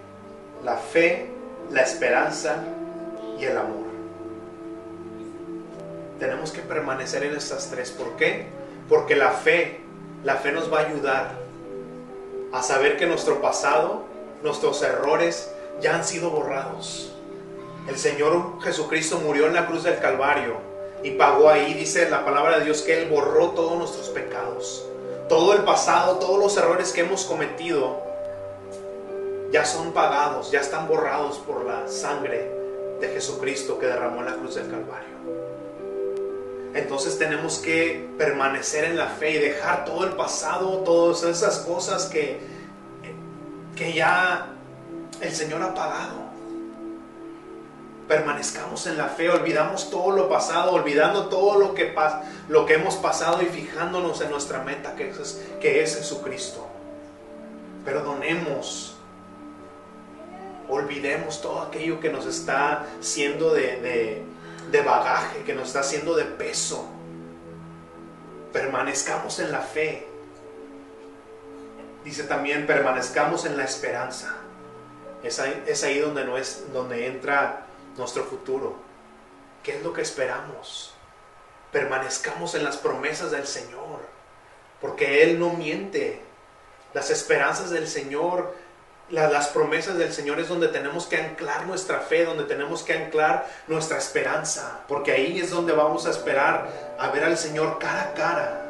la 0.64 0.76
fe, 0.76 1.26
la 1.70 1.83
esperanza 1.83 2.62
y 3.39 3.45
el 3.45 3.57
amor. 3.59 3.89
Tenemos 6.18 6.53
que 6.53 6.61
permanecer 6.61 7.24
en 7.24 7.35
estas 7.35 7.70
tres. 7.70 7.91
¿Por 7.91 8.16
qué? 8.16 8.47
Porque 8.89 9.16
la 9.16 9.30
fe, 9.30 9.80
la 10.24 10.36
fe 10.36 10.53
nos 10.53 10.72
va 10.72 10.80
a 10.80 10.86
ayudar 10.86 11.39
a 12.53 12.62
saber 12.62 12.97
que 12.97 13.07
nuestro 13.07 13.41
pasado, 13.41 14.05
nuestros 14.43 14.82
errores 14.82 15.53
ya 15.80 15.95
han 15.95 16.05
sido 16.05 16.30
borrados. 16.30 17.12
El 17.89 17.99
Señor 17.99 18.61
Jesucristo 18.62 19.18
murió 19.18 19.47
en 19.47 19.55
la 19.55 19.66
cruz 19.66 19.84
del 19.84 19.99
Calvario 19.99 20.57
y 21.03 21.12
pagó 21.12 21.49
ahí, 21.49 21.74
dice 21.74 22.09
la 22.11 22.24
palabra 22.24 22.59
de 22.59 22.64
Dios, 22.64 22.82
que 22.82 23.03
Él 23.03 23.09
borró 23.09 23.51
todos 23.51 23.78
nuestros 23.78 24.09
pecados. 24.09 24.86
Todo 25.28 25.53
el 25.53 25.62
pasado, 25.62 26.16
todos 26.16 26.39
los 26.39 26.57
errores 26.57 26.93
que 26.93 27.03
hemos 27.03 27.24
cometido, 27.24 28.01
ya 29.51 29.64
son 29.64 29.93
pagados, 29.93 30.51
ya 30.51 30.61
están 30.61 30.89
borrados 30.89 31.39
por 31.39 31.64
la 31.64 31.89
sangre 31.89 32.51
de 33.01 33.09
Jesucristo 33.09 33.78
que 33.78 33.86
derramó 33.86 34.20
en 34.20 34.26
la 34.26 34.36
cruz 34.36 34.57
del 34.57 34.70
Calvario. 34.70 35.18
Entonces 36.79 37.18
tenemos 37.18 37.59
que 37.59 38.09
permanecer 38.16 38.85
en 38.85 38.97
la 38.97 39.07
fe 39.07 39.33
y 39.33 39.39
dejar 39.39 39.85
todo 39.85 40.05
el 40.05 40.12
pasado, 40.12 40.79
todas 40.79 41.22
esas 41.22 41.59
cosas 41.59 42.07
que, 42.07 42.41
que 43.76 43.93
ya 43.93 44.47
el 45.20 45.33
Señor 45.33 45.62
ha 45.62 45.74
pagado. 45.74 46.29
Permanezcamos 48.07 48.87
en 48.87 48.97
la 48.97 49.09
fe, 49.09 49.29
olvidamos 49.29 49.91
todo 49.91 50.12
lo 50.12 50.29
pasado, 50.29 50.72
olvidando 50.72 51.29
todo 51.29 51.59
lo 51.59 51.74
que, 51.74 51.95
lo 52.49 52.64
que 52.64 52.74
hemos 52.74 52.97
pasado 52.97 53.43
y 53.43 53.47
fijándonos 53.47 54.20
en 54.22 54.31
nuestra 54.31 54.62
meta 54.62 54.95
que 54.97 55.11
es, 55.11 55.45
que 55.61 55.83
es 55.83 55.97
Jesucristo. 55.97 56.66
Perdonemos 57.85 58.99
olvidemos 60.68 61.41
todo 61.41 61.62
aquello 61.62 61.99
que 62.01 62.11
nos 62.11 62.26
está 62.26 62.87
siendo 63.01 63.55
de, 63.55 64.22
bagaje, 64.85 65.43
que 65.45 65.55
nos 65.55 65.69
está 65.69 65.81
haciendo 65.81 66.14
de 66.14 66.25
peso. 66.25 66.89
Permanezcamos 68.53 69.39
en 69.41 69.53
la 69.53 69.61
fe. 69.61 70.07
Dice 72.05 72.25
también, 72.25 72.66
permanezcamos 72.66 73.45
en 73.45 73.57
la 73.57 73.64
esperanza. 73.64 74.35
Es 75.23 75.39
ahí, 75.41 75.64
es 75.66 75.83
ahí 75.85 75.99
donde, 75.99 76.25
no 76.25 76.37
es, 76.39 76.73
donde 76.73 77.07
entra 77.07 77.66
nuestro 77.97 78.25
futuro. 78.25 78.77
¿Qué 79.62 79.77
es 79.77 79.83
lo 79.83 79.93
que 79.93 80.03
esperamos? 80.03 80.95
Permanezcamos 81.73 82.55
en 82.55 82.64
las 82.64 82.77
promesas 82.77 83.31
del 83.31 83.47
Señor, 83.47 84.01
porque 84.81 85.23
Él 85.23 85.39
no 85.39 85.51
miente. 85.51 86.23
Las 86.95 87.11
esperanzas 87.11 87.71
del 87.71 87.87
Señor 87.87 88.55
las 89.11 89.49
promesas 89.49 89.97
del 89.97 90.13
Señor 90.13 90.39
es 90.39 90.49
donde 90.49 90.69
tenemos 90.69 91.07
que 91.07 91.17
anclar 91.17 91.67
nuestra 91.67 92.01
fe, 92.01 92.25
donde 92.25 92.45
tenemos 92.45 92.83
que 92.83 92.93
anclar 92.93 93.47
nuestra 93.67 93.97
esperanza, 93.97 94.81
porque 94.87 95.13
ahí 95.13 95.41
es 95.41 95.51
donde 95.51 95.73
vamos 95.73 96.07
a 96.07 96.11
esperar 96.11 96.69
a 96.99 97.09
ver 97.09 97.25
al 97.25 97.39
Señor 97.39 97.79
cara 97.79 98.03
a 98.03 98.15
cara. 98.15 98.65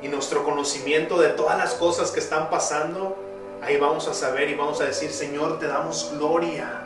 Y 0.00 0.08
nuestro 0.08 0.44
conocimiento 0.44 1.18
de 1.18 1.30
todas 1.30 1.58
las 1.58 1.74
cosas 1.74 2.12
que 2.12 2.20
están 2.20 2.50
pasando, 2.50 3.16
ahí 3.62 3.76
vamos 3.76 4.06
a 4.06 4.14
saber 4.14 4.48
y 4.48 4.54
vamos 4.54 4.80
a 4.80 4.84
decir, 4.84 5.10
Señor, 5.10 5.58
te 5.58 5.66
damos 5.66 6.12
gloria. 6.16 6.84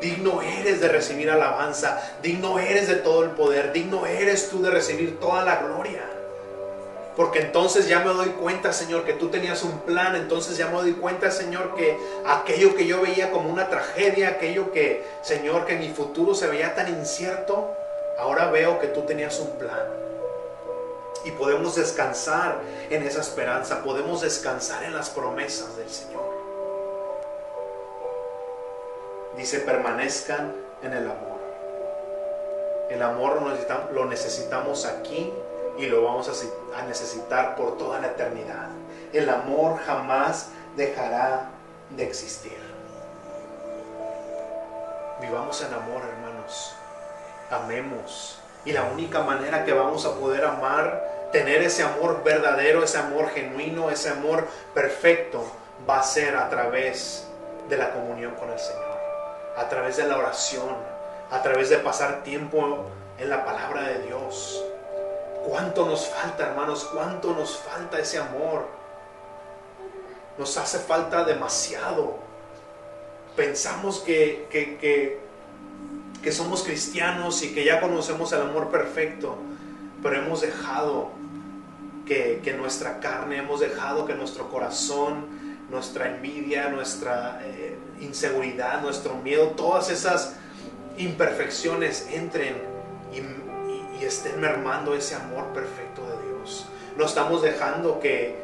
Digno 0.00 0.42
eres 0.42 0.80
de 0.80 0.88
recibir 0.88 1.28
alabanza, 1.30 2.00
digno 2.22 2.60
eres 2.60 2.86
de 2.86 2.96
todo 2.96 3.24
el 3.24 3.30
poder, 3.30 3.72
digno 3.72 4.06
eres 4.06 4.48
tú 4.48 4.62
de 4.62 4.70
recibir 4.70 5.18
toda 5.18 5.44
la 5.44 5.56
gloria. 5.56 6.02
Porque 7.16 7.40
entonces 7.40 7.88
ya 7.88 8.00
me 8.00 8.12
doy 8.12 8.30
cuenta, 8.30 8.72
Señor, 8.72 9.04
que 9.04 9.12
tú 9.12 9.28
tenías 9.28 9.62
un 9.62 9.80
plan. 9.80 10.16
Entonces 10.16 10.56
ya 10.56 10.68
me 10.68 10.76
doy 10.76 10.94
cuenta, 10.94 11.30
Señor, 11.30 11.74
que 11.74 11.98
aquello 12.26 12.74
que 12.74 12.86
yo 12.86 13.02
veía 13.02 13.30
como 13.30 13.50
una 13.50 13.68
tragedia, 13.68 14.28
aquello 14.28 14.72
que, 14.72 15.04
Señor, 15.20 15.66
que 15.66 15.76
mi 15.76 15.90
futuro 15.90 16.34
se 16.34 16.46
veía 16.46 16.74
tan 16.74 16.88
incierto, 16.88 17.70
ahora 18.18 18.50
veo 18.50 18.80
que 18.80 18.86
tú 18.88 19.02
tenías 19.02 19.38
un 19.40 19.50
plan. 19.58 19.86
Y 21.24 21.32
podemos 21.32 21.76
descansar 21.76 22.60
en 22.88 23.02
esa 23.02 23.20
esperanza, 23.20 23.82
podemos 23.82 24.22
descansar 24.22 24.82
en 24.84 24.94
las 24.94 25.10
promesas 25.10 25.76
del 25.76 25.90
Señor. 25.90 26.22
Dice, 29.36 29.60
permanezcan 29.60 30.54
en 30.82 30.92
el 30.94 31.04
amor. 31.04 31.32
El 32.90 33.02
amor 33.02 33.42
lo 33.92 34.06
necesitamos 34.06 34.84
aquí 34.86 35.32
y 35.78 35.86
lo 35.86 36.02
vamos 36.02 36.28
a 36.76 36.82
necesitar 36.82 37.56
por 37.56 37.78
toda 37.78 38.00
la 38.00 38.08
eternidad. 38.08 38.68
El 39.12 39.28
amor 39.28 39.78
jamás 39.84 40.50
dejará 40.76 41.50
de 41.90 42.04
existir. 42.04 42.58
Vivamos 45.20 45.62
en 45.62 45.72
amor, 45.72 46.02
hermanos. 46.02 46.74
Amemos. 47.50 48.40
Y 48.64 48.72
la 48.72 48.84
única 48.84 49.22
manera 49.22 49.64
que 49.64 49.72
vamos 49.72 50.06
a 50.06 50.14
poder 50.14 50.44
amar, 50.44 51.28
tener 51.32 51.62
ese 51.62 51.82
amor 51.82 52.22
verdadero, 52.24 52.84
ese 52.84 52.98
amor 52.98 53.30
genuino, 53.30 53.90
ese 53.90 54.10
amor 54.10 54.46
perfecto, 54.74 55.44
va 55.88 56.00
a 56.00 56.02
ser 56.02 56.36
a 56.36 56.48
través 56.48 57.26
de 57.68 57.76
la 57.76 57.92
comunión 57.92 58.34
con 58.34 58.50
el 58.50 58.58
Señor, 58.58 58.98
a 59.56 59.68
través 59.68 59.96
de 59.96 60.06
la 60.06 60.18
oración, 60.18 60.76
a 61.30 61.42
través 61.42 61.70
de 61.70 61.78
pasar 61.78 62.22
tiempo 62.22 62.86
en 63.18 63.30
la 63.30 63.44
palabra 63.44 63.82
de 63.82 64.00
Dios, 64.00 64.64
¿Cuánto 65.46 65.86
nos 65.86 66.06
falta, 66.06 66.48
hermanos? 66.48 66.88
¿Cuánto 66.92 67.34
nos 67.34 67.56
falta 67.56 67.98
ese 67.98 68.18
amor? 68.18 68.68
Nos 70.38 70.56
hace 70.56 70.78
falta 70.78 71.24
demasiado. 71.24 72.18
Pensamos 73.36 74.00
que, 74.00 74.46
que, 74.50 76.32
somos 76.32 76.62
cristianos 76.62 77.42
y 77.42 77.52
que 77.54 77.64
ya 77.64 77.80
conocemos 77.80 78.32
el 78.32 78.42
amor 78.42 78.70
perfecto, 78.70 79.36
pero 80.02 80.16
hemos 80.16 80.42
dejado 80.42 81.10
que, 82.06 82.54
nuestra 82.56 83.00
carne, 83.00 83.38
hemos 83.38 83.60
dejado 83.60 84.06
que 84.06 84.14
nuestro 84.14 84.48
corazón, 84.48 85.26
nuestra 85.70 86.14
envidia, 86.14 86.68
nuestra 86.68 87.40
eh, 87.44 87.76
inseguridad, 88.00 88.82
nuestro 88.82 89.14
miedo, 89.14 89.48
todas 89.56 89.90
esas 89.90 90.34
imperfecciones 90.98 92.06
entren 92.10 92.62
y 93.14 93.20
estén 94.04 94.40
mermando 94.40 94.94
ese 94.94 95.14
amor 95.14 95.46
perfecto 95.52 96.02
de 96.02 96.28
Dios. 96.28 96.66
No 96.96 97.06
estamos 97.06 97.42
dejando 97.42 98.00
que, 98.00 98.36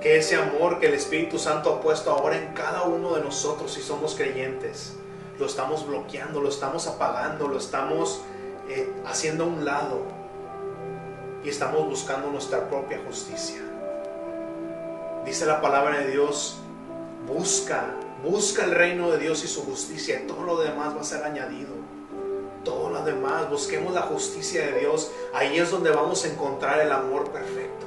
que 0.00 0.16
ese 0.16 0.36
amor 0.36 0.80
que 0.80 0.86
el 0.86 0.94
Espíritu 0.94 1.38
Santo 1.38 1.74
ha 1.74 1.80
puesto 1.80 2.10
ahora 2.10 2.36
en 2.36 2.52
cada 2.54 2.82
uno 2.82 3.14
de 3.14 3.22
nosotros 3.22 3.72
si 3.72 3.82
somos 3.82 4.14
creyentes, 4.14 4.94
lo 5.38 5.46
estamos 5.46 5.86
bloqueando, 5.86 6.40
lo 6.40 6.48
estamos 6.48 6.86
apagando, 6.86 7.48
lo 7.48 7.58
estamos 7.58 8.22
eh, 8.68 8.92
haciendo 9.04 9.44
a 9.44 9.46
un 9.46 9.64
lado 9.64 10.02
y 11.44 11.48
estamos 11.48 11.86
buscando 11.86 12.30
nuestra 12.30 12.68
propia 12.68 13.00
justicia. 13.06 13.60
Dice 15.24 15.46
la 15.46 15.60
palabra 15.60 15.98
de 15.98 16.10
Dios, 16.10 16.58
busca, 17.26 17.94
busca 18.22 18.64
el 18.64 18.72
reino 18.72 19.10
de 19.10 19.18
Dios 19.18 19.44
y 19.44 19.48
su 19.48 19.64
justicia 19.64 20.20
y 20.22 20.26
todo 20.26 20.42
lo 20.42 20.58
demás 20.58 20.96
va 20.96 21.00
a 21.00 21.04
ser 21.04 21.24
añadido 21.24 21.83
todo 22.64 22.90
lo 22.90 23.02
demás, 23.02 23.48
busquemos 23.50 23.94
la 23.94 24.02
justicia 24.02 24.66
de 24.66 24.80
Dios, 24.80 25.12
ahí 25.32 25.58
es 25.58 25.70
donde 25.70 25.90
vamos 25.90 26.24
a 26.24 26.28
encontrar 26.28 26.80
el 26.80 26.90
amor 26.90 27.30
perfecto. 27.30 27.86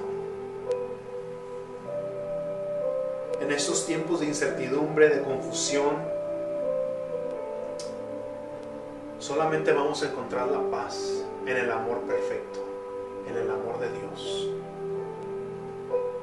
En 3.42 3.52
estos 3.52 3.86
tiempos 3.86 4.20
de 4.20 4.28
incertidumbre, 4.28 5.10
de 5.10 5.22
confusión, 5.24 5.98
solamente 9.20 9.74
vamos 9.74 10.02
a 10.04 10.08
encontrar 10.08 10.48
la 10.48 10.62
paz 10.72 11.24
en 11.46 11.58
el 11.58 11.72
amor 11.72 12.02
perfecto, 12.02 12.60
en 13.30 13.38
el 13.38 13.50
amor 13.50 13.80
de 13.80 13.90
Dios. 13.90 14.50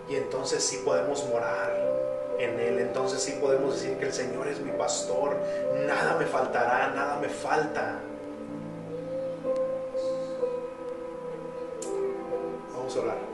Y 0.09 0.17
entonces 0.17 0.63
sí 0.63 0.83
podemos 0.85 1.27
morar 1.29 1.95
en 2.39 2.59
Él. 2.61 2.79
Entonces 2.79 3.23
sí 3.23 3.39
podemos 3.41 3.75
decir 3.75 3.97
que 3.99 4.07
el 4.07 4.13
Señor 4.13 4.49
es 4.49 4.61
mi 4.61 4.73
pastor. 4.73 5.37
Nada 5.87 6.17
me 6.19 6.27
faltará, 6.27 6.93
nada 6.95 7.19
me 7.21 7.29
falta. 7.29 8.01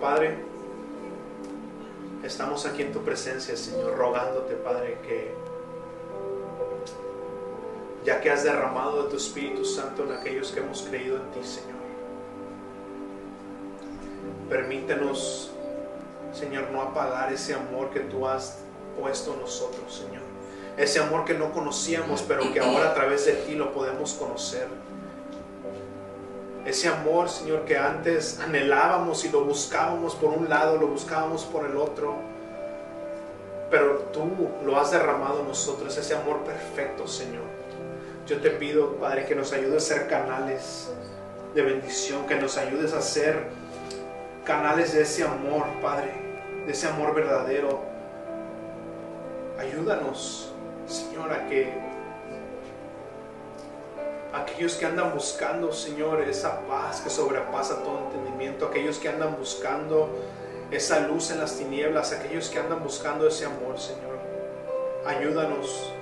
Padre, 0.01 0.39
estamos 2.25 2.65
aquí 2.65 2.81
en 2.81 2.93
tu 2.93 3.01
presencia, 3.01 3.55
Señor, 3.57 3.95
rogándote, 3.95 4.55
Padre, 4.55 4.99
que 5.07 5.35
ya 8.05 8.23
que 8.23 8.31
has 8.31 8.43
derramado 8.43 9.03
de 9.03 9.11
tu 9.11 9.17
Espíritu 9.17 9.67
Santo 9.67 10.05
en 10.05 10.13
aquellos 10.13 10.51
que 10.53 10.61
hemos 10.61 10.81
creído 10.83 11.17
en 11.17 11.31
ti, 11.33 11.47
Señor, 11.47 11.77
permítenos, 14.49 15.51
Señor, 16.33 16.71
no 16.73 16.81
apagar 16.81 17.31
ese 17.31 17.53
amor 17.53 17.91
que 17.91 18.01
tú 18.01 18.27
has 18.27 18.61
puesto 18.99 19.35
en 19.35 19.41
nosotros, 19.41 19.95
Señor. 19.95 20.23
Ese 20.79 21.01
amor 21.01 21.27
que 21.27 21.35
no 21.35 21.53
conocíamos, 21.53 22.23
pero 22.23 22.51
que 22.51 22.61
ahora 22.61 22.93
a 22.93 22.95
través 22.95 23.27
de 23.27 23.35
ti 23.35 23.57
lo 23.57 23.75
podemos 23.75 24.15
conocer. 24.15 24.69
Ese 26.67 26.89
amor, 26.89 27.29
Señor, 27.29 27.65
que 27.65 27.79
antes 27.79 28.39
anhelábamos 28.39 29.25
y 29.25 29.31
lo 29.31 29.45
buscábamos 29.45 30.15
por 30.15 30.31
un 30.31 30.49
lado, 30.49 30.77
lo 30.77 30.89
buscábamos 30.89 31.45
por 31.45 31.65
el 31.65 31.77
otro. 31.77 32.17
Pero 33.71 33.99
tú 34.13 34.29
lo 34.65 34.79
has 34.79 34.91
derramado 34.91 35.41
en 35.41 35.49
nosotros, 35.49 35.97
ese 35.97 36.15
amor 36.15 36.41
perfecto, 36.41 37.07
Señor. 37.07 37.45
Yo 38.27 38.41
te 38.41 38.51
pido, 38.51 38.97
Padre, 38.97 39.25
que 39.27 39.35
nos 39.35 39.53
ayudes 39.53 39.91
a 39.91 39.95
ser 39.95 40.09
canales 40.09 40.93
de 41.55 41.63
bendición, 41.63 42.27
que 42.27 42.37
nos 42.37 42.59
ayudes 42.59 42.93
a 42.93 43.01
ser 43.01 43.49
canales 44.45 44.93
de 44.93 45.03
ese 45.03 45.25
amor, 45.25 45.65
Padre, 45.81 46.13
de 46.67 46.73
ese 46.73 46.89
amor 46.89 47.15
verdadero. 47.15 47.81
Ayúdanos, 49.59 50.53
Señor, 50.87 51.33
a 51.33 51.47
que 51.49 51.73
aquellos 54.33 54.75
que 54.75 54.87
andan 54.87 55.13
buscando, 55.13 55.73
Señor, 55.73 56.21
esa 56.23 56.61
paz 56.67 57.01
que 57.01 57.11
sobrepasa 57.11 57.83
todo 57.83 58.07
entendimiento, 58.07 58.67
aquellos 58.67 58.99
que 58.99 59.09
andan 59.09 59.37
buscando 59.37 60.09
esa 60.71 61.01
luz 61.01 61.31
en 61.31 61.41
las 61.41 61.57
tinieblas, 61.57 62.13
aquellos 62.13 62.49
que 62.49 62.59
andan 62.59 62.83
buscando 62.83 63.27
ese 63.27 63.47
amor, 63.47 63.79
Señor. 63.79 64.19
Ayúdanos 65.05 65.93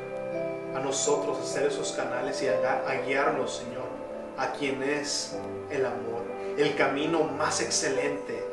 a 0.75 0.81
nosotros 0.81 1.39
a 1.39 1.45
ser 1.45 1.67
esos 1.67 1.93
canales 1.93 2.43
y 2.43 2.49
a, 2.49 2.85
a 2.87 2.95
guiarnos, 3.07 3.57
Señor, 3.57 3.87
a 4.37 4.53
quien 4.53 4.83
es 4.83 5.37
el 5.71 5.87
amor, 5.87 6.23
el 6.57 6.75
camino 6.77 7.25
más 7.25 7.61
excelente 7.61 8.48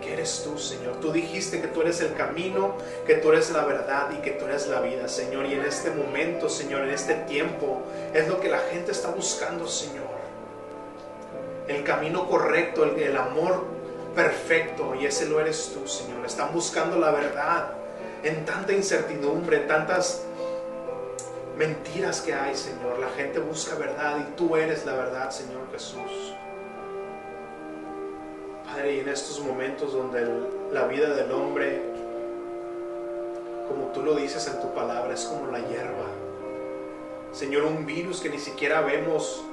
que 0.00 0.12
eres 0.12 0.42
tú, 0.44 0.58
Señor. 0.58 0.96
Tú 1.00 1.12
dijiste 1.12 1.60
que 1.60 1.68
tú 1.68 1.82
eres 1.82 2.00
el 2.00 2.14
camino, 2.14 2.76
que 3.06 3.14
tú 3.14 3.30
eres 3.30 3.50
la 3.50 3.64
verdad 3.64 4.10
y 4.12 4.22
que 4.22 4.32
tú 4.32 4.44
eres 4.46 4.66
la 4.68 4.80
vida, 4.80 5.08
Señor. 5.08 5.46
Y 5.46 5.54
en 5.54 5.64
este 5.64 5.90
momento, 5.90 6.48
Señor, 6.48 6.82
en 6.82 6.90
este 6.90 7.14
tiempo, 7.14 7.82
es 8.12 8.28
lo 8.28 8.40
que 8.40 8.48
la 8.48 8.58
gente 8.58 8.92
está 8.92 9.10
buscando, 9.10 9.66
Señor. 9.66 10.04
El 11.68 11.82
camino 11.84 12.28
correcto, 12.28 12.84
el, 12.84 12.98
el 13.00 13.16
amor 13.16 13.64
perfecto, 14.14 14.94
y 14.94 15.06
ese 15.06 15.26
lo 15.26 15.40
eres 15.40 15.72
tú, 15.74 15.88
Señor. 15.88 16.24
Están 16.24 16.52
buscando 16.52 16.98
la 16.98 17.10
verdad 17.10 17.72
en 18.22 18.44
tanta 18.44 18.72
incertidumbre, 18.72 19.62
en 19.62 19.68
tantas 19.68 20.22
mentiras 21.56 22.20
que 22.20 22.34
hay, 22.34 22.56
Señor. 22.56 22.98
La 22.98 23.10
gente 23.10 23.38
busca 23.38 23.76
verdad 23.76 24.18
y 24.20 24.36
tú 24.36 24.56
eres 24.56 24.84
la 24.84 24.94
verdad, 24.94 25.30
Señor 25.30 25.70
Jesús. 25.72 26.33
Padre, 28.74 28.94
y 28.94 29.00
en 29.00 29.08
estos 29.08 29.38
momentos 29.40 29.92
donde 29.92 30.26
la 30.72 30.86
vida 30.86 31.14
del 31.14 31.30
hombre, 31.30 31.80
como 33.68 33.86
tú 33.92 34.02
lo 34.02 34.16
dices 34.16 34.48
en 34.48 34.60
tu 34.60 34.74
palabra, 34.74 35.14
es 35.14 35.24
como 35.26 35.50
la 35.50 35.60
hierba. 35.60 36.06
Señor, 37.32 37.64
un 37.64 37.86
virus 37.86 38.20
que 38.20 38.28
ni 38.28 38.38
siquiera 38.38 38.80
vemos 38.80 39.44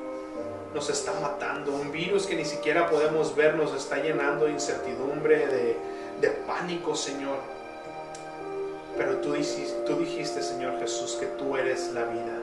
nos 0.73 0.89
está 0.89 1.13
matando, 1.19 1.71
un 1.71 1.91
virus 1.91 2.25
que 2.25 2.35
ni 2.35 2.45
siquiera 2.45 2.89
podemos 2.89 3.35
ver 3.35 3.55
nos 3.55 3.75
está 3.75 3.97
llenando 3.97 4.45
de 4.45 4.53
incertidumbre, 4.53 5.45
de, 5.47 5.77
de 6.19 6.29
pánico, 6.47 6.95
Señor. 6.95 7.37
Pero 8.97 9.17
tú 9.17 9.33
dijiste, 9.33 9.83
tú 9.85 9.97
dijiste, 9.97 10.41
Señor 10.41 10.79
Jesús, 10.79 11.17
que 11.19 11.27
tú 11.27 11.55
eres 11.57 11.91
la 11.93 12.05
vida. 12.05 12.39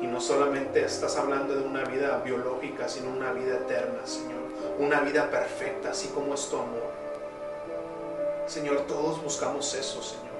Y 0.00 0.06
no 0.06 0.20
solamente 0.20 0.82
estás 0.82 1.16
hablando 1.16 1.54
de 1.54 1.62
una 1.62 1.84
vida 1.84 2.22
biológica, 2.24 2.88
sino 2.88 3.10
una 3.10 3.32
vida 3.32 3.56
eterna, 3.56 4.00
Señor. 4.06 4.41
Una 4.78 5.00
vida 5.00 5.30
perfecta, 5.30 5.90
así 5.90 6.08
como 6.08 6.34
es 6.34 6.48
tu 6.48 6.56
amor. 6.56 6.90
Señor, 8.46 8.86
todos 8.86 9.22
buscamos 9.22 9.72
eso, 9.74 10.02
Señor. 10.02 10.32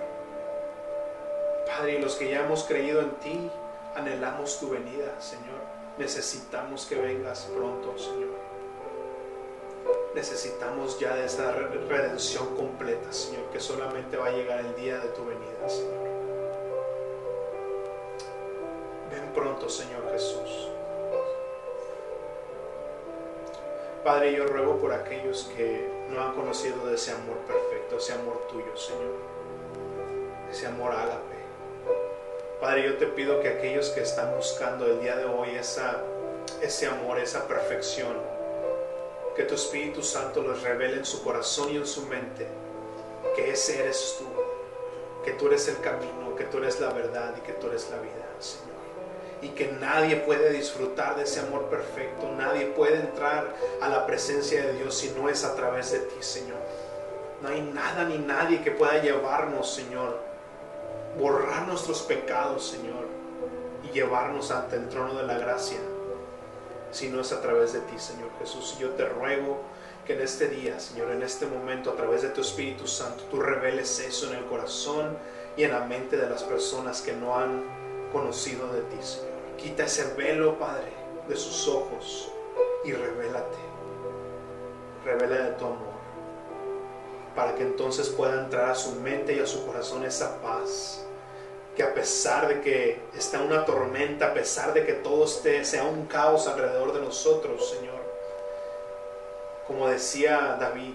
Padre, 1.67 2.01
los 2.01 2.17
que 2.17 2.31
ya 2.31 2.45
hemos 2.45 2.65
creído 2.65 3.01
en 3.01 3.11
ti, 3.17 3.51
anhelamos 3.95 4.59
tu 4.59 4.71
venida, 4.71 5.21
Señor. 5.21 5.61
Necesitamos 5.99 6.87
que 6.87 6.97
vengas 6.97 7.49
pronto, 7.55 7.97
Señor. 7.99 8.31
Necesitamos 10.15 10.99
ya 10.99 11.15
de 11.15 11.25
esta 11.25 11.53
redención 11.53 12.55
completa, 12.57 13.13
Señor, 13.13 13.45
que 13.51 13.61
solamente 13.61 14.17
va 14.17 14.27
a 14.27 14.33
llegar 14.33 14.61
el 14.61 14.75
día 14.77 14.99
de 14.99 15.09
tu 15.09 15.25
venida, 15.25 15.69
Señor. 15.69 16.03
Ven 19.11 19.33
pronto, 19.35 19.69
Señor 19.69 20.02
Padre, 24.05 24.35
yo 24.35 24.47
ruego 24.47 24.79
por 24.79 24.93
aquellos 24.93 25.49
que 25.57 25.89
no 26.09 26.21
han 26.21 26.35
conocido 26.35 26.87
de 26.87 26.97
ese 26.97 27.13
amor 27.13 27.37
perfecto, 27.47 27.99
ese 27.99 28.13
amor 28.15 28.47
tuyo, 28.51 28.77
Señor. 28.77 29.15
Ese 30.51 30.67
amor 30.67 30.93
ágape. 30.93 31.37
Padre, 32.61 32.85
yo 32.85 32.97
te 32.97 33.07
pido 33.07 33.41
que 33.41 33.49
aquellos 33.49 33.91
que 33.91 34.01
están 34.01 34.35
buscando 34.37 34.87
el 34.87 35.01
día 35.01 35.17
de 35.17 35.25
hoy 35.25 35.51
esa, 35.51 36.03
ese 36.61 36.87
amor, 36.87 37.21
esa 37.21 37.47
perfección, 37.47 38.17
que 39.37 39.45
tu 39.45 39.55
Espíritu 39.55 40.03
Santo 40.03 40.43
les 40.43 40.61
revele 40.63 40.97
en 40.97 41.05
su 41.05 41.23
corazón 41.23 41.73
y 41.73 41.77
en 41.77 41.87
su 41.87 42.05
mente 42.07 42.49
que 43.37 43.53
ese 43.53 43.81
eres 43.81 44.17
tú, 44.19 44.27
que 45.25 45.33
tú 45.33 45.47
eres 45.47 45.69
el 45.69 45.81
camino, 45.81 46.35
que 46.37 46.45
tú 46.45 46.59
eres 46.59 46.81
la 46.81 46.93
verdad 46.93 47.35
y 47.39 47.41
que 47.41 47.53
tú 47.53 47.69
eres 47.69 47.89
la 47.91 47.99
vida, 47.99 48.27
Señor. 48.41 48.72
Y 49.43 49.49
que 49.51 49.73
nadie 49.73 50.17
puede 50.17 50.53
disfrutar 50.53 51.17
de 51.17 51.25
ese 51.25 51.41
amor 51.41 51.65
perfecto, 51.65 52.31
nadie 52.39 52.67
puede 52.67 53.01
entrar 53.01 53.53
a 53.81 53.89
la 53.89 54.07
presencia 54.07 54.65
de 54.65 54.75
Dios 54.75 54.97
si 54.97 55.11
no 55.11 55.29
es 55.29 55.45
a 55.45 55.55
través 55.57 55.93
de 55.93 55.99
ti, 55.99 56.17
Señor. 56.21 56.59
No 57.43 57.49
hay 57.49 57.61
nada 57.61 58.05
ni 58.05 58.19
nadie 58.19 58.63
que 58.63 58.71
pueda 58.71 59.03
llevarnos, 59.03 59.75
Señor, 59.75 60.21
borrar 61.19 61.67
nuestros 61.67 62.03
pecados, 62.03 62.69
Señor, 62.69 63.09
y 63.85 63.93
llevarnos 63.93 64.53
ante 64.53 64.77
el 64.77 64.89
trono 64.89 65.15
de 65.15 65.25
la 65.25 65.39
gracia 65.39 65.79
si 66.93 67.09
no 67.09 67.23
es 67.23 67.33
a 67.33 67.41
través 67.41 67.73
de 67.73 67.81
ti, 67.81 67.99
Señor 67.99 68.29
Jesús. 68.39 68.75
Y 68.77 68.83
yo 68.83 68.91
te 68.91 69.09
ruego 69.09 69.63
que 70.07 70.15
en 70.15 70.21
este 70.21 70.49
día, 70.49 70.79
Señor, 70.79 71.11
en 71.11 71.23
este 71.23 71.47
momento, 71.47 71.91
a 71.91 71.97
través 71.97 72.23
de 72.23 72.29
tu 72.29 72.43
Espíritu 72.43 72.87
Santo, 72.87 73.25
tú 73.31 73.41
reveles 73.41 73.99
eso 73.99 74.31
en 74.31 74.39
el 74.39 74.45
corazón 74.45 75.17
y 75.57 75.65
en 75.65 75.73
la 75.73 75.81
mente 75.81 76.17
de 76.17 76.29
las 76.29 76.45
personas 76.45 77.01
que 77.01 77.15
no 77.15 77.39
han 77.39 77.65
conocido 78.13 78.73
de 78.73 78.83
ti, 78.83 79.03
Señor. 79.03 79.33
Quita 79.57 79.85
ese 79.85 80.15
velo, 80.15 80.59
Padre, 80.59 80.93
de 81.29 81.37
sus 81.37 81.69
ojos 81.69 82.31
y 82.85 82.93
revélate. 82.93 83.59
Revela 85.05 85.37
de 85.37 85.53
tu 85.53 85.65
amor. 85.65 85.93
Para 87.35 87.55
que 87.55 87.63
entonces 87.63 88.09
pueda 88.09 88.43
entrar 88.45 88.71
a 88.71 88.75
su 88.75 88.93
mente 88.97 89.35
y 89.35 89.41
a 89.41 89.47
su 89.47 89.67
corazón 89.67 90.05
esa 90.05 90.41
paz 90.43 91.07
que 91.77 91.83
a 91.83 91.95
pesar 91.95 92.49
de 92.49 92.61
que 92.61 93.01
está 93.17 93.41
una 93.41 93.65
tormenta, 93.65 94.27
a 94.27 94.35
pesar 94.35 94.75
de 94.75 94.85
que 94.85 94.93
todo 94.93 95.25
esté, 95.25 95.65
sea 95.65 95.85
un 95.85 96.07
caos 96.07 96.47
alrededor 96.47 96.93
de 96.93 97.01
nosotros, 97.01 97.71
Señor, 97.71 98.01
como 99.67 99.89
decía 99.89 100.59
David, 100.61 100.95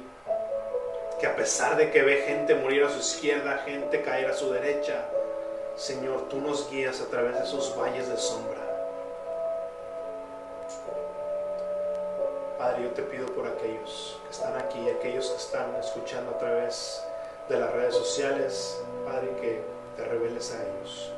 que 1.20 1.26
a 1.26 1.36
pesar 1.36 1.78
de 1.78 1.90
que 1.90 2.04
ve 2.04 2.24
gente 2.28 2.54
morir 2.54 2.84
a 2.84 2.92
su 2.92 3.00
izquierda, 3.00 3.64
gente 3.66 4.04
caer 4.04 4.30
a 4.30 4.36
su 4.36 4.52
derecha, 4.52 5.10
Señor, 5.78 6.24
tú 6.28 6.42
nos 6.42 6.72
guías 6.72 7.02
a 7.02 7.06
través 7.06 7.36
de 7.36 7.44
esos 7.44 7.78
valles 7.78 8.10
de 8.10 8.18
sombra. 8.18 8.58
Padre, 12.58 12.86
yo 12.86 12.90
te 12.90 13.04
pido 13.04 13.28
por 13.28 13.46
aquellos 13.46 14.20
que 14.26 14.32
están 14.32 14.58
aquí, 14.58 14.90
aquellos 14.90 15.30
que 15.30 15.38
están 15.38 15.76
escuchando 15.76 16.32
a 16.32 16.38
través 16.40 17.04
de 17.48 17.60
las 17.60 17.72
redes 17.74 17.94
sociales, 17.94 18.82
Padre, 19.06 19.30
que 19.40 19.62
te 19.96 20.06
reveles 20.06 20.52
a 20.52 20.64
ellos. 20.64 21.12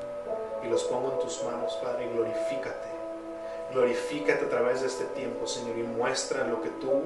Y 0.62 0.68
los 0.68 0.84
pongo 0.84 1.14
en 1.14 1.20
tus 1.20 1.42
manos, 1.46 1.80
Padre, 1.82 2.08
y 2.08 2.10
glorifícate. 2.10 2.90
Glorifícate 3.72 4.44
a 4.44 4.50
través 4.50 4.82
de 4.82 4.88
este 4.88 5.06
tiempo, 5.06 5.48
Señor, 5.48 5.78
y 5.78 5.84
muestra 5.84 6.44
lo 6.44 6.62
que 6.62 6.70
tú 6.82 7.04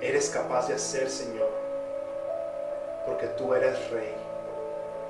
eres 0.00 0.30
capaz 0.30 0.68
de 0.68 0.74
hacer, 0.74 1.10
Señor. 1.10 1.50
Porque 3.04 3.26
tú 3.26 3.52
eres 3.52 3.90
rey. 3.90 4.17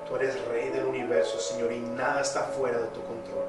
Tú 0.08 0.16
eres 0.16 0.42
rey 0.46 0.70
del 0.70 0.86
universo, 0.86 1.38
Señor, 1.38 1.70
y 1.70 1.80
nada 1.80 2.22
está 2.22 2.44
fuera 2.44 2.78
de 2.78 2.86
tu 2.88 3.02
control. 3.02 3.44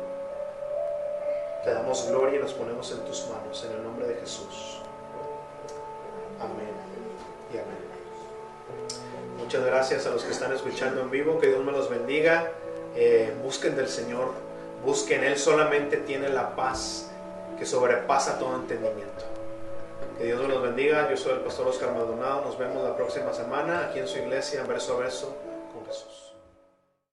Te 1.64 1.72
damos 1.72 2.10
gloria 2.10 2.39
y 2.39 2.41
nos 2.41 2.53
ponemos 2.53 2.91
en 2.91 2.99
tus 3.05 3.28
manos, 3.30 3.66
en 3.66 3.78
el 3.78 3.84
nombre 3.84 4.07
de 4.07 4.16
Jesús. 4.16 4.82
Amén 6.39 6.74
y 7.53 7.57
amén. 7.57 7.89
Muchas 9.38 9.66
gracias 9.66 10.05
a 10.05 10.10
los 10.10 10.24
que 10.24 10.32
están 10.32 10.53
escuchando 10.53 11.01
en 11.01 11.10
vivo. 11.10 11.39
Que 11.39 11.47
Dios 11.47 11.64
me 11.64 11.72
los 11.72 11.89
bendiga. 11.89 12.51
Eh, 12.95 13.34
busquen 13.41 13.76
del 13.76 13.88
Señor. 13.88 14.32
Busquen. 14.86 15.24
Él 15.24 15.38
solamente 15.38 15.97
tiene 15.97 16.30
la 16.30 16.55
paz 16.55 17.10
que 17.57 17.66
sobrepasa 17.66 18.38
todo 18.38 18.55
entendimiento. 18.55 19.26
Que 20.18 20.26
Dios 20.26 20.41
me 20.41 20.47
los 20.49 20.62
bendiga. 20.62 21.10
Yo 21.10 21.18
soy 21.18 21.34
el 21.34 21.39
pastor 21.39 21.68
Oscar 21.68 21.93
Maldonado. 21.93 22.41
Nos 22.45 22.57
vemos 22.57 22.84
la 22.84 22.95
próxima 22.95 23.34
semana 23.34 23.88
aquí 23.89 23.99
en 23.99 24.07
su 24.07 24.20
iglesia, 24.20 24.64
verso 24.64 24.97
a 24.97 24.99
verso, 24.99 25.36
con 25.74 25.86
Jesús. 25.86 26.18